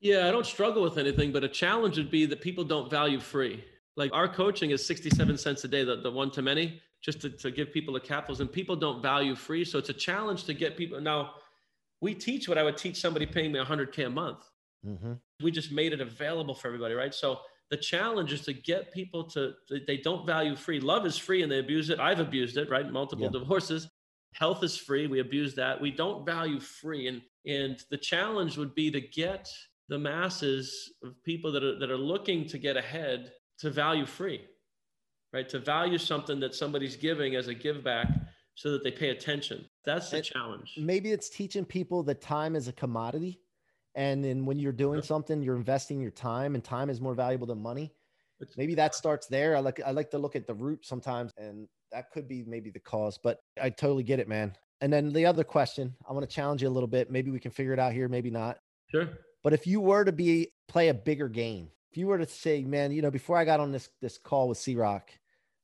Yeah, 0.00 0.28
I 0.28 0.30
don't 0.30 0.44
struggle 0.44 0.82
with 0.82 0.98
anything, 0.98 1.32
but 1.32 1.42
a 1.42 1.48
challenge 1.48 1.96
would 1.96 2.10
be 2.10 2.26
that 2.26 2.42
people 2.42 2.62
don't 2.62 2.90
value 2.90 3.20
free. 3.20 3.64
Like 3.96 4.12
our 4.12 4.28
coaching 4.28 4.70
is 4.70 4.86
67 4.86 5.38
cents 5.38 5.64
a 5.64 5.68
day, 5.68 5.84
the, 5.84 5.96
the 5.96 6.10
one 6.10 6.30
to 6.32 6.42
many, 6.42 6.80
just 7.00 7.22
to, 7.22 7.30
to 7.30 7.50
give 7.50 7.72
people 7.72 7.94
the 7.94 8.00
capitals, 8.00 8.40
and 8.40 8.52
people 8.52 8.76
don't 8.76 9.00
value 9.00 9.34
free. 9.34 9.64
So 9.64 9.78
it's 9.78 9.88
a 9.88 9.94
challenge 9.94 10.44
to 10.44 10.52
get 10.52 10.76
people. 10.76 11.00
Now, 11.00 11.32
we 12.02 12.14
teach 12.14 12.48
what 12.48 12.58
I 12.58 12.62
would 12.62 12.76
teach 12.76 13.00
somebody 13.00 13.24
paying 13.24 13.50
me 13.50 13.58
100K 13.58 14.06
a 14.06 14.10
month. 14.10 14.44
Mm-hmm. 14.86 15.12
We 15.42 15.50
just 15.50 15.72
made 15.72 15.92
it 15.92 16.00
available 16.00 16.54
for 16.54 16.68
everybody, 16.68 16.94
right? 16.94 17.14
So 17.14 17.40
the 17.70 17.76
challenge 17.76 18.32
is 18.32 18.42
to 18.42 18.52
get 18.52 18.92
people 18.92 19.24
to, 19.30 19.52
they 19.86 19.98
don't 19.98 20.26
value 20.26 20.56
free. 20.56 20.80
Love 20.80 21.04
is 21.06 21.18
free 21.18 21.42
and 21.42 21.52
they 21.52 21.58
abuse 21.58 21.90
it. 21.90 22.00
I've 22.00 22.20
abused 22.20 22.56
it, 22.56 22.70
right? 22.70 22.90
Multiple 22.90 23.26
yeah. 23.26 23.38
divorces. 23.38 23.88
Health 24.34 24.62
is 24.62 24.76
free. 24.76 25.06
We 25.06 25.20
abuse 25.20 25.54
that. 25.56 25.80
We 25.80 25.90
don't 25.90 26.24
value 26.24 26.60
free. 26.60 27.08
And, 27.08 27.22
and 27.46 27.82
the 27.90 27.98
challenge 27.98 28.56
would 28.56 28.74
be 28.74 28.90
to 28.90 29.00
get 29.00 29.48
the 29.88 29.98
masses 29.98 30.92
of 31.02 31.22
people 31.24 31.50
that 31.52 31.64
are, 31.64 31.78
that 31.78 31.90
are 31.90 31.96
looking 31.98 32.46
to 32.48 32.58
get 32.58 32.76
ahead 32.76 33.32
to 33.58 33.70
value 33.70 34.06
free, 34.06 34.42
right? 35.32 35.48
To 35.48 35.58
value 35.58 35.98
something 35.98 36.40
that 36.40 36.54
somebody's 36.54 36.96
giving 36.96 37.36
as 37.36 37.48
a 37.48 37.54
give 37.54 37.82
back 37.82 38.08
so 38.54 38.70
that 38.72 38.84
they 38.84 38.90
pay 38.90 39.10
attention. 39.10 39.64
That's 39.84 40.10
the 40.10 40.18
and 40.18 40.26
challenge. 40.26 40.74
Maybe 40.78 41.12
it's 41.12 41.28
teaching 41.28 41.64
people 41.64 42.02
that 42.04 42.20
time 42.20 42.54
is 42.54 42.68
a 42.68 42.72
commodity. 42.72 43.40
And 43.98 44.24
then 44.24 44.46
when 44.46 44.60
you're 44.60 44.70
doing 44.70 45.02
something, 45.02 45.42
you're 45.42 45.56
investing 45.56 46.00
your 46.00 46.12
time, 46.12 46.54
and 46.54 46.62
time 46.62 46.88
is 46.88 47.00
more 47.00 47.14
valuable 47.14 47.48
than 47.48 47.60
money. 47.60 47.92
Maybe 48.56 48.76
that 48.76 48.94
starts 48.94 49.26
there. 49.26 49.56
I 49.56 49.58
like 49.58 49.80
I 49.84 49.90
like 49.90 50.08
to 50.12 50.18
look 50.18 50.36
at 50.36 50.46
the 50.46 50.54
root 50.54 50.86
sometimes, 50.86 51.32
and 51.36 51.66
that 51.90 52.12
could 52.12 52.28
be 52.28 52.44
maybe 52.46 52.70
the 52.70 52.78
cause. 52.78 53.18
But 53.18 53.40
I 53.60 53.70
totally 53.70 54.04
get 54.04 54.20
it, 54.20 54.28
man. 54.28 54.54
And 54.80 54.92
then 54.92 55.12
the 55.12 55.26
other 55.26 55.42
question, 55.42 55.96
I 56.08 56.12
want 56.12 56.28
to 56.28 56.32
challenge 56.32 56.62
you 56.62 56.68
a 56.68 56.70
little 56.70 56.86
bit. 56.86 57.10
Maybe 57.10 57.32
we 57.32 57.40
can 57.40 57.50
figure 57.50 57.72
it 57.72 57.80
out 57.80 57.92
here, 57.92 58.08
maybe 58.08 58.30
not. 58.30 58.58
Sure. 58.88 59.08
But 59.42 59.52
if 59.52 59.66
you 59.66 59.80
were 59.80 60.04
to 60.04 60.12
be 60.12 60.52
play 60.68 60.90
a 60.90 60.94
bigger 60.94 61.28
game, 61.28 61.68
if 61.90 61.98
you 61.98 62.06
were 62.06 62.18
to 62.18 62.26
say, 62.26 62.62
man, 62.62 62.92
you 62.92 63.02
know, 63.02 63.10
before 63.10 63.36
I 63.36 63.44
got 63.44 63.58
on 63.58 63.72
this 63.72 63.88
this 64.00 64.16
call 64.16 64.48
with 64.48 64.58
C 64.58 64.76
Rock, 64.76 65.10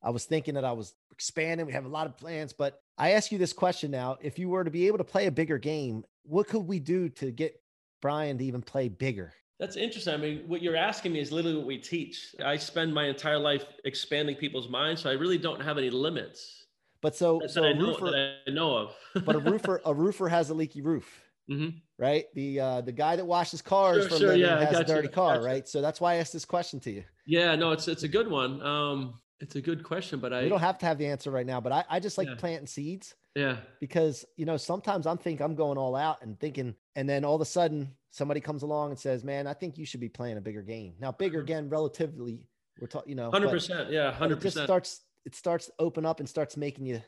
I 0.03 0.11
was 0.11 0.25
thinking 0.25 0.55
that 0.55 0.65
I 0.65 0.73
was 0.73 0.93
expanding. 1.13 1.67
We 1.67 1.73
have 1.73 1.85
a 1.85 1.89
lot 1.89 2.09
of 2.09 2.17
plans, 2.17 2.53
but 2.53 2.81
I 2.99 3.13
ask 3.13 3.31
you 3.31 3.39
this 3.39 3.53
question 3.53 3.93
now. 3.93 4.17
If 4.21 4.41
you 4.41 4.49
were 4.49 4.65
to 4.65 4.73
be 4.73 4.89
able 4.89 4.99
to 4.99 5.05
play 5.05 5.27
a 5.27 5.31
bigger 5.31 5.59
game, 5.59 6.03
what 6.25 6.49
could 6.49 6.67
we 6.67 6.81
do 6.81 7.09
to 7.11 7.31
get 7.31 7.61
Brian 8.05 8.37
to 8.37 8.45
even 8.45 8.61
play 8.61 8.91
bigger? 8.91 9.33
That's 9.59 9.77
interesting. 9.77 10.13
I 10.13 10.19
mean, 10.19 10.43
what 10.47 10.61
you're 10.61 10.77
asking 10.77 11.15
me 11.15 11.21
is 11.21 11.33
literally 11.33 11.57
what 11.57 11.65
we 11.65 11.79
teach. 11.79 12.35
I 12.45 12.59
spend 12.59 12.93
my 12.93 13.07
entire 13.07 13.39
life 13.39 13.65
expanding 13.87 14.37
people's 14.37 14.69
minds, 14.69 15.01
so 15.01 15.09
I 15.09 15.15
really 15.15 15.39
don't 15.39 15.59
have 15.63 15.79
any 15.79 15.89
limits. 15.89 16.67
But 17.01 17.17
so, 17.17 17.39
that, 17.41 17.51
so 17.51 17.63
that 17.63 17.69
I, 17.69 17.73
know, 17.73 17.87
roofer, 17.87 18.11
that 18.11 18.35
I 18.47 18.51
know 18.51 18.77
of. 18.77 18.95
but 19.25 19.37
a 19.37 19.39
roofer, 19.51 19.81
a 19.87 19.95
roofer 19.95 20.29
has 20.29 20.51
a 20.51 20.55
leaky 20.55 20.83
roof, 20.83 21.23
mm-hmm. 21.51 21.79
right? 21.99 22.27
The 22.35 22.61
uh, 22.61 22.81
the 22.83 22.93
guy 22.93 23.17
that 23.17 23.25
washes 23.25 23.63
cars 23.63 24.03
sure, 24.03 24.11
for 24.11 24.17
sure, 24.19 24.35
yeah, 24.35 24.63
has 24.63 24.81
a 24.81 24.85
dirty 24.85 25.09
you. 25.09 25.13
car, 25.13 25.43
right? 25.43 25.67
So 25.67 25.81
that's 25.81 25.99
why 25.99 26.13
I 26.13 26.17
asked 26.17 26.35
this 26.35 26.45
question 26.45 26.81
to 26.81 26.91
you. 26.91 27.05
Yeah, 27.25 27.55
no, 27.55 27.73
it's 27.73 27.89
it's 27.89 28.03
a 28.03 28.09
good 28.09 28.29
one. 28.29 28.61
Um, 28.61 29.15
it's 29.41 29.57
a 29.57 29.63
good 29.63 29.83
question, 29.83 30.21
but 30.21 30.35
I 30.35 30.43
we 30.43 30.51
don't 30.51 30.61
have 30.61 30.77
to 30.79 30.87
have 30.87 30.99
the 30.99 31.07
answer 31.07 31.31
right 31.31 31.47
now. 31.47 31.63
But 31.63 31.73
I, 31.73 31.85
I 31.89 32.01
just 32.01 32.19
like 32.19 32.29
yeah. 32.29 32.35
planting 32.37 32.67
seeds. 32.67 33.15
Yeah. 33.35 33.57
Because 33.81 34.27
you 34.37 34.45
know 34.45 34.59
sometimes 34.59 35.07
I'm 35.07 35.17
think 35.17 35.41
I'm 35.41 35.55
going 35.55 35.79
all 35.79 35.97
out 35.97 36.19
and 36.21 36.39
thinking, 36.39 36.75
and 36.97 37.09
then 37.09 37.25
all 37.25 37.35
of 37.35 37.41
a 37.41 37.47
sudden 37.47 37.93
somebody 38.11 38.41
comes 38.41 38.63
along 38.63 38.91
and 38.91 38.99
says, 38.99 39.25
"Man, 39.25 39.47
I 39.47 39.55
think 39.55 39.79
you 39.79 39.87
should 39.87 40.01
be 40.01 40.09
playing 40.09 40.37
a 40.37 40.41
bigger 40.41 40.63
game." 40.63 40.95
Now, 41.01 41.13
bigger 41.13 41.39
mm-hmm. 41.39 41.45
again, 41.45 41.69
relatively, 41.69 42.47
we're 42.81 42.87
talking, 42.87 43.11
you 43.11 43.17
know, 43.17 43.31
hundred 43.31 43.51
percent, 43.51 43.91
yeah, 43.91 44.13
hundred 44.13 44.37
percent. 44.37 44.55
Just 44.55 44.67
starts 44.67 45.01
it 45.25 45.35
starts 45.35 45.67
to 45.67 45.73
open 45.79 46.05
up 46.05 46.21
and 46.21 46.29
starts 46.29 46.57
making 46.57 46.87
you 46.87 47.03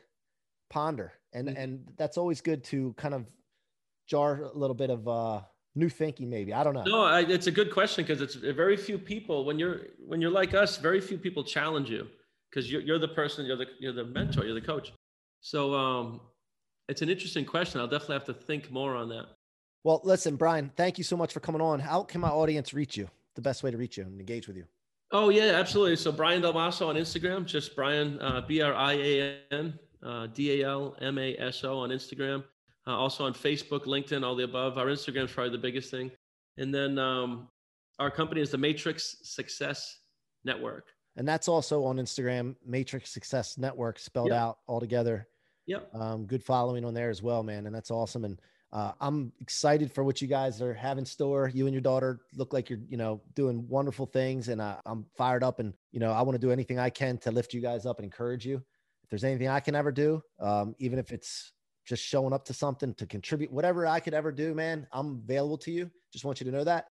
ponder, 0.69 1.13
and 1.33 1.47
mm-hmm. 1.47 1.57
and 1.57 1.93
that's 1.97 2.17
always 2.17 2.41
good 2.41 2.63
to 2.65 2.93
kind 2.97 3.13
of 3.13 3.25
jar 4.07 4.43
a 4.43 4.57
little 4.57 4.75
bit 4.75 4.89
of 4.89 5.07
uh 5.07 5.41
new 5.75 5.89
thinking 5.89 6.27
maybe 6.29 6.53
i 6.53 6.63
don't 6.63 6.73
know 6.73 6.83
no 6.83 7.03
I, 7.03 7.19
it's 7.19 7.45
a 7.45 7.51
good 7.51 7.71
question 7.71 8.03
because 8.03 8.21
it's 8.21 8.33
very 8.33 8.77
few 8.77 8.97
people 8.97 9.45
when 9.45 9.59
you're 9.59 9.81
when 9.99 10.21
you're 10.21 10.31
like 10.31 10.55
us 10.55 10.77
very 10.77 10.99
few 10.99 11.19
people 11.19 11.43
challenge 11.43 11.89
you 11.89 12.07
because 12.49 12.71
you're, 12.71 12.81
you're 12.81 12.99
the 12.99 13.07
person, 13.07 13.45
you're 13.45 13.57
the, 13.57 13.67
you're 13.79 13.93
the 13.93 14.05
mentor, 14.05 14.45
you're 14.45 14.53
the 14.53 14.61
coach. 14.61 14.93
So 15.41 15.73
um, 15.73 16.21
it's 16.89 17.01
an 17.01 17.09
interesting 17.09 17.45
question. 17.45 17.79
I'll 17.79 17.87
definitely 17.87 18.15
have 18.15 18.25
to 18.25 18.33
think 18.33 18.71
more 18.71 18.95
on 18.95 19.09
that. 19.09 19.25
Well, 19.87 20.01
listen, 20.03 20.35
Brian, 20.35 20.69
thank 20.75 20.97
you 20.97 21.05
so 21.05 21.15
much 21.15 21.31
for 21.31 21.39
coming 21.39 21.61
on. 21.61 21.79
How 21.79 22.03
can 22.03 22.19
my 22.19 22.27
audience 22.27 22.73
reach 22.73 22.97
you? 22.97 23.09
The 23.35 23.41
best 23.41 23.63
way 23.63 23.71
to 23.71 23.77
reach 23.77 23.95
you 23.95 24.03
and 24.03 24.19
engage 24.19 24.45
with 24.45 24.57
you? 24.57 24.65
Oh 25.13 25.29
yeah, 25.29 25.53
absolutely. 25.53 25.95
So 25.95 26.11
Brian 26.11 26.41
Dalmaso 26.41 26.89
on 26.89 26.95
Instagram, 26.95 27.45
just 27.45 27.73
Brian 27.73 28.19
uh, 28.19 28.41
B 28.45 28.59
R 28.59 28.75
I 28.75 28.93
A 28.95 29.37
N 29.49 29.79
uh, 30.03 30.27
D 30.27 30.61
A 30.61 30.67
L 30.67 30.97
M 30.99 31.17
A 31.17 31.37
S 31.37 31.63
O 31.63 31.77
on 31.77 31.91
Instagram. 31.91 32.43
Uh, 32.85 32.97
also 32.97 33.25
on 33.25 33.33
Facebook, 33.33 33.85
LinkedIn, 33.85 34.25
all 34.25 34.35
the 34.35 34.43
above. 34.43 34.77
Our 34.77 34.87
Instagram 34.87 35.23
is 35.23 35.31
probably 35.31 35.53
the 35.53 35.57
biggest 35.57 35.89
thing, 35.89 36.11
and 36.57 36.75
then 36.75 36.99
um, 36.99 37.47
our 37.97 38.11
company 38.11 38.41
is 38.41 38.51
the 38.51 38.57
Matrix 38.57 39.15
Success 39.23 39.99
Network. 40.43 40.87
And 41.15 41.25
that's 41.25 41.47
also 41.47 41.85
on 41.85 41.95
Instagram, 41.95 42.57
Matrix 42.65 43.11
Success 43.11 43.57
Network, 43.57 43.99
spelled 43.99 44.31
yep. 44.31 44.37
out 44.37 44.57
all 44.67 44.81
together. 44.81 45.29
Yep. 45.65 45.95
Um, 45.95 46.25
good 46.25 46.43
following 46.43 46.83
on 46.83 46.93
there 46.93 47.09
as 47.09 47.23
well, 47.23 47.41
man. 47.41 47.67
And 47.67 47.73
that's 47.73 47.89
awesome. 47.89 48.25
And 48.25 48.37
uh, 48.73 48.91
I'm 48.99 49.31
excited 49.39 49.91
for 49.91 50.03
what 50.03 50.21
you 50.21 50.27
guys 50.27 50.61
are 50.61 50.73
having 50.73 51.05
store. 51.05 51.49
You 51.53 51.67
and 51.67 51.73
your 51.73 51.81
daughter 51.81 52.19
look 52.35 52.51
like 52.51 52.69
you're, 52.69 52.79
you 52.89 52.97
know, 52.97 53.21
doing 53.33 53.67
wonderful 53.67 54.05
things, 54.05 54.49
and 54.49 54.59
uh, 54.59 54.77
I'm 54.85 55.05
fired 55.15 55.43
up. 55.43 55.59
And 55.59 55.73
you 55.91 55.99
know, 55.99 56.11
I 56.11 56.21
want 56.21 56.35
to 56.35 56.45
do 56.45 56.51
anything 56.51 56.77
I 56.77 56.89
can 56.89 57.17
to 57.19 57.31
lift 57.31 57.53
you 57.53 57.61
guys 57.61 57.85
up 57.85 57.97
and 57.97 58.03
encourage 58.03 58.45
you. 58.45 58.57
If 59.03 59.09
there's 59.09 59.23
anything 59.23 59.47
I 59.47 59.61
can 59.61 59.73
ever 59.73 59.91
do, 59.91 60.21
um, 60.39 60.75
even 60.79 60.99
if 60.99 61.13
it's 61.13 61.53
just 61.85 62.03
showing 62.03 62.33
up 62.33 62.43
to 62.45 62.53
something 62.53 62.93
to 62.95 63.05
contribute, 63.05 63.51
whatever 63.51 63.87
I 63.87 64.01
could 64.01 64.13
ever 64.13 64.33
do, 64.33 64.53
man, 64.53 64.85
I'm 64.91 65.21
available 65.23 65.57
to 65.59 65.71
you. 65.71 65.89
Just 66.11 66.25
want 66.25 66.41
you 66.41 66.45
to 66.45 66.51
know 66.51 66.65
that. 66.65 66.87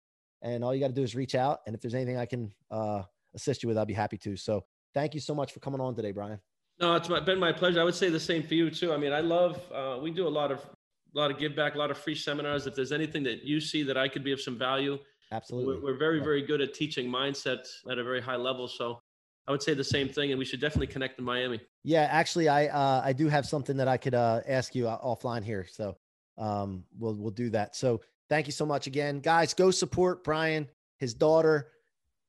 And 0.41 0.63
all 0.63 0.75
you 0.75 0.81
got 0.81 0.87
to 0.87 0.93
do 0.93 1.03
is 1.03 1.15
reach 1.15 1.35
out. 1.35 1.59
And 1.65 1.73
if 1.73 1.81
there's 1.81 1.95
anything 1.95 2.17
I 2.17 2.25
can 2.25 2.51
uh, 2.69 3.03
assist 3.33 3.63
you 3.63 3.69
with, 3.69 3.77
I'll 3.77 3.85
be 3.85 3.93
happy 3.93 4.17
to. 4.17 4.35
So 4.35 4.65
thank 4.93 5.13
you 5.13 5.21
so 5.21 5.33
much 5.33 5.53
for 5.53 5.61
coming 5.61 5.79
on 5.79 5.95
today, 5.95 6.11
Brian. 6.11 6.39
No, 6.81 6.95
it's 6.95 7.07
been 7.07 7.39
my 7.39 7.53
pleasure. 7.53 7.79
I 7.79 7.83
would 7.85 7.95
say 7.95 8.09
the 8.09 8.19
same 8.19 8.43
for 8.43 8.55
you 8.55 8.69
too. 8.71 8.91
I 8.91 8.97
mean, 8.97 9.13
I 9.13 9.21
love. 9.21 9.61
Uh, 9.71 9.99
we 10.01 10.11
do 10.11 10.27
a 10.27 10.29
lot 10.29 10.51
of 10.51 10.65
a 11.13 11.17
lot 11.17 11.31
of 11.31 11.37
give 11.37 11.55
back, 11.55 11.75
a 11.75 11.77
lot 11.77 11.91
of 11.91 11.97
free 11.97 12.15
seminars. 12.15 12.67
If 12.67 12.75
there's 12.75 12.91
anything 12.91 13.23
that 13.23 13.43
you 13.43 13.59
see 13.59 13.83
that 13.83 13.97
I 13.97 14.07
could 14.07 14.23
be 14.23 14.31
of 14.31 14.41
some 14.41 14.57
value, 14.57 14.97
absolutely, 15.31 15.75
we're, 15.75 15.93
we're 15.93 15.97
very 15.97 16.19
very 16.19 16.41
good 16.41 16.61
at 16.61 16.73
teaching 16.73 17.09
mindset 17.09 17.67
at 17.89 17.97
a 17.97 18.03
very 18.03 18.21
high 18.21 18.35
level. 18.35 18.67
So 18.67 18.99
I 19.47 19.51
would 19.51 19.61
say 19.61 19.73
the 19.73 19.83
same 19.83 20.07
thing, 20.07 20.31
and 20.31 20.39
we 20.39 20.45
should 20.45 20.61
definitely 20.61 20.87
connect 20.87 21.19
in 21.19 21.25
Miami. 21.25 21.59
Yeah, 21.83 22.07
actually, 22.09 22.47
I 22.47 22.67
uh, 22.67 23.01
I 23.03 23.13
do 23.13 23.27
have 23.27 23.45
something 23.45 23.77
that 23.77 23.87
I 23.87 23.97
could 23.97 24.13
uh, 24.13 24.41
ask 24.47 24.75
you 24.75 24.87
uh, 24.87 24.99
offline 25.01 25.43
here, 25.43 25.65
so 25.69 25.97
um, 26.37 26.83
we'll 26.97 27.15
we'll 27.15 27.31
do 27.31 27.49
that. 27.49 27.75
So 27.75 28.01
thank 28.29 28.47
you 28.47 28.53
so 28.53 28.65
much 28.65 28.87
again, 28.87 29.19
guys. 29.19 29.53
Go 29.53 29.71
support 29.71 30.23
Brian, 30.23 30.67
his 30.97 31.13
daughter, 31.13 31.71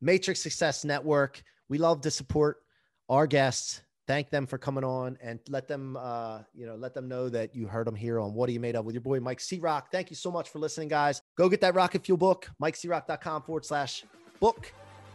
Matrix 0.01 0.41
Success 0.41 0.85
Network. 0.85 1.43
We 1.69 1.79
love 1.79 2.01
to 2.03 2.11
support 2.11 2.59
our 3.09 3.27
guests. 3.27 3.83
Thank 4.09 4.31
them 4.31 4.47
for 4.47 4.59
coming 4.59 4.83
on 4.83 5.17
and 5.23 5.39
let 5.49 5.69
them, 5.69 5.97
uh, 5.97 6.41
you 6.55 6.67
know, 6.67 6.75
let 6.75 6.93
them 6.93 7.09
know 7.09 7.29
that 7.29 7.55
you 7.55 7.69
heard 7.69 7.87
them 7.87 7.95
here 7.95 8.19
on 8.19 8.35
What 8.35 8.49
Are 8.49 8.53
You 8.53 8.59
Made 8.59 8.75
Of 8.75 8.85
with 8.85 8.95
your 8.95 9.03
boy 9.03 9.21
Mike 9.21 9.41
C 9.41 9.61
Rock. 9.61 9.93
Thank 9.93 10.11
you 10.11 10.17
so 10.17 10.33
much 10.33 10.51
for 10.51 10.59
listening, 10.59 10.89
guys. 10.89 11.23
Go 11.37 11.49
get 11.49 11.61
that 11.61 11.75
Rocket 11.75 12.05
Fuel 12.05 12.19
book, 12.19 12.51
mikecroc.com 12.61 13.43
forward 13.43 13.65
slash 13.65 14.05
book. 14.41 14.73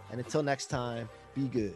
And 0.10 0.22
until 0.22 0.42
next 0.42 0.68
time, 0.68 1.10
be 1.36 1.48
good. 1.48 1.76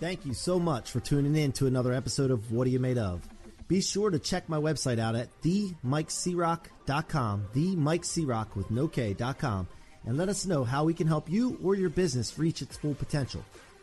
Thank 0.00 0.24
you 0.24 0.32
so 0.32 0.58
much 0.58 0.90
for 0.90 1.00
tuning 1.00 1.36
in 1.36 1.52
to 1.52 1.66
another 1.66 1.92
episode 1.92 2.30
of 2.30 2.50
What 2.50 2.66
Are 2.66 2.70
You 2.70 2.80
Made 2.80 2.98
Of? 2.98 3.28
Be 3.68 3.80
sure 3.80 4.10
to 4.10 4.18
check 4.18 4.48
my 4.48 4.58
website 4.58 4.98
out 4.98 5.14
at 5.14 5.28
themikecroc.com, 5.42 7.46
themikecroc 7.54 8.56
with 8.56 8.70
no 8.70 8.88
K.com, 8.88 9.68
and 10.04 10.16
let 10.16 10.28
us 10.28 10.46
know 10.46 10.64
how 10.64 10.84
we 10.84 10.94
can 10.94 11.06
help 11.06 11.30
you 11.30 11.58
or 11.62 11.74
your 11.74 11.90
business 11.90 12.38
reach 12.38 12.62
its 12.62 12.76
full 12.76 12.94
potential. 12.94 13.44